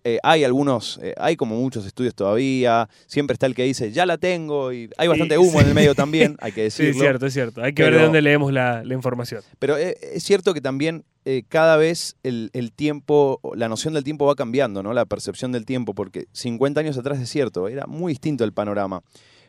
eh, 0.03 0.17
hay 0.23 0.43
algunos, 0.43 0.99
eh, 1.03 1.13
hay 1.17 1.35
como 1.35 1.55
muchos 1.55 1.85
estudios 1.85 2.15
todavía, 2.15 2.89
siempre 3.05 3.33
está 3.33 3.45
el 3.45 3.53
que 3.53 3.63
dice, 3.63 3.91
ya 3.91 4.07
la 4.07 4.17
tengo, 4.17 4.73
y 4.73 4.89
hay 4.97 5.07
bastante 5.07 5.37
humo 5.37 5.61
en 5.61 5.67
el 5.67 5.73
medio 5.75 5.93
también, 5.93 6.37
hay 6.41 6.51
que 6.51 6.63
decirlo. 6.63 6.93
Sí, 6.93 6.97
es 6.97 7.03
cierto, 7.03 7.25
es 7.27 7.33
cierto. 7.33 7.61
Hay 7.61 7.73
que 7.73 7.83
ver 7.83 7.93
de 7.93 8.01
dónde 8.01 8.21
leemos 8.21 8.51
la, 8.51 8.83
información. 8.91 9.43
Pero 9.59 9.77
eh, 9.77 9.97
es 10.01 10.23
cierto 10.23 10.53
que 10.53 10.61
también 10.61 11.05
cada 11.49 11.77
vez 11.77 12.15
el, 12.23 12.71
tiempo, 12.75 13.39
la 13.55 13.69
noción 13.69 13.93
del 13.93 14.03
tiempo 14.03 14.25
va 14.25 14.33
cambiando, 14.33 14.81
¿no? 14.81 14.91
La 14.91 15.05
percepción 15.05 15.51
del 15.51 15.65
tiempo, 15.65 15.93
porque 15.93 16.25
50 16.31 16.79
años 16.79 16.97
atrás 16.97 17.19
es 17.19 17.29
cierto, 17.29 17.67
era 17.67 17.85
muy 17.85 18.13
distinto 18.13 18.43
el 18.43 18.53
panorama. 18.53 19.03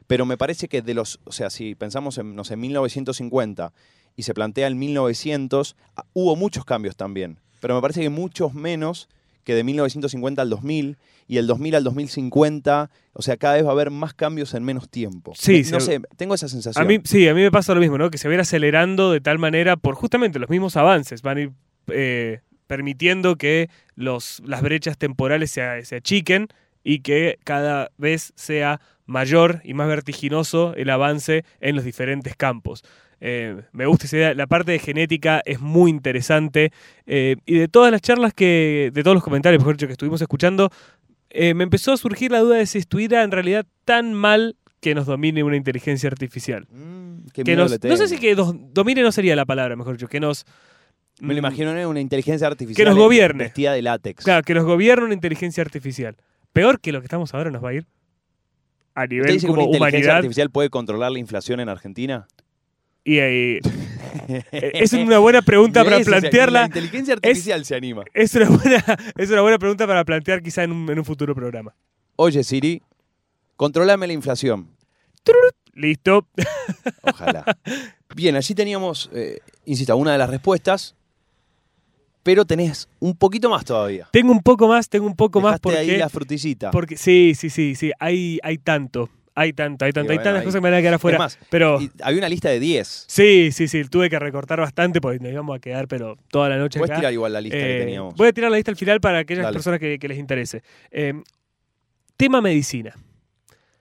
Pero 0.07 0.27
me 0.27 0.37
parece 0.37 0.69
que 0.69 0.83
de 0.83 0.93
los, 0.93 1.19
o 1.25 1.33
sea, 1.33 1.49
si 1.49 1.75
pensamos 1.75 2.19
en, 2.19 2.37
no 2.37 2.45
sé, 2.45 2.57
1950 2.57 3.73
y 4.17 4.25
se 4.25 4.35
plantea 4.35 4.67
el 4.67 4.75
1900, 4.75 5.77
ah, 5.97 6.05
hubo 6.13 6.37
muchos 6.37 6.67
cambios 6.67 6.95
también, 6.95 7.39
pero 7.61 7.75
me 7.75 7.81
parece 7.81 8.03
que 8.03 8.11
muchos 8.11 8.53
menos 8.53 9.09
que 9.45 9.55
de 9.55 9.65
1950 9.65 10.43
al 10.43 10.51
2000 10.51 10.99
y 11.27 11.39
el 11.39 11.47
2000 11.47 11.75
al 11.77 11.85
2050, 11.85 12.91
o 13.13 13.23
sea, 13.23 13.37
cada 13.37 13.55
vez 13.55 13.65
va 13.65 13.69
a 13.69 13.73
haber 13.73 13.91
más 13.91 14.15
cambios 14.15 14.55
en 14.55 14.65
menos 14.65 14.89
tiempo. 14.89 15.33
Sí, 15.37 15.63
no 15.71 15.81
sé, 15.81 16.01
tengo 16.17 16.35
esa 16.35 16.49
sensación. 16.49 16.85
A 16.85 16.87
mí, 16.87 17.01
sí, 17.05 17.27
a 17.29 17.35
mí 17.35 17.43
me 17.43 17.51
pasa 17.51 17.75
lo 17.75 17.81
mismo, 17.81 17.99
¿no? 17.99 18.11
Que 18.11 18.19
se 18.19 18.29
va 18.29 18.33
a 18.33 18.35
ir 18.37 18.41
acelerando 18.41 19.13
de 19.13 19.21
tal 19.21 19.39
manera 19.39 19.77
por 19.77 19.95
justamente 19.95 20.39
los 20.39 20.51
mismos 20.51 20.77
avances, 20.77 21.23
van 21.23 21.39
a 21.39 21.41
ir 21.41 21.53
eh, 21.89 22.41
permitiendo 22.67 23.37
que 23.37 23.69
los, 23.95 24.43
las 24.45 24.63
brechas 24.63 24.99
temporales 24.99 25.51
se, 25.51 25.85
se 25.85 25.97
achiquen 25.97 26.49
y 26.85 27.01
que 27.01 27.39
cada 27.45 27.91
vez 27.97 28.33
sea 28.37 28.81
mayor 29.07 29.61
y 29.65 29.75
más 29.75 29.89
vertiginoso 29.89 30.75
el 30.77 30.91
avance 30.91 31.45
en 31.61 31.77
los 31.77 31.85
diferentes 31.85 32.37
campos. 32.37 32.83
Eh, 33.25 33.63
me 33.71 33.87
gusta 33.87 34.07
esa 34.07 34.17
idea. 34.17 34.35
La 34.35 34.49
parte 34.49 34.73
de 34.73 34.81
genética 34.81 35.43
es 35.45 35.61
muy 35.61 35.91
interesante. 35.91 36.73
Eh, 37.07 37.37
y 37.47 37.55
de 37.55 37.69
todas 37.69 37.93
las 37.93 38.03
charlas 38.03 38.35
que, 38.35 38.91
de 38.93 39.03
todos 39.05 39.15
los 39.15 39.23
comentarios, 39.23 39.61
mejor 39.61 39.77
dicho, 39.77 39.87
que 39.87 39.93
estuvimos 39.93 40.21
escuchando, 40.21 40.71
eh, 41.31 41.55
me 41.55 41.63
empezó 41.63 41.93
a 41.93 41.97
surgir 41.97 42.33
la 42.33 42.41
duda 42.41 42.57
de 42.57 42.67
si 42.67 42.79
estuviera 42.79 43.23
en 43.23 43.31
realidad 43.31 43.65
tan 43.85 44.13
mal 44.13 44.57
que 44.81 44.97
nos 44.97 45.07
domine 45.07 45.45
una 45.45 45.55
inteligencia 45.55 46.09
artificial. 46.09 46.67
Mm, 46.69 47.27
que 47.33 47.45
no 47.55 47.69
sé 47.69 48.09
si 48.09 48.19
que 48.19 48.35
nos 48.35 48.57
domine 48.75 49.03
no 49.03 49.13
sería 49.13 49.37
la 49.37 49.47
palabra, 49.47 49.77
mejor 49.77 49.95
dicho, 49.95 50.09
que 50.09 50.19
nos... 50.19 50.45
Me 51.21 51.29
lo 51.29 51.35
mm, 51.35 51.39
imagino 51.39 51.89
una 51.89 52.01
inteligencia 52.01 52.49
artificial. 52.49 52.75
Que 52.75 52.91
nos 52.91 52.99
gobierne. 52.99 53.45
Vestida 53.45 53.73
de 53.73 53.83
látex. 53.83 54.25
Claro, 54.25 54.43
que 54.43 54.55
nos 54.55 54.65
gobierne 54.65 55.05
una 55.05 55.15
inteligencia 55.15 55.63
artificial. 55.63 56.17
Peor 56.53 56.81
que 56.81 56.91
lo 56.91 57.01
que 57.01 57.07
estamos 57.07 57.33
ahora 57.35 57.53
nos 57.53 57.63
va 57.63 57.69
a 57.69 57.75
ir. 57.75 57.87
A 58.97 59.07
nivel 59.07 59.41
como 59.47 59.67
una 59.67 59.77
inteligencia 59.77 60.17
artificial 60.17 60.51
puede 60.51 60.71
controlar 60.71 61.13
la 61.13 61.21
inflación 61.21 61.61
en 61.61 61.69
Argentina? 61.69 62.27
Y 63.05 63.19
ahí. 63.19 63.59
es 64.53 64.93
una 64.93 65.19
buena 65.19 65.43
pregunta 65.43 65.85
para 65.85 66.01
plantearla. 66.01 66.61
la 66.61 66.67
inteligencia 66.67 67.15
artificial 67.15 67.65
se 67.65 67.75
anima. 67.75 68.05
Es 68.15 68.35
una, 68.35 68.49
buena, 68.49 68.85
es 69.17 69.31
una 69.31 69.41
buena 69.41 69.59
pregunta 69.59 69.87
para 69.87 70.05
plantear 70.05 70.43
quizá 70.43 70.63
en 70.63 70.73
un, 70.73 71.05
futuro 71.05 71.35
programa. 71.35 71.75
Oye, 72.17 72.45
Siri, 72.45 72.83
controlame 73.57 74.07
la 74.07 74.13
inflación. 74.13 74.69
Listo. 75.75 76.27
Ojalá. 77.03 77.45
Bien, 78.15 78.37
allí 78.37 78.55
teníamos, 78.55 79.11
eh, 79.15 79.39
insisto, 79.65 79.97
una 79.97 80.13
de 80.13 80.19
las 80.19 80.29
respuestas, 80.29 80.95
pero 82.23 82.45
tenés 82.45 82.89
un 83.01 83.17
poquito 83.17 83.49
más 83.49 83.65
todavía. 83.65 84.09
Tengo 84.13 84.33
un 84.33 84.43
poco 84.43 84.69
más, 84.69 84.89
tengo 84.89 85.07
un 85.07 85.17
poco 85.17 85.41
más 85.41 85.59
porque... 85.61 85.79
ahí 85.79 85.97
la 85.97 86.09
frutillita. 86.09 86.71
Porque, 86.71 86.97
sí, 86.97 87.35
sí, 87.35 87.51
sí, 87.51 87.75
sí, 87.75 87.91
hay, 87.99 88.39
hay 88.43 88.59
tanto. 88.59 89.09
Hay 89.35 89.55
tanto, 89.55 89.87
hay 89.87 89.93
tanto, 89.93 90.13
hay 90.13 90.19
tantas 90.19 90.43
cosas 90.43 90.57
que 90.57 90.61
me 90.61 90.71
van 90.71 90.79
a 90.79 90.83
quedar 90.83 90.95
afuera. 90.95 91.27
pero 91.49 91.79
había 92.03 92.19
una 92.19 92.29
lista 92.29 92.51
de 92.51 92.61
10. 92.61 93.07
Sí, 93.09 93.51
sí, 93.51 93.67
sí, 93.67 93.85
tuve 93.85 94.11
que 94.11 94.19
recortar 94.19 94.61
bastante 94.61 95.01
porque 95.01 95.21
nos 95.21 95.33
íbamos 95.33 95.57
a 95.57 95.59
quedar, 95.59 95.89
pero 95.89 96.19
toda 96.31 96.51
la 96.51 96.59
noche. 96.59 96.79
Puedes 96.79 96.95
tirar 96.97 97.13
igual 97.13 97.33
la 97.33 97.41
lista 97.41 97.57
que 97.57 97.77
eh, 97.77 97.81
teníamos. 97.81 98.15
Voy 98.15 98.29
a 98.29 98.33
tirar 98.33 98.51
la 98.51 98.59
lista 98.59 98.71
al 98.71 98.77
final 98.77 99.01
para 99.01 99.21
aquellas 99.21 99.51
personas 99.51 99.81
que, 99.81 99.99
les 100.01 100.19
interese. 100.19 100.63
Em, 100.91 101.23
tema 102.17 102.43
medicina. 102.43 102.95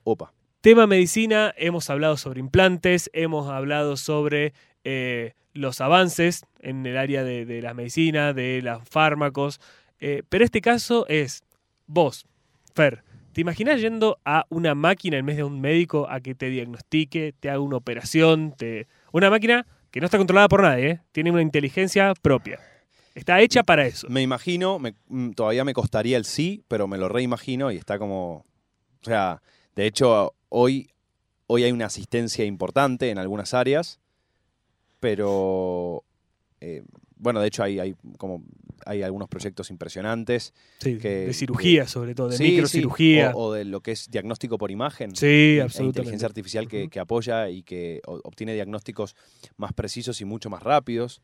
Opa. 0.04 0.32
Tema 0.62 0.86
medicina, 0.86 1.52
hemos 1.56 1.90
hablado 1.90 2.16
sobre 2.16 2.40
implantes, 2.40 3.10
hemos 3.12 3.50
hablado 3.50 3.96
sobre 3.96 4.54
eh, 4.84 5.34
los 5.52 5.80
avances 5.80 6.46
en 6.60 6.86
el 6.86 6.96
área 6.96 7.24
de, 7.24 7.60
la 7.60 7.74
medicina, 7.74 8.32
de 8.32 8.62
los 8.62 8.88
fármacos, 8.88 9.60
eh, 10.00 10.22
pero 10.28 10.44
este 10.44 10.60
caso 10.60 11.04
es 11.08 11.42
vos, 11.86 12.26
Fer 12.74 13.02
¿Te 13.32 13.40
imaginas 13.40 13.80
yendo 13.80 14.18
a 14.26 14.44
una 14.50 14.74
máquina 14.74 15.16
en 15.16 15.24
vez 15.24 15.38
de 15.38 15.44
un 15.44 15.58
médico 15.60 16.06
a 16.10 16.20
que 16.20 16.34
te 16.34 16.50
diagnostique, 16.50 17.32
te 17.40 17.48
haga 17.48 17.60
una 17.60 17.78
operación? 17.78 18.52
Te... 18.56 18.88
Una 19.10 19.30
máquina 19.30 19.66
que 19.90 20.00
no 20.00 20.06
está 20.06 20.18
controlada 20.18 20.48
por 20.48 20.62
nadie, 20.62 20.90
¿eh? 20.90 21.00
tiene 21.12 21.30
una 21.30 21.40
inteligencia 21.40 22.12
propia. 22.20 22.60
Está 23.14 23.40
hecha 23.40 23.62
para 23.62 23.86
eso. 23.86 24.06
Me 24.10 24.20
imagino, 24.20 24.78
mm, 24.78 25.30
todavía 25.30 25.64
me 25.64 25.72
costaría 25.72 26.18
el 26.18 26.26
sí, 26.26 26.62
pero 26.68 26.86
me 26.86 26.98
lo 26.98 27.08
reimagino 27.08 27.72
y 27.72 27.76
está 27.76 27.98
como... 27.98 28.44
O 29.00 29.04
sea, 29.04 29.40
de 29.76 29.86
hecho, 29.86 30.34
hoy, 30.50 30.90
hoy 31.46 31.64
hay 31.64 31.72
una 31.72 31.86
asistencia 31.86 32.44
importante 32.44 33.10
en 33.10 33.18
algunas 33.18 33.54
áreas, 33.54 33.98
pero... 35.00 36.04
Eh, 36.60 36.84
bueno, 37.22 37.40
de 37.40 37.46
hecho 37.46 37.62
hay, 37.62 37.78
hay 37.78 37.94
como 38.18 38.42
hay 38.84 39.02
algunos 39.02 39.28
proyectos 39.28 39.70
impresionantes. 39.70 40.52
de 40.80 41.32
cirugía, 41.32 41.86
sobre 41.86 42.16
todo, 42.16 42.28
de 42.28 42.38
microcirugía. 42.38 43.32
O, 43.34 43.52
de 43.52 43.64
lo 43.64 43.80
que 43.80 43.92
es 43.92 44.10
diagnóstico 44.10 44.58
por 44.58 44.72
imagen. 44.72 45.14
Sí, 45.14 45.58
absolutamente. 45.60 46.00
Inteligencia 46.00 46.26
artificial 46.26 46.68
que, 46.68 47.00
apoya 47.00 47.48
y 47.48 47.62
que 47.62 48.00
obtiene 48.04 48.54
diagnósticos 48.54 49.14
más 49.56 49.72
precisos 49.72 50.20
y 50.20 50.24
mucho 50.24 50.50
más 50.50 50.64
rápidos. 50.64 51.22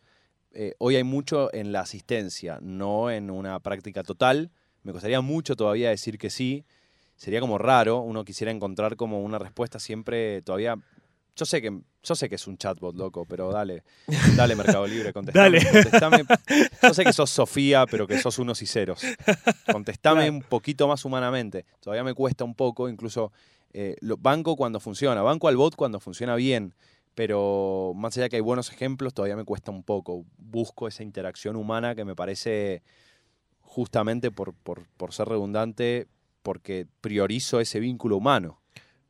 Eh, 0.53 0.75
hoy 0.79 0.97
hay 0.97 1.05
mucho 1.05 1.53
en 1.53 1.73
la 1.73 1.81
asistencia, 1.81 2.59
no 2.63 3.11
en 3.11 3.31
una 3.31 3.59
práctica 3.59 4.05
total. 4.05 4.51
Me 4.85 4.93
costaría 4.93 5.21
mucho 5.21 5.57
todavía 5.57 5.91
decir 5.91 6.17
que 6.17 6.31
sí. 6.31 6.65
Sería 7.17 7.41
como 7.41 7.59
raro, 7.59 7.99
uno 7.99 8.25
quisiera 8.25 8.53
encontrar 8.53 8.95
como 8.95 9.21
una 9.23 9.41
respuesta 9.41 9.81
siempre 9.81 10.41
todavía 10.43 10.77
yo 11.39 11.45
sé 11.45 11.63
que 11.63 11.81
yo 12.03 12.15
sé 12.17 12.29
que 12.29 12.35
es 12.35 12.47
un 12.49 12.59
chatbot, 12.59 12.97
loco, 12.97 13.25
pero 13.25 13.53
dale, 13.53 13.85
dale 14.37 14.57
Mercado 14.57 14.87
Libre, 14.87 15.13
contestame. 15.13 15.61
dale. 15.61 16.27
Yo 16.83 16.95
sé 16.95 17.05
que 17.05 17.13
sos 17.13 17.31
Sofía, 17.39 17.87
pero 17.87 18.07
que 18.07 18.19
sos 18.19 18.39
unos 18.39 18.61
y 18.63 18.67
ceros. 18.67 19.03
Contestame 19.71 20.29
un 20.29 20.43
poquito 20.43 20.89
más 20.89 21.05
humanamente. 21.05 21.65
Todavía 21.81 22.03
me 22.03 22.15
cuesta 22.15 22.45
un 22.45 22.55
poco, 22.55 22.89
incluso 22.89 23.33
eh, 23.73 23.97
banco 24.19 24.57
cuando 24.57 24.81
funciona, 24.81 25.23
banco 25.23 25.47
al 25.47 25.57
bot 25.57 25.77
cuando 25.77 26.01
funciona 26.01 26.35
bien, 26.35 26.75
pero 27.15 27.93
más 27.95 28.17
allá 28.17 28.29
que 28.29 28.37
hay 28.37 28.43
buenos 28.43 28.73
ejemplos, 28.73 29.15
todavía 29.15 29.37
me 29.37 29.45
cuesta 29.45 29.71
un 29.71 29.85
poco. 29.85 30.25
Busco 30.39 30.89
esa 30.89 31.05
interacción 31.05 31.55
humana 31.55 31.95
que 31.95 32.05
me 32.05 32.17
parece 32.17 32.83
justamente 33.61 34.33
por, 34.33 34.55
por, 34.55 34.89
por 34.97 35.13
ser 35.13 35.29
redundante, 35.29 36.09
porque 36.43 36.87
priorizo 37.01 37.61
ese 37.61 37.79
vínculo 37.79 38.17
humano. 38.17 38.61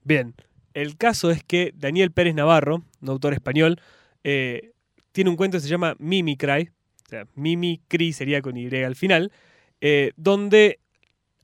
Bien, 0.05 0.35
el 0.75 0.97
caso 0.97 1.31
es 1.31 1.43
que 1.43 1.73
Daniel 1.77 2.13
Pérez 2.13 2.35
Navarro, 2.35 2.85
un 3.01 3.09
autor 3.09 3.33
español, 3.33 3.81
eh, 4.25 4.73
tiene 5.13 5.31
un 5.31 5.37
cuento 5.37 5.59
que 5.59 5.63
se 5.63 5.69
llama 5.69 5.97
Mimicry, 5.99 6.71
o 7.07 7.09
sea, 7.09 7.27
Mimicry 7.35 8.13
sería 8.13 8.43
con 8.43 8.57
Y 8.57 8.67
al 8.77 8.97
final, 8.97 9.33
eh, 9.81 10.13
donde 10.17 10.81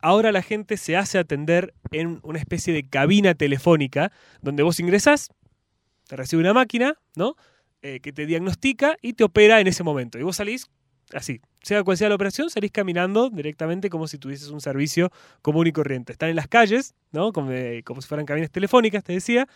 ahora 0.00 0.32
la 0.32 0.42
gente 0.42 0.76
se 0.76 0.96
hace 0.96 1.18
atender 1.18 1.74
en 1.90 2.20
una 2.22 2.38
especie 2.38 2.74
de 2.74 2.86
cabina 2.86 3.34
telefónica, 3.34 4.12
donde 4.42 4.62
vos 4.62 4.78
ingresás, 4.78 5.30
te 6.06 6.16
recibe 6.16 6.42
una 6.42 6.52
máquina, 6.52 6.98
¿no? 7.16 7.36
Eh, 7.80 8.00
que 8.00 8.12
te 8.12 8.26
diagnostica 8.26 8.96
y 9.00 9.14
te 9.14 9.24
opera 9.24 9.60
en 9.60 9.66
ese 9.66 9.82
momento. 9.82 10.18
Y 10.18 10.22
vos 10.22 10.36
salís 10.36 10.66
así, 11.12 11.40
sea 11.64 11.82
cual 11.82 11.96
sea 11.96 12.08
la 12.08 12.14
operación, 12.14 12.50
salís 12.50 12.70
caminando 12.70 13.30
directamente 13.30 13.88
como 13.88 14.06
si 14.06 14.18
tuvieses 14.18 14.48
un 14.48 14.60
servicio 14.60 15.10
común 15.42 15.66
y 15.66 15.72
corriente. 15.72 16.12
Están 16.12 16.28
en 16.28 16.36
las 16.36 16.46
calles, 16.46 16.94
¿no? 17.10 17.32
Como, 17.32 17.50
eh, 17.52 17.82
como 17.84 18.02
si 18.02 18.08
fueran 18.08 18.26
cabinas 18.26 18.50
telefónicas, 18.50 19.02
te 19.02 19.14
decía. 19.14 19.48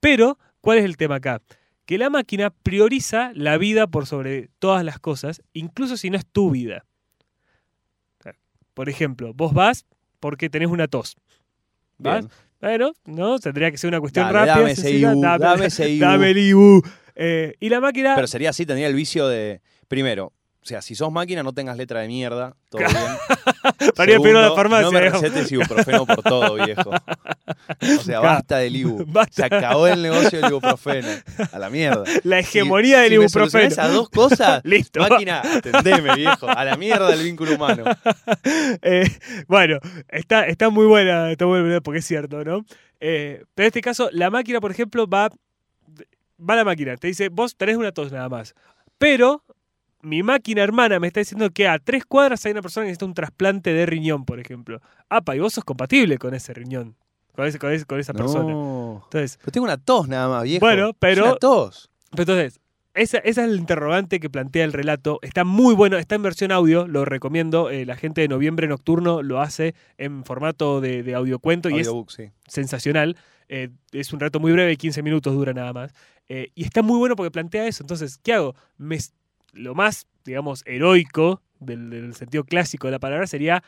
Pero, 0.00 0.38
¿cuál 0.60 0.78
es 0.78 0.84
el 0.84 0.96
tema 0.96 1.16
acá? 1.16 1.42
Que 1.84 1.98
la 1.98 2.10
máquina 2.10 2.50
prioriza 2.50 3.32
la 3.34 3.58
vida 3.58 3.86
por 3.86 4.06
sobre 4.06 4.48
todas 4.58 4.84
las 4.84 4.98
cosas, 4.98 5.42
incluso 5.52 5.96
si 5.96 6.10
no 6.10 6.16
es 6.16 6.26
tu 6.26 6.50
vida. 6.50 6.86
Por 8.74 8.88
ejemplo, 8.88 9.34
vos 9.34 9.52
vas 9.52 9.84
porque 10.18 10.48
tenés 10.48 10.68
una 10.68 10.88
tos. 10.88 11.16
¿Vas? 11.98 12.26
Bueno, 12.60 12.92
no, 13.04 13.38
tendría 13.38 13.70
que 13.70 13.76
ser 13.76 13.88
una 13.88 14.00
cuestión 14.00 14.32
rápida. 14.32 14.56
dame 14.56 14.70
ese. 14.70 14.90
IBU, 14.92 15.20
dame, 15.20 15.44
dame 15.44 15.66
ese 15.66 15.90
IBU. 15.90 16.00
dame 16.06 16.30
el 16.30 16.38
IBU. 16.38 16.82
Eh, 17.14 17.54
y 17.60 17.68
la 17.68 17.80
máquina. 17.80 18.14
Pero 18.14 18.26
sería 18.26 18.50
así, 18.50 18.64
tendría 18.64 18.86
el 18.86 18.94
vicio 18.94 19.28
de, 19.28 19.60
primero, 19.88 20.32
o 20.62 20.64
sea, 20.64 20.80
si 20.80 20.94
sos 20.94 21.10
máquina 21.10 21.42
no 21.42 21.52
tengas 21.52 21.76
letra 21.76 22.00
de 22.00 22.06
mierda, 22.08 22.54
todo 22.68 22.80
bien. 22.82 23.92
Para 23.96 24.12
ir 24.12 24.36
a 24.36 24.42
la 24.42 24.52
farmacia, 24.54 24.84
No 24.86 24.92
me 24.92 25.00
recetes 25.00 25.50
ibuprofeno 25.50 26.06
por 26.06 26.22
todo, 26.22 26.54
viejo. 26.54 26.90
O 27.98 28.02
sea, 28.02 28.20
basta 28.20 28.58
del 28.58 28.76
ibu. 28.76 29.04
Basta. 29.08 29.32
Se 29.34 29.44
acabó 29.44 29.88
el 29.88 30.00
negocio 30.02 30.40
del 30.40 30.50
ibuprofeno. 30.50 31.08
A 31.52 31.58
la 31.58 31.68
mierda. 31.68 32.04
la 32.22 32.36
Si- 32.42 32.58
hegemonía 32.58 33.00
del 33.00 33.08
si 33.08 33.14
ibuprofeno. 33.16 33.50
solucionás 33.50 33.72
esas 33.72 33.92
dos 33.92 34.08
cosas, 34.08 34.60
Listo. 34.64 35.00
máquina, 35.00 35.40
atendeme, 35.40 36.14
viejo. 36.14 36.48
A 36.48 36.64
la 36.64 36.76
mierda 36.76 37.08
del 37.10 37.22
vínculo 37.24 37.56
humano. 37.56 37.84
Eh, 38.82 39.04
bueno, 39.48 39.78
está, 40.08 40.46
está 40.46 40.70
muy 40.70 40.86
buena, 40.86 41.30
está 41.30 41.46
muy 41.46 41.60
buena 41.60 41.80
porque 41.80 41.98
es 42.00 42.06
cierto, 42.06 42.44
¿no? 42.44 42.64
Eh, 43.00 43.42
pero 43.54 43.64
en 43.64 43.68
este 43.68 43.80
caso, 43.80 44.08
la 44.12 44.30
máquina, 44.30 44.60
por 44.60 44.70
ejemplo, 44.70 45.06
va. 45.06 45.28
Va 46.40 46.56
la 46.56 46.64
máquina, 46.64 46.96
te 46.96 47.06
dice, 47.08 47.28
vos 47.28 47.56
tenés 47.56 47.76
una 47.76 47.92
tos 47.92 48.10
nada 48.12 48.28
más. 48.28 48.54
Pero 48.98 49.44
mi 50.02 50.22
máquina 50.22 50.62
hermana 50.62 50.98
me 51.00 51.06
está 51.06 51.20
diciendo 51.20 51.50
que 51.50 51.66
a 51.68 51.78
tres 51.78 52.04
cuadras 52.04 52.44
hay 52.44 52.52
una 52.52 52.62
persona 52.62 52.84
que 52.84 52.88
necesita 52.88 53.06
un 53.06 53.14
trasplante 53.14 53.72
de 53.72 53.86
riñón, 53.86 54.24
por 54.24 54.40
ejemplo. 54.40 54.80
Apa, 55.08 55.36
y 55.36 55.38
vos 55.40 55.54
sos 55.54 55.64
compatible 55.64 56.18
con 56.18 56.34
ese 56.34 56.52
riñón, 56.54 56.96
con, 57.34 57.46
ese, 57.46 57.58
con, 57.58 57.72
ese- 57.72 57.84
con 57.86 58.00
esa 58.00 58.12
persona. 58.12 58.52
No. 58.52 59.00
Entonces, 59.04 59.38
Pero 59.38 59.52
tengo 59.52 59.64
una 59.64 59.76
tos 59.78 60.08
nada 60.08 60.28
más, 60.28 60.42
viejo. 60.44 60.64
Bueno, 60.66 60.90
Es 60.90 60.96
pero- 60.98 61.24
una 61.24 61.36
tos. 61.36 61.90
Entonces, 62.16 62.60
esa, 62.94 63.18
esa 63.18 63.44
es 63.44 63.50
el 63.50 63.56
interrogante 63.58 64.20
que 64.20 64.28
plantea 64.28 64.64
el 64.64 64.72
relato. 64.74 65.18
Está 65.22 65.44
muy 65.44 65.74
bueno, 65.74 65.96
está 65.96 66.14
en 66.14 66.22
versión 66.22 66.52
audio, 66.52 66.86
lo 66.86 67.04
recomiendo. 67.06 67.70
Eh, 67.70 67.86
la 67.86 67.96
gente 67.96 68.20
de 68.20 68.28
Noviembre 68.28 68.66
Nocturno 68.68 69.22
lo 69.22 69.40
hace 69.40 69.74
en 69.96 70.24
formato 70.24 70.80
de, 70.82 71.02
de 71.02 71.14
audiocuento 71.14 71.70
y 71.70 71.78
es 71.80 71.86
Audiobook, 71.86 72.10
sí. 72.10 72.24
sensacional. 72.48 73.16
Eh, 73.48 73.70
es 73.92 74.12
un 74.12 74.20
relato 74.20 74.40
muy 74.40 74.52
breve, 74.52 74.76
15 74.76 75.02
minutos 75.02 75.32
dura 75.34 75.54
nada 75.54 75.72
más. 75.72 75.94
Eh, 76.28 76.50
y 76.54 76.64
está 76.64 76.82
muy 76.82 76.98
bueno 76.98 77.16
porque 77.16 77.30
plantea 77.30 77.66
eso. 77.66 77.82
Entonces, 77.82 78.18
¿qué 78.22 78.34
hago? 78.34 78.54
Me, 78.76 78.98
lo 79.52 79.74
más, 79.74 80.06
digamos, 80.24 80.62
heroico 80.66 81.42
del, 81.60 81.90
del 81.90 82.14
sentido 82.14 82.44
clásico 82.44 82.86
de 82.88 82.92
la 82.92 82.98
palabra 82.98 83.26
sería 83.26 83.62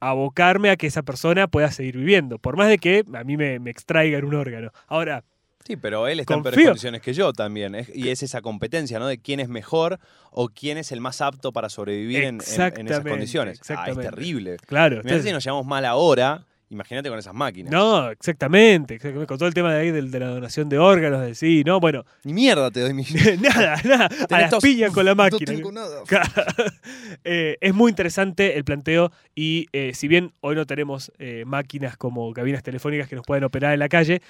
abocarme 0.00 0.70
a 0.70 0.76
que 0.76 0.86
esa 0.86 1.02
persona 1.02 1.46
pueda 1.48 1.70
seguir 1.70 1.96
viviendo, 1.98 2.38
por 2.38 2.56
más 2.56 2.68
de 2.68 2.78
que 2.78 3.04
a 3.14 3.24
mí 3.24 3.36
me, 3.36 3.58
me 3.58 3.70
extraigan 3.70 4.24
un 4.24 4.34
órgano. 4.34 4.70
Ahora, 4.86 5.24
Sí, 5.62 5.76
pero 5.76 6.08
él 6.08 6.18
está 6.20 6.34
en 6.34 6.42
peores 6.42 6.64
condiciones 6.64 7.02
que 7.02 7.12
yo 7.12 7.34
también. 7.34 7.74
es- 7.74 7.94
y 7.94 8.08
es 8.08 8.22
esa 8.22 8.40
competencia, 8.40 8.98
¿no? 8.98 9.06
De 9.06 9.18
quién 9.18 9.40
es 9.40 9.48
mejor 9.50 9.98
o 10.30 10.48
quién 10.48 10.78
es 10.78 10.90
el 10.90 11.02
más 11.02 11.20
apto 11.20 11.52
para 11.52 11.68
sobrevivir 11.68 12.24
en, 12.24 12.24
en- 12.26 12.78
en 12.78 12.86
esas 12.88 13.04
condiciones. 13.04 13.60
Ah, 13.68 13.84
es 13.90 13.98
terrible. 13.98 14.56
claro. 14.66 14.96
Entonces- 14.96 15.22
si 15.24 15.32
nos 15.32 15.44
llevamos 15.44 15.66
mal 15.66 15.84
ahora, 15.84 16.46
imagínate 16.70 17.08
con 17.08 17.18
esas 17.18 17.34
máquinas. 17.34 17.72
No, 17.72 18.10
exactamente, 18.10 18.94
exactamente, 18.94 19.26
Con 19.26 19.38
todo 19.38 19.48
el 19.48 19.54
tema 19.54 19.74
de 19.74 19.80
ahí 19.80 19.90
de, 19.90 20.18
la 20.18 20.28
donación 20.28 20.68
de 20.68 20.78
órganos, 20.78 21.20
de 21.20 21.34
sí, 21.34 21.62
no, 21.66 21.80
bueno, 21.80 22.04
Ni 22.24 22.32
mierda 22.32 22.70
te 22.70 22.80
doy 22.80 22.94
mi. 22.94 23.04
nada, 23.40 23.76
nada, 23.84 24.08
a 24.30 24.40
las 24.40 24.50
con 24.94 25.04
la 25.04 25.12
No 25.12 25.16
máquina. 25.16 25.52
tengo 25.52 25.72
nada. 25.72 26.02
Eh, 27.24 27.58
es 27.60 27.74
muy 27.74 27.90
interesante 27.90 28.56
el 28.56 28.64
planteo 28.64 29.12
y 29.34 29.66
eh, 29.72 29.92
si 29.94 30.08
bien 30.08 30.32
hoy 30.40 30.54
no 30.54 30.64
tenemos 30.64 31.12
eh, 31.18 31.44
máquinas 31.44 31.96
como 31.96 32.32
cabinas 32.32 32.62
telefónicas 32.62 33.08
que 33.08 33.16
nos 33.16 33.26
pueden 33.26 33.44
operar 33.44 33.74
en 33.74 33.80
la 33.80 33.88
calle, 33.88 34.22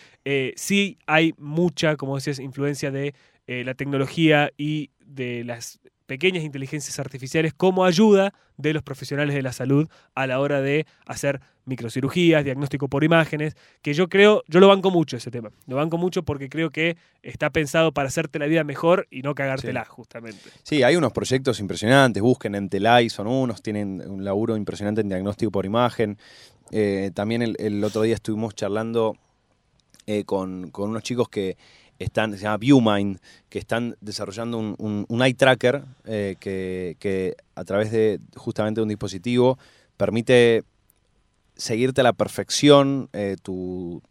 sí 0.57 0.99
hay 1.07 1.35
mucha, 1.39 1.97
como 1.97 2.17
decías, 2.17 2.39
influencia 2.39 2.91
de 2.91 3.15
la 3.47 3.75
tecnología 3.75 4.51
y 4.57 4.91
de 5.05 5.45
las 5.45 5.81
pequeñas 6.11 6.43
inteligencias 6.43 6.99
artificiales 6.99 7.55
como 7.55 7.85
ayuda 7.85 8.35
de 8.57 8.73
los 8.73 8.83
profesionales 8.83 9.33
de 9.33 9.43
la 9.43 9.53
salud 9.53 9.89
a 10.17 10.27
la 10.27 10.41
hora 10.41 10.61
de 10.61 10.85
hacer 11.07 11.41
microcirugías, 11.67 12.43
diagnóstico 12.43 12.89
por 12.89 13.05
imágenes, 13.05 13.55
que 13.81 13.95
yo 13.95 14.09
creo, 14.09 14.43
yo 14.49 14.59
lo 14.59 14.67
banco 14.67 14.91
mucho 14.91 15.17
ese 15.17 15.31
tema, 15.31 15.53
lo 15.69 15.77
banco 15.77 15.99
mucho 15.99 16.25
porque 16.25 16.49
creo 16.49 16.71
que 16.71 16.97
está 17.23 17.51
pensado 17.51 17.93
para 17.93 18.09
hacerte 18.09 18.41
la 18.41 18.47
vida 18.47 18.65
mejor 18.65 19.07
y 19.09 19.23
no 19.23 19.37
cagártela, 19.37 19.85
justamente. 19.85 20.51
Sí, 20.65 20.83
hay 20.83 20.97
unos 20.97 21.13
proyectos 21.13 21.61
impresionantes. 21.61 22.21
Busquen 22.21 22.57
en 22.57 22.69
Telai, 22.69 23.09
son 23.09 23.29
unos, 23.29 23.63
tienen 23.63 24.03
un 24.05 24.25
laburo 24.25 24.57
impresionante 24.57 25.03
en 25.03 25.09
diagnóstico 25.09 25.53
por 25.53 25.65
imagen. 25.65 26.19
Eh, 26.73 27.13
también 27.15 27.43
el, 27.43 27.55
el 27.61 27.85
otro 27.85 28.03
día 28.03 28.17
estuvimos 28.17 28.57
charlando 28.57 29.17
eh, 30.09 30.25
con, 30.25 30.73
con 30.73 30.91
unos 30.91 31.05
chicos 31.05 31.29
que 31.29 31.57
están, 32.05 32.33
se 32.37 32.43
llama 32.45 32.57
ViewMind, 32.57 33.19
que 33.49 33.59
están 33.59 33.97
desarrollando 34.01 34.59
un, 34.59 34.75
un- 34.79 35.05
un 35.09 35.23
eye 35.23 35.35
tracker 35.35 35.83
eh, 36.07 36.37
que, 36.41 36.97
que 36.99 37.37
a 37.55 37.65
través 37.65 37.93
de 37.93 38.21
justamente 38.37 38.81
un 38.81 38.89
dispositivo 38.89 39.59
permite 39.97 40.65
seguirte 41.57 42.01
a 42.01 42.05
la 42.05 42.13
perfección 42.15 43.09
eh, 43.13 43.37
tu, 43.43 44.03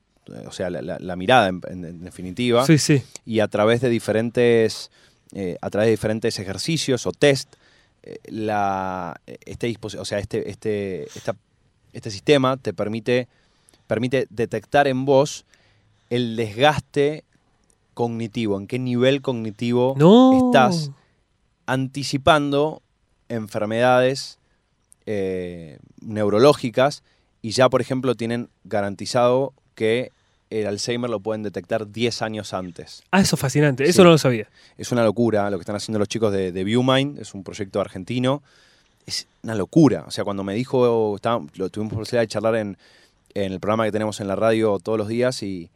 o 0.48 0.52
sea, 0.52 0.70
la, 0.70 0.82
la- 0.82 1.00
la 1.00 1.16
mirada 1.16 1.48
en- 1.50 2.04
definitiva 2.04 2.66
Sí, 2.66 2.78
sí. 2.78 3.02
y 3.26 3.40
a 3.40 3.48
través 3.48 3.82
de 3.82 3.90
diferentes 3.90 4.92
eh, 5.34 5.58
a 5.62 5.70
través 5.70 5.88
de 5.88 5.92
diferentes 5.92 6.40
ejercicios 6.40 7.06
o 7.08 7.12
test 7.12 7.54
la 8.26 9.20
este 9.46 9.76
o 9.82 10.06
sea 10.06 10.20
este 10.20 10.50
este 10.50 11.04
esta- 11.16 11.36
este 11.94 12.10
sistema 12.10 12.58
te 12.58 12.74
permite 12.74 13.28
permite 13.88 14.26
detectar 14.30 14.88
en 14.88 15.06
vos 15.06 15.46
el 16.10 16.36
desgaste 16.36 17.24
cognitivo 18.00 18.58
en 18.58 18.66
qué 18.66 18.80
nivel 18.80 19.22
cognitivo 19.22 19.94
No. 19.98 20.48
estás 20.48 20.92
anticipando 21.66 22.82
enfermedades 23.28 24.40
eh, 25.06 25.80
neurológicas 26.02 27.04
y 27.42 27.52
ya, 27.52 27.68
por 27.70 27.82
ejemplo, 27.82 28.16
tienen 28.16 28.48
garantizado 28.64 29.52
que 29.76 30.12
el 30.50 30.66
Alzheimer 30.66 31.10
lo 31.10 31.20
pueden 31.20 31.44
detectar 31.44 31.92
10 31.92 32.22
años 32.22 32.54
antes. 32.54 33.04
Ah, 33.12 33.20
eso 33.20 33.36
es 33.36 33.40
fascinante. 33.42 33.84
Eso 33.84 34.04
no 34.06 34.12
lo 34.12 34.18
sabía. 34.18 34.48
Es 34.78 34.94
una 34.94 35.04
locura 35.04 35.50
lo 35.50 35.58
que 35.58 35.62
están 35.64 35.76
haciendo 35.76 36.00
los 36.00 36.08
chicos 36.08 36.32
de, 36.32 36.54
de 36.54 36.64
ViewMind, 36.64 37.20
es 37.20 37.34
un 37.34 37.44
proyecto 37.44 37.82
argentino. 37.82 38.42
Es 39.06 39.28
una 39.44 39.56
locura. 39.56 40.06
O 40.08 40.12
sea, 40.12 40.24
cuando 40.24 40.44
me 40.46 40.54
dijo, 40.56 41.16
estaba- 41.18 41.46
lo 41.56 41.70
tuvimos 41.70 41.94
posibilidad 41.94 42.24
de 42.24 42.28
charlar 42.30 42.56
en, 42.56 42.78
en 43.34 43.52
el 43.52 43.60
programa 43.60 43.84
que 43.86 43.92
tenemos 43.92 44.22
en 44.22 44.28
la 44.28 44.36
radio 44.38 44.80
todos 44.80 44.98
los 44.98 45.08
días 45.10 45.44
y 45.44 45.70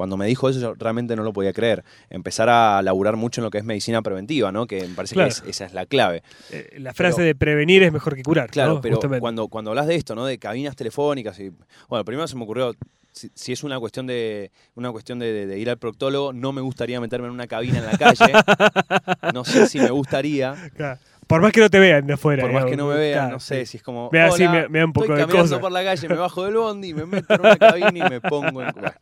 cuando 0.00 0.16
me 0.16 0.26
dijo 0.26 0.48
eso 0.48 0.58
yo 0.60 0.74
realmente 0.78 1.14
no 1.14 1.22
lo 1.22 1.34
podía 1.34 1.52
creer. 1.52 1.84
Empezar 2.08 2.48
a 2.48 2.80
laburar 2.80 3.16
mucho 3.16 3.42
en 3.42 3.44
lo 3.44 3.50
que 3.50 3.58
es 3.58 3.64
medicina 3.64 4.00
preventiva, 4.00 4.50
¿no? 4.50 4.66
Que 4.66 4.80
me 4.88 4.94
parece 4.94 5.14
Claro. 5.14 5.28
que 5.28 5.32
es- 5.34 5.42
esa 5.46 5.66
es 5.66 5.74
la 5.74 5.84
clave. 5.84 6.22
Eh, 6.50 6.76
la 6.78 6.94
frase 6.94 7.16
Pero- 7.16 7.26
de 7.26 7.34
prevenir 7.34 7.82
es 7.82 7.92
mejor 7.92 8.14
que 8.16 8.22
curar. 8.22 8.48
Claro, 8.50 8.76
¿no? 8.76 8.80
pero 8.80 8.96
Justamente. 8.96 9.20
cuando, 9.20 9.48
cuando 9.48 9.72
hablas 9.72 9.86
de 9.86 9.96
esto, 9.96 10.14
¿no? 10.14 10.24
De 10.24 10.38
cabinas 10.38 10.74
telefónicas 10.74 11.38
y. 11.38 11.50
Bueno, 11.90 12.02
primero 12.06 12.26
se 12.26 12.34
me 12.36 12.44
ocurrió. 12.44 12.72
Si, 13.12 13.28
si 13.34 13.52
es 13.52 13.62
una 13.64 13.78
cuestión 13.80 14.06
de 14.06 14.52
una 14.76 14.90
cuestión 14.92 15.18
de, 15.18 15.32
de- 15.32 15.46
de 15.46 15.58
ir 15.58 15.68
al 15.68 15.76
proctólogo, 15.78 16.32
no 16.32 16.52
me 16.52 16.60
gustaría 16.62 16.98
meterme 17.00 17.26
en 17.26 17.34
una 17.34 17.46
cabina 17.46 17.78
en 17.78 17.84
la 17.86 17.98
calle. 17.98 18.32
No 19.34 19.44
sé 19.44 19.66
si 19.66 19.78
me 19.80 19.90
gustaría. 19.90 20.54
Claro. 20.76 20.98
Por 21.26 21.40
más 21.42 21.52
que 21.52 21.60
no 21.60 21.70
te 21.70 21.78
vean 21.78 22.04
de 22.08 22.14
afuera. 22.14 22.42
Por 22.42 22.52
más 22.52 22.64
que 22.64 22.76
no 22.76 22.88
me 22.88 22.96
vean, 22.96 23.18
claro, 23.20 23.32
no 23.34 23.40
sé 23.40 23.60
sí. 23.60 23.72
si 23.72 23.76
es 23.76 23.82
como. 23.84 24.08
Me 24.12 24.18
da 24.18 24.30
"Hola, 24.32 24.50
me- 24.52 24.68
me 24.68 24.78
da 24.80 24.84
un 24.86 24.92
poco 24.92 25.04
estoy 25.04 25.16
de 25.18 25.22
caminando 25.26 25.48
cosa". 25.54 25.60
por 25.60 25.70
la 25.72 25.84
calle, 25.84 26.08
me 26.08 26.14
bajo 26.16 26.44
del 26.44 26.54
bondi, 26.56 26.92
me 26.94 27.06
meto 27.06 27.34
en 27.34 27.40
una 27.40 27.56
cabina 27.56 27.90
y 27.94 28.10
me 28.10 28.20
pongo 28.20 28.62
en. 28.62 28.72
bueno, 28.74 28.92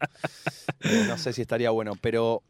no 1.07 1.16
sé 1.16 1.32
si 1.32 1.43
estaría 1.43 1.70
bueno, 1.70 1.93
pero 2.01 2.43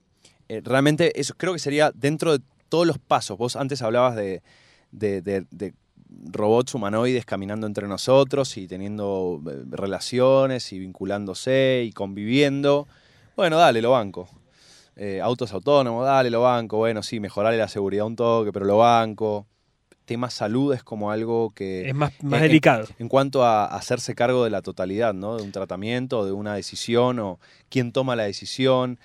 eh, 0.49 0.61
realmente 0.64 1.18
eso 1.20 1.34
creo 1.36 1.53
que 1.53 1.59
sería 1.59 1.91
dentro 1.95 2.36
de 2.39 2.45
todos 2.68 2.86
los 2.86 2.99
pasos. 2.99 3.39
Vos 3.39 3.57
antes 3.57 3.82
hablabas 3.82 4.16
de, 4.16 4.43
de- 4.91 5.74
robots 6.32 6.74
humanoides 6.74 7.26
caminando 7.26 7.66
entre 7.66 7.86
nosotros 7.86 8.57
y 8.57 8.66
teniendo 8.66 9.41
eh, 9.47 9.62
relaciones 9.70 10.72
y 10.72 10.78
vinculándose 10.78 11.84
y 11.86 11.93
conviviendo. 11.93 12.89
Bueno, 13.36 13.57
dale, 13.59 13.82
lo 13.82 13.91
banco. 13.93 14.28
Eh, 14.97 15.20
autos 15.20 15.53
autónomos, 15.53 16.05
dale, 16.05 16.30
lo 16.30 16.41
banco. 16.43 16.78
Bueno, 16.78 17.03
sí, 17.03 17.20
mejorarle 17.20 17.59
la 17.59 17.68
seguridad 17.68 18.07
un 18.07 18.16
toque, 18.16 18.53
pero 18.53 18.64
lo 18.66 18.78
banco. 18.78 19.47
Tema 20.09 20.30
salud 20.30 20.72
es 20.72 20.82
como 20.82 21.11
algo 21.11 21.50
que... 21.54 21.86
Es 21.88 21.94
más, 21.94 22.12
más 22.22 22.40
delicado. 22.40 22.86
En 22.98 23.09
cuanto 23.09 23.44
a 23.44 23.66
hacerse 23.66 24.14
cargo 24.14 24.42
de 24.42 24.48
la 24.50 24.62
totalidad, 24.62 25.12
¿no? 25.12 25.36
De 25.36 25.42
un 25.42 25.52
tratamiento, 25.52 26.24
de 26.24 26.32
una 26.32 26.54
decisión 26.54 27.18
o 27.18 27.38
quién 27.68 27.92
toma 27.92 28.16
la 28.16 28.22
decisión. 28.24 28.98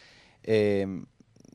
eh, 0.44 0.88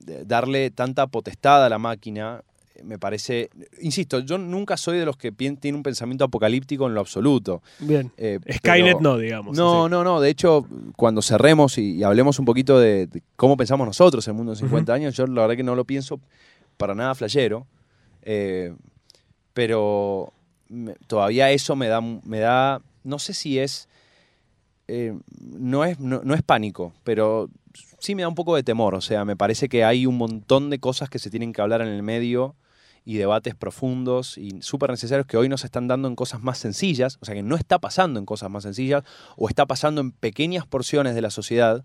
de- 0.01 0.25
darle 0.25 0.71
tanta 0.71 1.07
potestad 1.07 1.65
a 1.65 1.69
la 1.69 1.79
máquina, 1.79 2.43
me 2.85 2.99
parece. 2.99 3.51
Insisto, 3.81 4.21
yo 4.21 4.39
nunca 4.39 4.77
soy 4.77 4.99
de 4.99 5.05
los 5.07 5.17
que 5.17 5.33
tiene 5.33 5.77
un 5.77 5.83
pensamiento 5.83 6.25
apocalíptico 6.25 6.87
en 6.87 6.95
lo 6.95 7.01
absoluto. 7.01 7.63
Bien. 7.81 8.13
eh, 8.17 8.39
Skynet 8.59 8.99
pero- 8.99 9.01
no, 9.01 9.19
digamos. 9.19 9.57
No, 9.57 9.85
así. 9.87 9.91
no, 9.91 10.05
no. 10.05 10.21
De 10.21 10.29
hecho, 10.31 10.67
cuando 10.97 11.21
cerremos 11.23 11.77
y, 11.79 11.97
y 11.97 12.03
hablemos 12.05 12.39
un 12.39 12.45
poquito 12.45 12.79
de, 12.79 13.07
de 13.07 13.23
cómo 13.37 13.57
pensamos 13.57 13.87
nosotros 13.87 14.27
el 14.29 14.35
mundo 14.35 14.53
en 14.53 14.59
50 14.59 14.93
años, 14.95 15.17
yo 15.17 15.27
la 15.27 15.41
verdad 15.43 15.57
que 15.57 15.63
no 15.65 15.75
lo 15.75 15.85
pienso 15.85 16.21
para 16.77 16.95
nada 16.95 17.15
flashero. 17.15 17.67
eh, 18.23 18.75
pero 19.59 20.33
todavía 21.09 21.51
eso 21.51 21.75
me 21.75 21.89
da, 21.89 22.01
me 22.01 22.39
da, 22.39 22.81
no 23.03 23.19
sé 23.19 23.35
si 23.35 23.59
es, 23.59 23.89
eh, 24.87 25.19
no, 25.41 25.85
es 25.85 25.99
no 25.99 26.33
es 26.33 26.43
pánico, 26.45 26.93
pero 27.03 27.51
sí 27.99 28.15
me 28.15 28.23
da 28.23 28.29
un 28.29 28.37
poco 28.37 28.55
de 28.55 28.63
temor. 28.63 28.95
O 28.95 29.01
sea, 29.01 29.25
me 29.25 29.35
parece 29.35 29.69
que 29.69 29.83
hay 29.83 30.07
un 30.07 30.17
montón 30.17 30.71
de 30.71 30.79
cosas 30.79 31.11
que 31.11 31.19
se 31.19 31.29
tienen 31.29 31.53
que 31.53 31.61
hablar 31.61 31.81
en 31.81 31.89
el 31.89 32.05
medio 32.05 32.55
y 33.05 33.17
debates 33.17 33.57
profundos 33.57 34.39
y 34.39 34.63
súper 34.63 34.91
necesarios 34.91 35.27
que 35.27 35.37
hoy 35.37 35.49
nos 35.49 35.65
están 35.65 35.89
dando 35.89 36.07
en 36.07 36.15
cosas 36.15 36.41
más 36.41 36.59
sencillas, 36.59 37.19
o 37.21 37.25
sea 37.25 37.35
que 37.35 37.43
no 37.43 37.57
está 37.57 37.81
pasando 37.81 38.21
en 38.21 38.27
cosas 38.27 38.51
más 38.51 38.63
sencillas 38.63 39.03
o 39.37 39.49
está 39.49 39.67
pasando 39.67 40.01
en 40.01 40.13
pequeñas 40.13 40.69
porciones 40.69 41.17
de 41.17 41.23
la 41.23 41.31
sociedad 41.31 41.85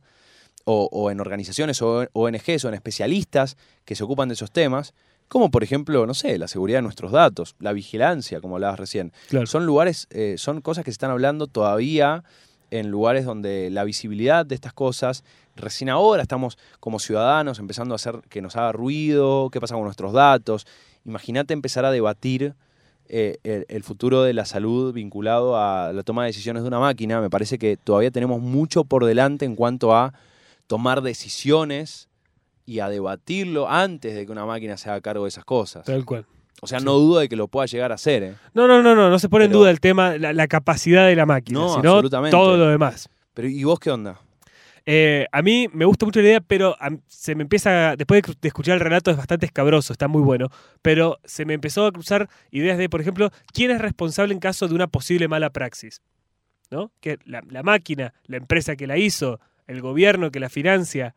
o, 0.63 0.89
o 0.91 1.09
en 1.09 1.19
organizaciones 1.19 1.81
o 1.81 2.07
ONGs 2.13 2.65
o 2.65 2.67
en 2.67 2.75
especialistas 2.75 3.57
que 3.83 3.95
se 3.95 4.03
ocupan 4.03 4.29
de 4.29 4.35
esos 4.35 4.51
temas, 4.51 4.93
como 5.33 5.49
por 5.49 5.63
ejemplo, 5.63 6.05
no 6.05 6.13
sé, 6.13 6.37
la 6.37 6.47
seguridad 6.47 6.77
de 6.77 6.83
nuestros 6.83 7.11
datos, 7.11 7.55
la 7.57 7.73
vigilancia, 7.73 8.39
como 8.39 8.57
hablabas 8.57 8.79
recién. 8.79 9.11
Claro. 9.29 9.47
Son 9.47 9.65
lugares, 9.65 10.05
eh, 10.11 10.35
son 10.37 10.61
cosas 10.61 10.85
que 10.85 10.91
se 10.91 10.93
están 10.93 11.09
hablando 11.09 11.47
todavía 11.47 12.23
en 12.69 12.91
lugares 12.91 13.25
donde 13.25 13.71
la 13.71 13.83
visibilidad 13.83 14.45
de 14.45 14.53
estas 14.53 14.73
cosas, 14.73 15.23
recién 15.55 15.89
ahora 15.89 16.21
estamos 16.21 16.59
como 16.79 16.99
ciudadanos 16.99 17.57
empezando 17.57 17.95
a 17.95 17.97
hacer 17.97 18.21
que 18.29 18.43
nos 18.43 18.55
haga 18.57 18.73
ruido, 18.73 19.49
qué 19.49 19.59
pasa 19.59 19.73
con 19.73 19.85
nuestros 19.85 20.13
datos. 20.13 20.67
Imagínate 21.03 21.55
empezar 21.55 21.83
a 21.83 21.89
debatir 21.89 22.53
eh, 23.07 23.37
el, 23.43 23.65
el 23.69 23.81
futuro 23.81 24.21
de 24.21 24.33
la 24.33 24.45
salud 24.45 24.93
vinculado 24.93 25.57
a 25.57 25.93
la 25.93 26.03
toma 26.03 26.25
de 26.25 26.27
decisiones 26.27 26.61
de 26.61 26.67
una 26.67 26.79
máquina. 26.79 27.21
Me 27.21 27.31
parece 27.31 27.57
que 27.57 27.75
todavía 27.75 28.11
tenemos 28.11 28.39
mucho 28.39 28.83
por 28.83 29.03
delante 29.03 29.45
en 29.45 29.55
cuanto 29.55 29.95
a 29.95 30.13
tomar 30.67 31.01
decisiones 31.01 32.07
y 32.65 32.79
a 32.79 32.89
debatirlo 32.89 33.69
antes 33.69 34.15
de 34.15 34.25
que 34.25 34.31
una 34.31 34.45
máquina 34.45 34.77
se 34.77 34.89
haga 34.89 35.01
cargo 35.01 35.23
de 35.25 35.29
esas 35.29 35.45
cosas. 35.45 35.85
Tal 35.85 36.05
cual. 36.05 36.25
O 36.61 36.67
sea, 36.67 36.79
Sí. 36.79 36.85
no 36.85 36.93
dudo 36.93 37.19
de 37.19 37.27
que 37.27 37.35
lo 37.35 37.47
pueda 37.49 37.65
llegar 37.65 37.91
a 37.91 37.95
hacer. 37.95 38.23
¿eh? 38.23 38.35
No, 38.53 38.67
no, 38.67 38.81
no, 38.81 38.95
no, 38.95 39.09
no 39.09 39.19
se 39.19 39.27
pone 39.27 39.45
en 39.45 39.51
duda 39.51 39.69
el 39.69 39.79
tema, 39.81 40.17
la, 40.17 40.31
la 40.33 40.47
capacidad 40.47 41.07
de 41.07 41.15
la 41.15 41.25
máquina, 41.25 41.59
No, 41.59 41.69
sino 41.75 41.91
absolutamente. 41.95 42.31
todo 42.37 42.55
lo 42.57 42.67
demás. 42.67 43.09
Pero 43.33 43.47
¿y 43.49 43.63
vos 43.65 43.79
qué 43.79 43.91
onda? 43.91 44.19
Eh, 44.85 45.27
a 45.31 45.41
mí 45.41 45.67
me 45.73 45.85
gusta 45.85 46.05
mucho 46.05 46.19
la 46.21 46.27
idea, 46.27 46.41
pero 46.41 46.75
a- 46.79 46.89
se 47.07 47.35
me 47.35 47.43
empieza, 47.43 47.95
después 47.95 48.21
de 48.41 48.47
escuchar 48.47 48.75
el 48.75 48.79
relato 48.81 49.11
es 49.11 49.17
bastante 49.17 49.45
escabroso, 49.45 49.93
está 49.93 50.07
muy 50.09 50.21
bueno, 50.21 50.49
pero 50.81 51.19
se 51.23 51.45
me 51.45 51.53
empezó 51.53 51.85
a 51.85 51.91
cruzar 51.91 52.29
ideas 52.51 52.77
de, 52.77 52.89
por 52.89 52.99
ejemplo, 53.01 53.29
quién 53.53 53.71
es 53.71 53.79
responsable 53.81 54.33
en 54.33 54.39
caso 54.41 54.67
de 54.67 54.75
una 54.75 54.87
posible 54.87 55.27
mala 55.27 55.49
praxis. 55.51 56.01
¿No? 56.69 56.91
Que 57.01 57.19
la, 57.25 57.43
la 57.49 57.61
máquina, 57.61 58.13
la 58.25 58.37
empresa 58.37 58.75
que 58.75 58.87
la 58.87 58.97
hizo, 58.97 59.39
el 59.67 59.79
gobierno 59.81 60.31
que 60.31 60.39
la 60.39 60.49
financia, 60.49 61.13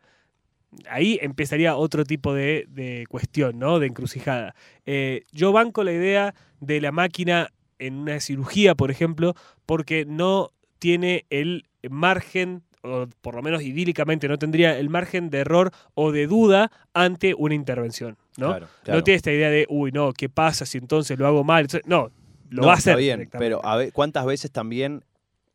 ahí 0.91 1.19
empezaría 1.23 1.77
otro 1.77 2.05
tipo 2.05 2.35
de, 2.35 2.67
de 2.69 3.07
cuestión, 3.09 3.59
¿no? 3.59 3.79
De 3.79 3.87
encrucijada. 3.87 4.55
Eh, 4.85 5.23
yo 5.33 5.53
banco 5.53 5.85
la 5.85 5.93
idea 5.93 6.35
de 6.61 6.81
la 6.81 6.93
máquina 6.93 7.49
en 7.79 7.95
una 7.95 8.21
cirugía, 8.21 8.75
por 8.75 8.91
ejemplo, 8.91 9.35
porque 9.67 10.05
no 10.07 10.53
tiene 10.79 11.25
el 11.31 11.65
margen, 11.91 12.63
o 12.83 13.07
por 13.21 13.35
lo 13.35 13.43
menos 13.43 13.63
idílicamente 13.63 14.29
no 14.29 14.39
tendría 14.39 14.79
el 14.79 14.89
margen 14.91 15.31
de 15.31 15.39
error 15.39 15.71
o 15.95 16.13
de 16.13 16.27
duda 16.27 16.71
ante 16.95 17.35
una 17.35 17.55
intervención, 17.55 18.17
¿no? 18.37 18.49
Claro, 18.49 18.69
claro. 18.83 18.99
No 18.99 19.05
tiene 19.05 19.17
esta 19.17 19.33
idea 19.33 19.51
de, 19.51 19.67
uy, 19.69 19.93
no, 19.93 20.13
¿qué 20.13 20.29
pasa 20.29 20.67
si 20.67 20.79
entonces 20.79 21.19
lo 21.19 21.27
hago 21.27 21.45
mal? 21.45 21.63
Entonces, 21.63 21.87
no, 21.89 22.11
lo 22.51 22.63
No, 22.63 22.69
va 22.69 22.75
a 22.75 22.79
está 22.79 22.93
hacer. 22.93 23.03
bien, 23.03 23.19
directamente. 23.19 23.39
pero 23.45 23.65
a 23.65 23.77
ver, 23.77 23.93
¿cuántas 23.93 24.25
veces 24.27 24.51
también 24.51 25.05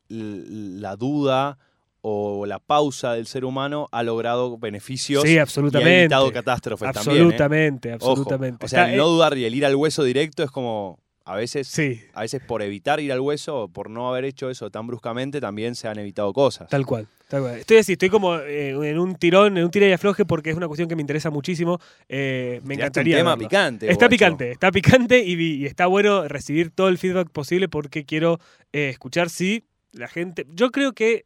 la 0.10 0.96
duda 0.96 1.58
o 2.02 2.46
la 2.46 2.60
pausa 2.60 3.14
del 3.14 3.28
ser 3.28 3.46
humano 3.46 3.88
ha 3.92 4.02
logrado 4.04 4.58
beneficios 4.58 5.24
sí, 5.24 5.34
y 5.34 5.38
ha 5.38 5.44
absolutamente. 5.44 6.00
evitado 6.02 6.32
catástrofes 6.32 6.92
también? 6.94 7.16
¿eh? 7.18 7.20
absolutamente, 7.22 7.94
Ojo. 8.00 8.10
absolutamente. 8.12 8.66
O 8.66 8.68
sea, 8.68 8.82
Está- 8.84 8.92
el 8.92 8.98
no 8.98 9.06
eh, 9.06 9.10
dudar 9.10 9.38
y 9.38 9.46
el 9.46 9.54
ir 9.56 9.66
al 9.66 9.76
hueso 9.76 10.04
directo 10.04 10.44
es 10.44 10.50
como 10.52 11.00
a 11.24 11.36
veces, 11.36 11.68
sí, 11.68 12.02
a 12.16 12.22
veces 12.22 12.42
por 12.46 12.64
evitar 12.64 13.00
ir 13.00 13.12
al 13.12 13.20
hueso 13.20 13.56
o 13.62 13.68
por 13.68 13.92
no 13.92 14.10
haber 14.10 14.26
hecho 14.26 14.50
eso 14.50 14.72
tan 14.72 14.88
bruscamente 14.88 15.40
también 15.40 15.76
se 15.76 15.88
han 15.88 16.00
evitado 16.00 16.34
cosas. 16.34 16.68
Tal 16.68 16.84
cual, 16.88 17.08
tal 17.28 17.42
cual. 17.44 17.60
Estoy 17.60 17.78
así, 17.78 17.92
estoy 17.94 18.10
como 18.10 18.38
eh, 18.38 18.70
en 18.72 18.98
un 18.98 19.14
tirón, 19.16 19.56
en 19.56 19.64
un 19.64 19.70
tira 19.70 19.88
y 19.88 19.92
afloje 19.92 20.26
porque 20.26 20.50
es 20.50 20.58
una 20.58 20.68
cuestión 20.68 20.90
que 20.90 20.96
me 20.96 21.02
interesa 21.02 21.30
muchísimo. 21.30 21.80
Eh, 22.10 22.60
me 22.64 22.74
Tiraste 22.74 22.74
un 22.74 22.82
encantaría. 22.82 23.18
tema 23.18 23.36
verlo. 23.36 23.48
picante. 23.48 23.86
Está 23.92 24.06
guacho. 24.06 24.10
picante, 24.10 24.52
está 24.52 24.72
picante 24.72 25.20
y, 25.24 25.40
y 25.40 25.66
está 25.68 25.86
bueno 25.86 26.28
recibir 26.28 26.72
todo 26.72 26.90
el 26.90 26.98
feedback 26.98 27.30
posible 27.30 27.70
porque 27.70 28.04
quiero 28.04 28.40
eh, 28.74 28.90
escuchar 28.90 29.30
si 29.30 29.64
la 29.94 30.08
gente. 30.08 30.48
Yo 30.54 30.72
creo 30.72 30.94
que, 30.94 31.26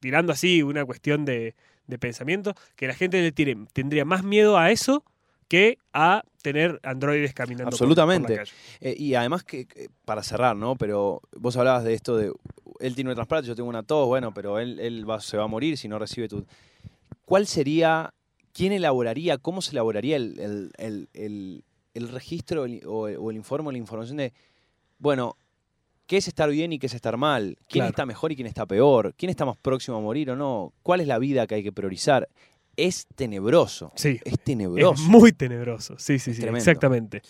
tirando 0.00 0.32
así 0.32 0.62
una 0.62 0.84
cuestión 0.84 1.24
de, 1.24 1.54
de 1.86 1.98
pensamiento, 1.98 2.54
que 2.76 2.86
la 2.86 2.94
gente 2.94 3.20
le 3.20 3.32
tiene, 3.32 3.66
tendría 3.72 4.04
más 4.04 4.22
miedo 4.24 4.58
a 4.58 4.70
eso 4.70 5.04
que 5.48 5.78
a 5.94 6.22
tener 6.42 6.78
androides 6.82 7.32
caminando 7.32 7.70
por- 7.70 7.78
por 7.78 7.86
la 7.88 7.92
Absolutamente. 8.02 8.36
calle. 8.36 8.52
Eh, 8.80 8.94
y 8.98 9.14
además 9.14 9.44
que, 9.44 9.64
que, 9.66 9.88
para 10.04 10.22
cerrar, 10.22 10.54
¿no? 10.56 10.76
Pero 10.76 11.22
vos 11.36 11.56
hablabas 11.56 11.84
de 11.84 11.94
esto 11.94 12.16
de, 12.16 12.32
él 12.80 12.94
tiene 12.94 13.08
una 13.08 13.14
trasplante, 13.14 13.48
yo 13.48 13.54
tengo 13.56 13.68
una 13.68 13.82
tos, 13.82 14.06
bueno, 14.06 14.32
pero 14.34 14.58
él, 14.58 14.78
él 14.78 15.08
va- 15.08 15.20
se 15.20 15.36
va 15.38 15.44
a 15.44 15.48
morir 15.48 15.76
si 15.78 15.88
no 15.88 15.98
recibe 15.98 16.28
tu... 16.28 16.44
¿Cuál 17.24 17.46
sería, 17.46 18.12
quién 18.52 18.72
elaboraría, 18.72 19.38
cómo 19.38 19.62
se 19.62 19.70
elaboraría 19.72 20.16
el, 20.16 20.70
el- 20.78 21.08
el- 21.14 21.64
registro 22.12 22.62
o, 22.62 22.64
el, 22.66 22.82
o 22.86 23.30
el 23.30 23.36
informe 23.36 23.68
o 23.70 23.72
la 23.72 23.78
información 23.78 24.18
de, 24.18 24.32
bueno, 24.98 25.36
qué 26.08 26.16
es 26.16 26.26
estar 26.26 26.50
bien 26.50 26.72
y 26.72 26.80
qué 26.80 26.86
es 26.86 26.94
estar 26.94 27.16
mal? 27.16 27.56
¿Quién 27.68 27.82
Claro. 27.82 27.90
está 27.90 28.04
mejor 28.06 28.32
y 28.32 28.34
quién 28.34 28.48
está 28.48 28.66
peor? 28.66 29.14
¿Quién 29.16 29.30
está 29.30 29.44
más 29.44 29.56
próximo 29.56 29.98
a 29.98 30.00
morir 30.00 30.30
o 30.32 30.36
no? 30.36 30.72
¿Cuál 30.82 31.00
es 31.02 31.06
la 31.06 31.18
vida 31.20 31.46
que 31.46 31.54
hay 31.54 31.62
que 31.62 31.70
priorizar? 31.70 32.28
Es 32.76 33.06
tenebroso. 33.14 33.92
Sí. 33.94 34.18
Es 34.24 34.40
tenebroso. 34.40 34.94
Es 34.94 35.08
muy 35.08 35.32
tenebroso. 35.32 35.94
Sí, 35.98 36.18
sí, 36.18 36.30
Es 36.30 36.36
sí. 36.36 36.42
tremendo. 36.42 36.58
Exactamente. 36.58 37.22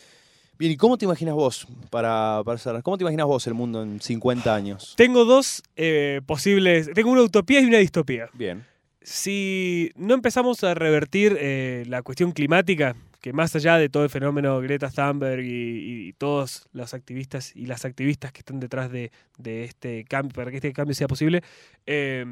Bien, 0.59 0.73
¿y 0.73 0.77
cómo 0.77 0.97
te 0.99 1.05
imaginas 1.05 1.35
vos, 1.35 1.67
para, 1.91 2.43
para 2.45 2.59
cerrar, 2.59 2.83
cómo 2.83 2.99
te 2.99 3.05
imaginas 3.05 3.27
vos 3.27 3.47
el 3.47 3.55
mundo 3.55 3.83
en 3.83 4.01
50 4.01 4.55
años? 4.55 4.95
Tengo 4.97 5.25
dos 5.25 5.63
eh, 5.77 6.21
posibles. 6.27 6.91
Tengo 6.95 7.11
una 7.13 7.23
utopía 7.23 7.61
y 7.61 7.65
una 7.67 7.79
distopía. 7.79 8.29
Bien. 8.33 8.65
Si 9.09 9.91
no 9.97 10.13
empezamos 10.13 10.63
a 10.65 10.75
revertir 10.75 11.35
eh, 11.41 11.85
la 11.87 12.03
cuestión 12.03 12.33
climática, 12.33 12.95
que 13.23 13.33
más 13.33 13.57
allá 13.57 13.79
de 13.79 13.89
todo 13.89 14.05
el 14.05 14.11
fenómeno 14.11 14.61
Greta 14.61 14.91
Thunberg 14.91 15.43
y, 15.43 16.13
todos 16.19 16.69
los 16.73 16.93
activistas 16.93 17.57
y 17.57 17.67
las 17.67 17.85
activistas 17.85 18.33
que 18.33 18.41
están 18.41 18.61
detrás 18.61 18.91
de, 18.91 19.11
de 19.39 19.65
este 19.65 20.05
cambio, 20.05 20.35
para 20.35 20.51
que 20.51 20.59
este 20.59 20.73
cambio 20.75 20.95
sea 20.95 21.09
posible, 21.09 21.43
eh, 21.87 22.27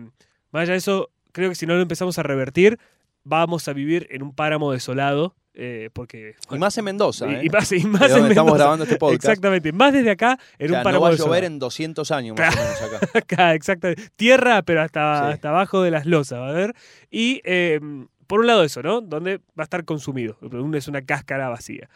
más 0.50 0.62
allá 0.62 0.72
de 0.72 0.78
eso, 0.78 1.10
creo 1.32 1.48
que 1.48 1.54
si 1.54 1.64
no 1.64 1.74
lo 1.74 1.80
empezamos 1.80 2.18
a 2.18 2.22
revertir, 2.22 2.78
vamos 3.24 3.68
a 3.68 3.72
vivir 3.72 4.06
en 4.10 4.22
un 4.22 4.34
páramo 4.34 4.70
desolado, 4.70 5.34
eh, 5.56 5.90
porque... 5.92 6.34
Y 6.50 6.58
más 6.58 6.76
en 6.78 6.84
Mendoza, 6.84 7.26
¿eh? 7.26 7.40
y- 7.42 7.46
y 7.46 7.48
más, 7.48 7.72
y 7.72 7.80
más 7.86 8.02
De 8.02 8.08
donde 8.10 8.26
en 8.26 8.30
estamos 8.32 8.52
Mendoza. 8.52 8.56
grabando 8.64 8.84
este 8.84 8.96
podcast. 8.96 9.24
Exactamente, 9.24 9.72
más 9.72 9.92
desde 9.92 10.10
acá, 10.10 10.38
en 10.58 10.66
O 10.66 10.68
sea, 10.70 10.78
un 10.78 10.84
páramo 10.84 11.04
no 11.06 11.10
va 11.10 11.14
a 11.14 11.18
llover 11.18 11.44
en 11.44 11.58
200 11.58 12.10
años 12.10 12.36
más 12.38 12.54
o 12.54 12.58
menos 12.58 12.82
acá. 12.82 13.08
Acá, 13.18 13.54
exactamente. 13.54 14.08
Tierra, 14.16 14.62
pero 14.62 14.82
hasta, 14.82 15.26
Sí. 15.28 15.32
hasta 15.34 15.48
abajo 15.48 15.82
de 15.82 15.90
las 15.90 16.06
losas, 16.06 16.38
¿va 16.40 16.50
a 16.50 16.52
ver? 16.52 16.74
Y 17.10 17.40
eh, 17.44 17.80
por 18.26 18.40
un 18.40 18.46
lado 18.46 18.62
eso, 18.64 18.82
¿no? 18.82 19.00
Donde 19.00 19.38
va 19.38 19.42
a 19.58 19.62
estar 19.64 19.84
consumido. 19.84 20.36
Es 20.74 20.88
una 20.88 21.02
cáscara 21.02 21.48
vacía. 21.48 21.88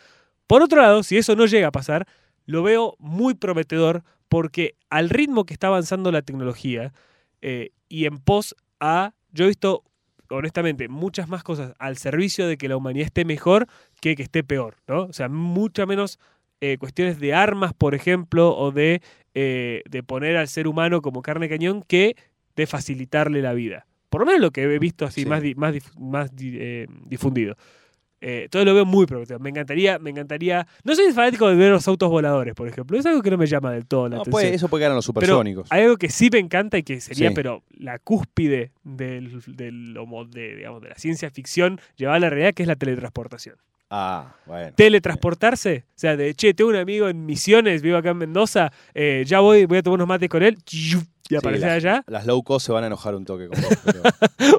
Por 0.47 0.63
otro 0.63 0.81
lado, 0.81 1.03
si 1.03 1.17
eso 1.19 1.37
no 1.37 1.47
llega 1.47 1.69
a 1.69 1.73
pasar, 1.73 2.07
lo 2.47 2.63
veo 2.63 2.97
muy 2.99 3.35
prometedor 3.35 4.03
porque 4.29 4.75
al 4.91 5.11
ritmo 5.11 5.45
que 5.45 5.53
está 5.55 5.67
avanzando 5.67 6.11
la 6.13 6.23
tecnología 6.23 6.93
eh, 7.43 7.71
y 7.89 8.07
en 8.07 8.19
pos 8.19 8.55
a, 8.81 9.13
yo 9.33 9.45
he 9.45 9.49
visto 9.49 9.83
honestamente 10.31 10.89
muchas 10.89 11.28
más 11.28 11.43
cosas 11.43 11.74
al 11.78 11.97
servicio 11.97 12.47
de 12.49 12.57
que 12.57 12.68
la 12.68 12.76
humanidad 12.76 13.07
esté 13.07 13.24
mejor 13.24 13.66
que 14.01 14.16
que 14.16 14.22
esté 14.22 14.43
peor, 14.45 14.76
¿no? 14.89 15.03
O 15.05 15.12
sea, 15.12 15.28
mucha 15.28 15.87
menos 15.87 16.18
eh, 16.61 16.76
cuestiones 16.78 17.18
de 17.20 17.35
armas, 17.35 17.72
por 17.74 17.95
ejemplo, 17.95 18.57
o 18.57 18.70
de, 18.72 19.01
eh, 19.35 19.83
de 19.89 20.03
poner 20.03 20.37
al 20.37 20.49
ser 20.49 20.66
humano 20.68 21.01
como 21.03 21.22
carne 21.22 21.49
cañón 21.49 21.83
que 21.83 22.16
de 22.57 22.66
facilitarle 22.66 23.41
la 23.43 23.55
vida. 23.55 23.87
Por 24.11 24.20
lo 24.22 24.26
menos 24.26 24.41
lo 24.41 24.51
que 24.51 24.62
he 24.64 24.78
visto 24.78 25.05
así 25.07 25.22
Sí. 25.22 25.26
más, 25.28 25.41
di- 25.43 25.55
más, 25.55 25.74
dif- 25.74 25.99
más 25.99 26.31
eh, 26.41 26.87
difundido. 27.07 27.57
Eh, 28.23 28.43
entonces 28.45 28.66
lo 28.66 28.75
veo 28.75 28.85
muy 28.85 29.07
prometedor. 29.07 29.41
Me 29.41 29.49
encantaría, 29.51 29.99
me 29.99 30.11
encantaría. 30.11 30.66
No 30.85 30.95
soy 30.95 31.11
fanático 31.12 31.49
de 31.49 31.55
ver 31.57 31.71
los 31.73 31.89
autos 31.89 32.11
voladores, 32.11 32.55
por 32.55 32.68
ejemplo. 32.68 32.99
Es 32.99 33.07
algo 33.07 33.23
que 33.23 33.31
no 33.31 33.39
me 33.39 33.47
llama 33.47 33.73
del 33.73 33.87
todo 33.87 34.09
la 34.09 34.16
No, 34.16 34.23
atención. 34.23 34.33
puede- 34.33 34.55
eso 34.55 34.68
puede 34.68 34.83
quedar 34.83 34.93
en 34.93 34.97
los 34.97 35.07
Pero 35.07 35.21
supersónicos. 35.21 35.66
hay 35.71 35.83
algo 35.85 35.97
que 35.97 36.11
sí 36.11 36.29
me 36.31 36.39
encanta 36.39 36.77
y 36.77 36.83
que 36.83 37.01
sería, 37.01 37.29
Sí. 37.31 37.35
pero 37.35 37.62
la 37.79 37.99
cúspide 37.99 38.73
del, 38.85 39.41
del 39.47 39.95
de, 40.31 40.57
digamos, 40.57 40.83
de 40.83 40.89
la 40.91 40.97
ciencia 40.97 41.31
ficción 41.31 41.81
llevada 41.97 42.16
a 42.16 42.21
la 42.21 42.31
realidad, 42.31 42.53
que 42.55 42.62
es 42.62 42.68
la 42.68 42.77
teletransportación. 42.77 43.57
Ah, 43.91 44.34
bueno. 44.47 44.72
Teletransportarse, 44.76 45.84
o 45.88 45.93
sea, 45.99 46.16
de 46.16 46.32
che, 46.34 46.55
tengo 46.55 46.70
un 46.70 46.76
amigo 46.76 47.09
en 47.09 47.26
Misiones, 47.26 47.82
vivo 47.82 47.97
acá 47.97 48.11
en 48.11 48.18
Mendoza, 48.18 48.70
eh, 48.95 49.24
ya 49.26 49.41
voy, 49.41 49.66
voy 49.66 49.78
a 49.78 49.82
tomar 49.82 49.97
unos 49.97 50.07
mates 50.09 50.28
con 50.28 50.43
él, 50.43 50.57
y 51.28 51.36
aparecer 51.36 51.68
allá. 51.70 52.05
Las 52.09 52.26
low 52.26 52.43
cost 52.43 52.66
se 52.66 52.72
van 52.72 52.84
a 52.84 52.86
enojar 52.88 53.14
un 53.14 53.24
toque 53.24 53.47
con 53.49 53.61
vos. 53.61 53.70
pero- 53.84 54.03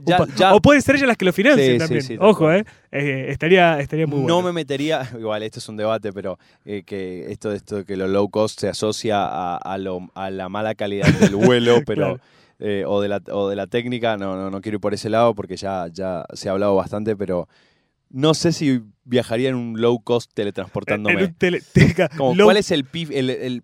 ya, 0.05 0.17
o, 0.21 0.25
ya 0.37 0.53
o 0.55 0.61
pueden 0.61 0.81
ser 0.81 0.95
ellas 0.95 1.07
las 1.07 1.17
que 1.17 1.25
lo 1.25 1.33
financien 1.33 1.73
Sí, 1.73 1.77
también. 1.77 2.01
sí, 2.01 2.17
Ojo, 2.19 2.51
eh. 2.51 2.65
Eh, 2.91 3.25
estaría, 3.29 3.79
estaría 3.79 4.07
muy 4.07 4.19
no 4.19 4.35
bueno. 4.35 4.41
me 4.43 4.51
metería, 4.53 5.01
igual 5.19 5.43
esto 5.43 5.59
es 5.59 5.67
un 5.69 5.77
debate, 5.77 6.11
pero 6.13 6.37
eh, 6.65 6.83
que 6.85 7.31
esto, 7.31 7.51
esto 7.51 7.77
de 7.77 7.85
que 7.85 7.95
lo 7.97 8.07
low 8.07 8.29
cost 8.29 8.59
se 8.59 8.69
asocia 8.69 9.17
a, 9.25 9.57
a 9.57 9.77
lo- 9.77 10.09
a 10.13 10.29
la 10.29 10.47
mala 10.49 10.75
calidad 10.75 11.07
del 11.07 11.35
vuelo, 11.35 11.81
pero 11.85 12.01
Claro. 12.01 12.19
eh, 12.59 12.83
o, 12.87 13.01
de 13.01 13.09
la, 13.09 13.21
o 13.31 13.49
de 13.49 13.55
la 13.57 13.67
técnica, 13.67 14.15
no, 14.17 14.35
no, 14.37 14.49
no 14.49 14.61
quiero 14.61 14.77
ir 14.77 14.81
por 14.81 14.93
ese 14.93 15.09
lado 15.09 15.33
porque 15.35 15.57
ya, 15.57 15.87
ya 15.91 16.25
se 16.33 16.47
ha 16.47 16.53
hablado 16.53 16.75
bastante, 16.75 17.15
pero 17.17 17.49
no 18.13 18.33
sé 18.33 18.51
si 18.51 18.81
viajaría 19.03 19.49
en 19.49 19.55
un 19.55 19.81
low 19.81 20.01
cost 20.03 20.29
En 20.31 20.35
teletransportándome. 20.35 21.23
un 21.25 21.33
tele- 21.35 21.61
teca- 21.73 22.09
Como, 22.17 22.35
low- 22.35 22.45
¿Cuál 22.45 22.57
es 22.57 22.71
el 22.71 22.85
pif? 22.85 23.09
El, 23.11 23.29
el, 23.29 23.63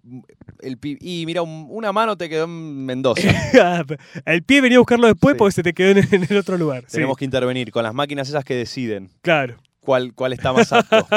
el 0.62 0.80
pif- 0.80 0.98
y 1.02 1.26
mira, 1.26 1.41
un- 1.41 1.68
una 1.70 1.91
mano 1.91 2.18
te 2.18 2.28
quedó 2.30 2.45
en 2.45 2.86
Mendoza. 2.86 3.22
el 4.26 4.43
pie 4.43 4.62
venía 4.62 4.78
a 4.78 4.80
buscarlo 4.80 5.08
después 5.08 5.34
Sí. 5.34 5.38
porque 5.38 5.52
se 5.54 5.64
te 5.64 5.74
quedó 5.74 5.91
en, 5.91 5.98
en 6.14 6.28
el 6.30 6.38
otro 6.38 6.58
lugar. 6.58 6.84
Sí, 6.88 6.93
Tenemos 6.93 7.18
que 7.18 7.26
intervenir 7.26 7.72
con 7.72 7.84
las 7.84 7.93
máquinas 7.93 8.30
esas 8.30 8.43
que 8.43 8.56
deciden 8.56 9.10
claro. 9.22 9.58
cuál, 9.80 10.14
cuál 10.14 10.34
está 10.34 10.54
más 10.54 10.72
apto. 10.74 11.08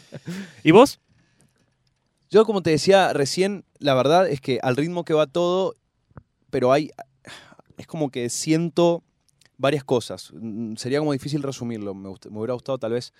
¿Y 0.64 0.70
vos? 0.70 1.00
Yo, 2.30 2.44
como 2.44 2.62
te 2.62 2.70
decía 2.70 3.12
recién, 3.12 3.64
la 3.78 3.94
verdad 3.94 4.28
es 4.28 4.40
que 4.40 4.58
al 4.62 4.76
ritmo 4.76 5.04
que 5.04 5.14
va 5.14 5.26
todo, 5.26 5.74
pero 6.50 6.72
hay. 6.72 6.90
Es 7.78 7.86
como 7.86 8.10
que 8.10 8.30
siento 8.30 9.04
varias 9.58 9.84
cosas. 9.84 10.30
Mm, 10.34 10.74
Sería 10.76 10.98
como 10.98 11.12
difícil 11.12 11.42
resumirlo. 11.42 11.94
Me, 11.94 12.08
hubiera 12.08 12.54
gustado 12.54 12.78
tal 12.78 12.92
vez 12.92 13.12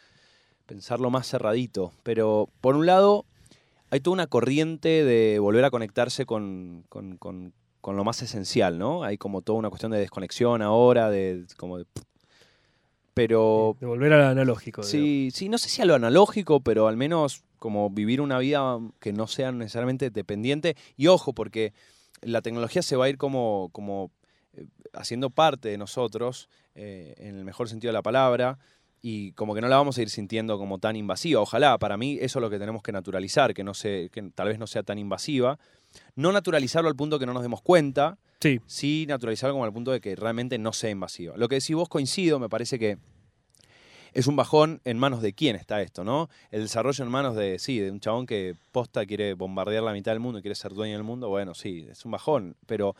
pensarlo 0.66 1.10
más 1.10 1.28
cerradito. 1.28 1.92
Pero 2.02 2.48
por 2.60 2.76
un 2.76 2.86
lado, 2.86 3.24
hay 3.90 4.00
toda 4.00 4.14
una 4.14 4.26
corriente 4.26 5.04
de 5.04 5.38
volver 5.38 5.64
a 5.64 5.70
conectarse 5.70 6.26
con, 6.26 6.84
con- 6.88 7.16
con- 7.18 7.52
con 7.80 7.96
lo 7.96 8.02
más 8.02 8.20
esencial, 8.22 8.78
¿no? 8.78 9.04
Hay 9.04 9.16
como 9.16 9.42
toda 9.42 9.58
una 9.60 9.68
cuestión 9.70 9.92
de 9.92 9.98
desconexión 9.98 10.60
ahora, 10.62 11.08
de. 11.10 11.44
como 11.56 11.78
de- 11.78 11.86
pero 13.14 13.76
De 13.80 13.86
volver 13.86 14.12
al 14.12 14.22
analógico. 14.24 14.82
digamos. 14.82 14.90
Sí, 14.90 15.30
sí, 15.32 15.48
no 15.48 15.56
sé 15.58 15.68
si 15.68 15.80
a 15.82 15.84
lo 15.86 15.94
analógico, 15.94 16.60
pero 16.60 16.86
al 16.88 16.96
menos 16.96 17.44
como 17.58 17.88
vivir 17.88 18.20
una 18.20 18.38
vida 18.38 18.78
que 19.00 19.12
no 19.12 19.26
sea 19.26 19.52
necesariamente 19.52 20.10
dependiente. 20.10 20.76
Y 20.96 21.06
ojo, 21.06 21.32
porque 21.32 21.72
la 22.20 22.42
tecnología 22.42 22.82
se 22.82 22.96
va 22.96 23.06
a 23.06 23.08
ir 23.08 23.16
como, 23.16 23.70
como 23.72 24.10
haciendo 24.96 25.30
parte 25.30 25.68
de 25.68 25.78
nosotros, 25.78 26.48
eh, 26.74 27.14
en 27.18 27.36
el 27.36 27.44
mejor 27.44 27.68
sentido 27.68 27.90
de 27.90 27.94
la 27.94 28.02
palabra, 28.02 28.58
y 29.02 29.32
como 29.32 29.54
que 29.54 29.60
no 29.60 29.68
la 29.68 29.76
vamos 29.76 29.98
a 29.98 30.02
ir 30.02 30.10
sintiendo 30.10 30.58
como 30.58 30.78
tan 30.78 30.96
invasiva. 30.96 31.40
Ojalá, 31.40 31.78
para 31.78 31.96
mí 31.96 32.18
eso 32.20 32.38
es 32.38 32.40
lo 32.40 32.50
que 32.50 32.58
tenemos 32.58 32.82
que 32.82 32.92
naturalizar, 32.92 33.54
que, 33.54 33.62
no 33.62 33.74
se, 33.74 34.08
que 34.10 34.22
tal 34.34 34.48
vez 34.48 34.58
no 34.58 34.66
sea 34.66 34.82
tan 34.82 34.98
invasiva. 34.98 35.58
No 36.16 36.32
naturalizarlo 36.32 36.88
al 36.88 36.96
punto 36.96 37.18
que 37.18 37.26
no 37.26 37.32
nos 37.32 37.42
demos 37.42 37.62
cuenta, 37.62 38.18
Sí. 38.40 38.60
sí 38.66 39.06
naturalizarlo 39.08 39.54
como 39.54 39.64
al 39.64 39.72
punto 39.72 39.92
de 39.92 40.00
que 40.00 40.14
realmente 40.16 40.58
no 40.58 40.72
sea 40.72 40.90
invasiva. 40.90 41.36
Lo 41.36 41.48
que 41.48 41.54
decís 41.56 41.74
vos 41.76 41.88
coincido, 41.88 42.38
me 42.38 42.48
parece 42.48 42.78
que 42.78 42.98
es 44.12 44.26
un 44.26 44.36
bajón 44.36 44.80
en 44.84 44.98
manos 44.98 45.22
de 45.22 45.34
quién 45.34 45.56
está 45.56 45.82
esto, 45.82 46.02
¿no? 46.02 46.28
El 46.50 46.62
desarrollo 46.62 47.04
en 47.04 47.10
manos 47.10 47.36
de, 47.36 47.58
sí, 47.58 47.78
de 47.78 47.90
un 47.90 48.00
chabón 48.00 48.26
que 48.26 48.56
posta 48.72 49.04
quiere 49.06 49.34
bombardear 49.34 49.82
la 49.82 49.92
mitad 49.92 50.12
del 50.12 50.20
mundo, 50.20 50.40
quiere 50.40 50.54
ser 50.54 50.72
dueño 50.72 50.94
del 50.94 51.02
mundo, 51.02 51.28
bueno, 51.28 51.54
sí, 51.54 51.86
es 51.90 52.04
un 52.04 52.12
bajón, 52.12 52.56
pero 52.66 52.96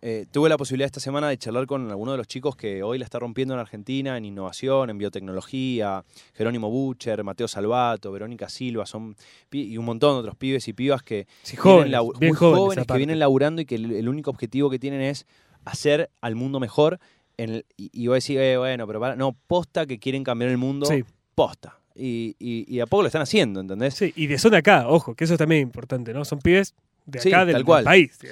eh, 0.00 0.26
tuve 0.30 0.48
la 0.48 0.56
posibilidad 0.56 0.86
esta 0.86 1.00
semana 1.00 1.28
de 1.28 1.36
charlar 1.38 1.66
con 1.66 1.88
alguno 1.90 2.12
de 2.12 2.18
los 2.18 2.26
chicos 2.26 2.54
que 2.56 2.82
hoy 2.82 2.98
la 2.98 3.04
está 3.04 3.18
rompiendo 3.18 3.54
en 3.54 3.60
Argentina, 3.60 4.16
en 4.16 4.24
innovación, 4.24 4.90
en 4.90 4.98
biotecnología, 4.98 6.04
Jerónimo 6.34 6.70
Bucher, 6.70 7.22
Mateo 7.24 7.48
Salvato, 7.48 8.12
Verónica 8.12 8.48
Silva, 8.48 8.86
son 8.86 9.16
y 9.50 9.76
un 9.76 9.84
montón 9.84 10.14
de 10.14 10.20
otros 10.20 10.36
pibes 10.36 10.66
y 10.68 10.72
pibas 10.72 11.02
que 11.02 11.26
Sí, 11.42 11.56
vienen 11.62 11.92
jóvenes, 11.92 12.18
bien 12.18 12.30
muy 12.30 12.36
jóvenes, 12.38 12.62
jóvenes 12.64 12.86
que 12.86 12.96
vienen 12.96 13.18
laburando 13.18 13.62
y 13.62 13.64
que 13.66 13.74
el, 13.74 13.92
el 13.92 14.08
único 14.08 14.30
objetivo 14.30 14.70
que 14.70 14.78
tienen 14.78 15.00
es 15.00 15.26
hacer 15.64 16.10
al 16.20 16.34
mundo 16.34 16.60
mejor. 16.60 16.98
En 17.36 17.50
el- 17.50 17.66
y, 17.76 17.90
y 17.92 18.06
vos 18.08 18.14
decís, 18.16 18.36
eh, 18.38 18.56
bueno, 18.58 18.86
pero 18.86 19.00
para, 19.00 19.16
no, 19.16 19.36
posta 19.46 19.86
que 19.86 19.98
quieren 19.98 20.24
cambiar 20.24 20.50
el 20.50 20.58
mundo, 20.58 20.86
Sí. 20.86 21.04
posta. 21.34 21.78
Y, 21.94 22.36
y, 22.38 22.64
y 22.72 22.78
a 22.80 22.86
poco 22.86 23.02
lo 23.02 23.06
están 23.08 23.22
haciendo, 23.22 23.60
¿entendés? 23.60 23.94
Sí, 23.94 24.12
y 24.14 24.26
de 24.28 24.38
son 24.38 24.52
de 24.52 24.58
acá, 24.58 24.88
ojo, 24.88 25.14
que 25.16 25.24
eso 25.24 25.34
es 25.34 25.38
también 25.38 25.62
importante, 25.62 26.12
¿no? 26.14 26.24
Son 26.24 26.38
pibes 26.38 26.74
de 27.06 27.18
Sí, 27.20 27.28
acá 27.30 27.44
del, 27.44 27.56
del 27.56 27.64
país. 27.64 28.16
tío. 28.18 28.30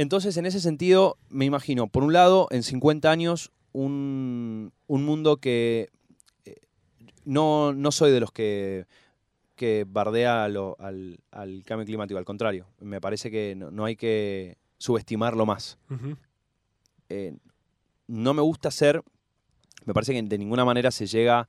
Entonces, 0.00 0.36
en 0.36 0.46
ese 0.46 0.60
sentido, 0.60 1.16
me 1.28 1.44
imagino, 1.44 1.88
por 1.88 2.04
un 2.04 2.12
lado, 2.12 2.46
en 2.52 2.62
50 2.62 3.10
años, 3.10 3.50
un, 3.72 4.72
un 4.86 5.04
mundo 5.04 5.38
que 5.38 5.88
eh, 6.44 6.54
no, 7.24 7.72
no 7.72 7.90
soy 7.90 8.12
de 8.12 8.20
los 8.20 8.30
que, 8.30 8.86
que 9.56 9.84
bardea 9.88 10.46
lo- 10.48 10.76
al, 10.78 11.18
al 11.32 11.64
cambio 11.64 11.84
climático, 11.84 12.16
al 12.16 12.24
contrario, 12.24 12.68
me 12.80 13.00
parece 13.00 13.28
que 13.32 13.56
no, 13.56 13.72
no 13.72 13.84
hay 13.86 13.96
que 13.96 14.56
subestimarlo 14.78 15.44
más. 15.46 15.78
Eh, 17.08 17.34
no 18.06 18.34
me 18.34 18.42
gusta 18.42 18.70
ser, 18.70 19.02
me 19.84 19.94
parece 19.94 20.12
que 20.12 20.22
de 20.22 20.38
ninguna 20.38 20.64
manera 20.64 20.92
se 20.92 21.08
llega, 21.08 21.48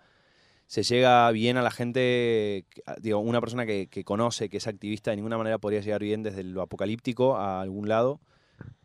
se 0.66 0.82
llega 0.82 1.30
bien 1.30 1.58
a 1.58 1.62
la 1.62 1.70
gente, 1.70 2.66
digo, 3.00 3.20
una 3.20 3.42
persona 3.42 3.68
que, 3.68 3.86
que 3.86 4.04
conoce, 4.04 4.50
que 4.50 4.58
es 4.58 4.66
activista, 4.66 5.12
de 5.12 5.18
ninguna 5.18 5.38
manera 5.38 5.60
podría 5.60 5.82
llegar 5.82 6.02
bien 6.02 6.24
desde 6.24 6.44
lo 6.44 6.64
apocalíptico 6.64 7.36
a 7.38 7.62
algún 7.62 7.88
lado, 7.88 8.20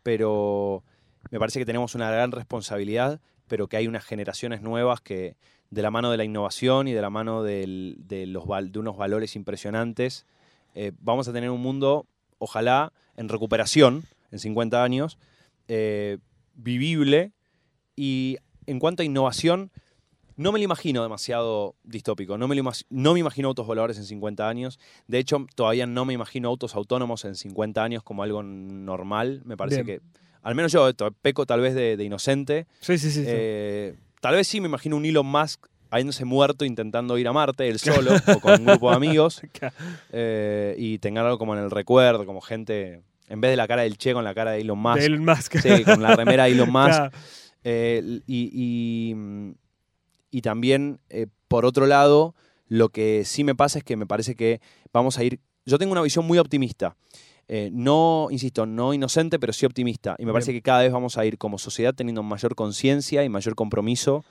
pero 0.03 0.83
me 1.31 1.39
parece 1.39 1.59
que 1.59 1.65
tenemos 1.65 1.95
una 1.95 2.11
gran 2.11 2.31
responsabilidad, 2.31 3.19
pero 3.47 3.67
que 3.67 3.77
hay 3.77 3.87
unas 3.87 4.05
generaciones 4.05 4.61
nuevas 4.61 5.01
que 5.01 5.35
de 5.69 5.81
la 5.81 5.91
mano 5.91 6.11
de 6.11 6.17
la 6.17 6.23
innovación 6.23 6.87
y 6.87 6.93
de 6.93 7.01
la 7.01 7.09
mano 7.09 7.43
de, 7.43 7.65
los, 8.27 8.43
de 8.71 8.79
unos 8.79 8.97
valores 8.97 9.35
impresionantes, 9.35 10.25
eh, 10.75 10.91
vamos 10.99 11.27
a 11.27 11.33
tener 11.33 11.49
un 11.49 11.61
mundo, 11.61 12.05
ojalá, 12.37 12.93
en 13.17 13.29
recuperación 13.29 14.03
en 14.31 14.39
50 14.39 14.83
años, 14.83 15.17
eh, 15.67 16.17
vivible 16.53 17.31
y 17.95 18.37
en 18.67 18.79
cuanto 18.79 19.01
a 19.01 19.05
innovación, 19.05 19.71
no 20.37 20.51
me 20.51 20.59
lo 20.59 20.65
imagino 20.65 21.01
demasiado 21.03 21.75
distópico. 21.83 22.37
No 22.37 22.47
me, 22.47 22.55
lo 22.55 22.71
no 22.89 23.13
me 23.13 23.19
imagino 23.19 23.47
autos 23.47 23.65
voladores 23.65 23.97
en 23.97 24.05
50 24.05 24.47
años. 24.47 24.79
De 25.07 25.17
hecho, 25.19 25.45
todavía 25.55 25.85
no 25.85 26.05
me 26.05 26.13
imagino 26.13 26.49
autos 26.49 26.75
autónomos 26.75 27.25
en 27.25 27.35
50 27.35 27.83
años 27.83 28.03
como 28.03 28.23
algo 28.23 28.43
normal. 28.43 29.41
Me 29.45 29.55
parece 29.57 29.83
Bien. 29.83 29.99
que, 29.99 30.05
al 30.41 30.55
menos 30.55 30.71
yo, 30.71 30.89
peco 31.21 31.45
tal 31.45 31.61
vez 31.61 31.73
de, 31.75 31.97
de 31.97 32.03
inocente. 32.03 32.67
Sí, 32.81 32.97
sí, 32.97 33.11
sí. 33.11 33.21
sí. 33.21 33.25
Eh, 33.27 33.95
tal 34.21 34.35
vez 34.35 34.47
sí 34.47 34.59
me 34.59 34.67
imagino 34.67 34.97
un 34.97 35.05
Elon 35.05 35.25
Musk 35.25 35.67
habiéndose 35.89 36.25
muerto 36.25 36.65
intentando 36.65 37.17
ir 37.17 37.27
a 37.27 37.33
Marte, 37.33 37.69
él 37.69 37.79
solo, 37.79 38.11
o 38.27 38.39
con 38.39 38.59
un 38.59 38.65
grupo 38.65 38.89
de 38.89 38.95
amigos, 38.97 39.41
eh, 40.11 40.75
y 40.77 40.97
tengan 40.99 41.25
algo 41.25 41.37
como 41.37 41.55
en 41.55 41.63
el 41.63 41.71
recuerdo, 41.71 42.25
como 42.25 42.41
gente, 42.41 43.01
en 43.29 43.39
vez 43.39 43.51
de 43.51 43.55
la 43.55 43.67
cara 43.67 43.83
del 43.83 43.97
Che, 43.97 44.13
con 44.13 44.23
la 44.25 44.33
cara 44.33 44.51
de 44.51 44.61
Elon 44.61 44.77
Musk. 44.77 44.99
de 44.99 45.05
Elon 45.05 45.23
Musk. 45.23 45.57
Sí, 45.57 45.83
con 45.85 46.01
la 46.01 46.15
remera 46.15 46.45
de 46.45 46.51
Elon 46.51 46.69
Musk. 46.71 46.89
Claro. 46.89 47.11
Eh, 47.63 48.21
y, 48.27 49.09
y, 49.09 49.15
mm, 49.15 49.51
y 50.35 50.41
también, 50.41 50.99
eh, 51.09 51.27
por 51.47 51.65
otro 51.65 51.85
lado, 51.85 52.35
lo 52.67 52.89
que 52.89 53.23
sí 53.23 53.45
me 53.45 53.55
pasa 53.55 53.77
es 53.77 53.85
que 53.85 53.95
me 53.95 54.05
parece 54.05 54.35
que 54.35 54.59
vamos 54.91 55.17
a 55.17 55.23
ir. 55.23 55.39
Yo 55.65 55.77
tengo 55.77 55.93
una 55.93 56.01
visión 56.01 56.27
muy 56.27 56.39
optimista. 56.39 56.97
Eh, 57.47 57.69
no, 57.71 58.27
insisto, 58.31 58.65
no 58.65 58.93
inocente, 58.93 59.39
pero 59.39 59.53
sí 59.53 59.65
optimista. 59.65 60.17
Y 60.19 60.25
me 60.25 60.33
parece 60.33 60.51
Bien. 60.51 60.61
que 60.61 60.65
cada 60.65 60.81
vez 60.81 60.91
vamos 60.91 61.17
a 61.17 61.25
ir 61.25 61.37
como 61.37 61.57
sociedad 61.57 61.93
teniendo 61.95 62.21
mayor 62.21 62.53
conciencia 62.53 63.23
y 63.23 63.29
mayor 63.29 63.55
compromiso 63.55 64.25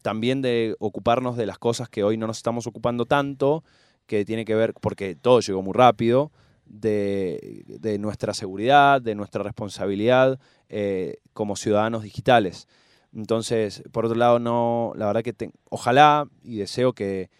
también 0.00 0.40
de 0.40 0.76
ocuparnos 0.78 1.36
de 1.36 1.44
las 1.44 1.58
cosas 1.58 1.90
que 1.90 2.04
hoy 2.04 2.16
no 2.16 2.26
nos 2.26 2.38
estamos 2.38 2.66
ocupando 2.66 3.04
tanto, 3.04 3.64
que 4.06 4.24
tiene 4.24 4.46
que 4.46 4.54
ver, 4.54 4.72
porque 4.72 5.14
todo 5.14 5.40
llegó 5.40 5.60
muy 5.60 5.74
rápido, 5.74 6.32
de, 6.64 7.64
de 7.66 7.98
nuestra 7.98 8.32
seguridad, 8.32 9.02
de 9.02 9.14
nuestra 9.14 9.42
responsabilidad 9.42 10.38
eh, 10.70 11.18
como 11.34 11.54
ciudadanos 11.54 12.02
digitales. 12.02 12.66
Entonces, 13.14 13.82
por 13.92 14.06
otro 14.06 14.16
lado, 14.18 14.38
no, 14.38 14.92
la 14.96 15.06
verdad 15.06 15.22
que 15.22 15.32
te- 15.32 15.50
ojalá 15.70 16.28
y 16.42 16.56
deseo 16.56 16.92
que 16.92 17.30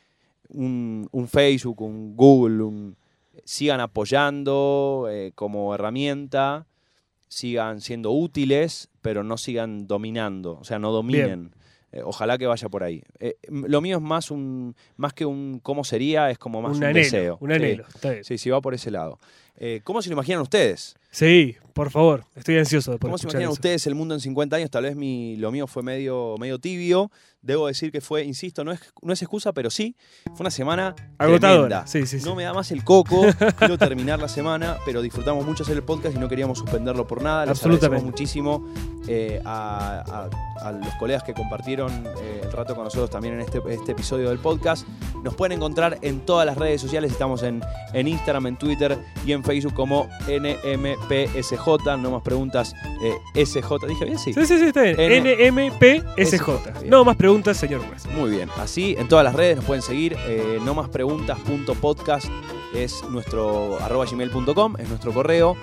un, 0.49 1.09
un 1.11 1.29
Facebook, 1.29 1.81
un 1.83 2.17
Google, 2.17 2.63
un- 2.63 2.97
sigan 3.45 3.81
apoyando 3.81 5.09
eh, 5.11 5.33
como 5.35 5.75
herramienta, 5.75 6.67
sigan 7.29 7.81
siendo 7.81 8.13
útiles, 8.13 8.89
pero 9.03 9.25
no 9.25 9.37
sigan 9.37 9.87
dominando, 9.87 10.59
o 10.61 10.65
sea, 10.65 10.79
no 10.79 10.93
dominen. 10.93 11.53
Eh, 11.91 12.01
ojalá 12.05 12.39
que 12.39 12.47
vaya 12.47 12.69
por 12.69 12.83
ahí. 12.85 13.03
Eh, 13.21 13.37
lo 13.49 13.81
mío 13.81 13.97
es 13.97 14.03
más 14.03 14.31
un 14.31 14.75
más 14.97 15.13
que 15.13 15.25
un 15.27 15.61
cómo 15.63 15.85
sería, 15.85 16.31
es 16.31 16.39
como 16.39 16.61
más 16.63 16.73
un 16.73 16.79
un, 16.79 16.85
anhelo. 16.85 16.99
deseo. 17.05 17.39
Un 17.41 17.51
Sí. 17.51 17.55
anhelo. 17.57 17.85
está 17.93 18.11
bien. 18.11 18.25
Sí, 18.25 18.39
sí, 18.39 18.51
va 18.51 18.61
por 18.61 18.75
ese 18.75 18.91
lado. 18.91 19.19
Eh, 19.57 19.81
¿Cómo 19.85 20.01
se 20.03 20.09
lo 20.09 20.15
imaginan 20.15 20.41
ustedes? 20.43 20.97
Sí, 21.11 21.57
por 21.75 21.91
favor. 21.91 22.25
Estoy 22.35 22.57
ansioso 22.57 22.93
por 22.93 23.01
¿Cómo 23.11 23.19
se 23.19 23.25
imaginan 23.27 23.43
eso. 23.45 23.53
ustedes 23.53 23.87
el 23.87 23.95
mundo 23.95 24.15
en 24.15 24.21
50 24.21 24.57
años? 24.57 24.71
Tal 24.71 24.85
vez 24.85 24.97
mi, 24.97 25.37
lo 25.37 25.51
mío 25.53 25.67
fue 25.67 25.83
medio, 25.83 26.37
medio 26.39 26.59
tibio. 26.59 27.11
Debo 27.43 27.67
decir 27.67 27.93
que 27.93 28.01
fue, 28.01 28.25
insisto, 28.25 28.65
no 28.65 28.73
es, 28.73 28.81
no 29.03 29.13
es 29.13 29.21
excusa, 29.21 29.53
pero 29.53 29.69
sí, 29.69 29.95
fue 30.29 30.41
una 30.41 30.51
semana 30.51 30.95
Agotadora. 31.19 31.87
Sí, 31.87 32.07
sí, 32.07 32.19
sí. 32.19 32.25
No 32.25 32.35
me 32.35 32.45
da 32.45 32.55
más 32.55 32.71
el 32.73 32.83
coco, 32.85 33.21
quiero 33.59 33.77
terminar 33.77 34.19
la 34.19 34.29
semana, 34.29 34.79
pero 34.87 35.03
disfrutamos 35.03 35.45
mucho 35.45 35.63
hacer 35.63 35.77
el 35.77 35.83
podcast 35.83 36.17
y 36.17 36.19
no 36.19 36.27
queríamos 36.27 36.57
suspenderlo 36.59 37.07
por 37.07 37.21
nada. 37.23 37.45
Les 37.45 37.63
agradecemos 37.63 38.03
muchísimo 38.03 38.67
eh, 39.09 39.43
a, 39.45 40.31
a- 40.31 40.69
a 40.69 40.73
los 40.73 40.95
colegas 40.95 41.23
que 41.23 41.35
compartieron 41.35 41.91
eh, 42.23 42.41
el 42.45 42.51
rato 42.53 42.75
con 42.75 42.85
nosotros 42.85 43.11
también 43.11 43.35
en 43.35 43.41
este, 43.41 43.61
este 43.69 43.93
episodio 43.93 44.31
del 44.31 44.39
podcast. 44.39 44.89
Nos 45.23 45.35
pueden 45.35 45.59
encontrar 45.59 45.99
en 46.01 46.21
todas 46.25 46.47
las 46.47 46.57
redes 46.57 46.81
sociales, 46.81 47.13
estamos 47.13 47.43
en, 47.43 47.61
en 47.93 48.09
Instagram, 48.09 48.47
en 48.47 48.57
Twitter 48.57 48.97
y 49.27 49.33
en 49.33 49.45
Facebook 49.45 49.75
como 49.75 50.09
NMPSJ, 50.27 51.64
no 51.99 52.11
más 52.11 52.23
preguntas, 52.23 52.75
eh, 53.03 53.45
SJ, 53.45 53.87
dije 53.87 54.05
bien, 54.05 54.19
sí. 54.19 54.33
Sí, 54.33 54.47
sí, 54.47 54.59
sí, 54.59 54.67
está 54.67 54.83
bien. 54.83 55.25
NMPSJ. 55.55 56.47
Bien. 56.81 56.91
No 56.91 57.05
más 57.05 57.17
preguntas, 57.17 57.57
señor 57.57 57.81
juez. 57.87 58.07
Muy 58.15 58.31
bien, 58.31 58.49
así 58.59 58.95
en 58.99 59.09
todas 59.09 59.25
las 59.25 59.35
redes 59.35 59.57
nos 59.57 59.65
pueden 59.65 59.83
seguir. 59.83 60.17
Eh, 60.27 60.59
no 60.65 60.75
más 60.75 60.89
preguntas.podcast 60.89 62.27
es 62.75 63.03
nuestro 63.11 63.79
arroba 63.81 64.05
gmail.com, 64.05 64.77
es 64.79 64.89
nuestro 64.89 65.13
correo. 65.13 65.57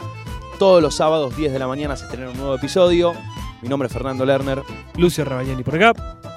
Todos 0.59 0.81
los 0.81 0.95
sábados, 0.95 1.35
10 1.35 1.53
de 1.53 1.59
la 1.59 1.67
mañana, 1.67 1.95
se 1.95 2.05
estrena 2.05 2.29
un 2.29 2.37
nuevo 2.37 2.55
episodio. 2.55 3.13
Mi 3.61 3.69
nombre 3.69 3.87
es 3.87 3.93
Fernando 3.93 4.25
Lerner. 4.25 4.61
Lucio 4.97 5.25
Rabañani 5.25 5.63
por 5.63 5.75
acá. 5.75 5.93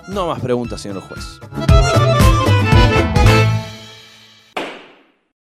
No 0.08 0.26
más 0.26 0.40
preguntas, 0.40 0.80
señor 0.80 1.02
juez. 1.02 1.40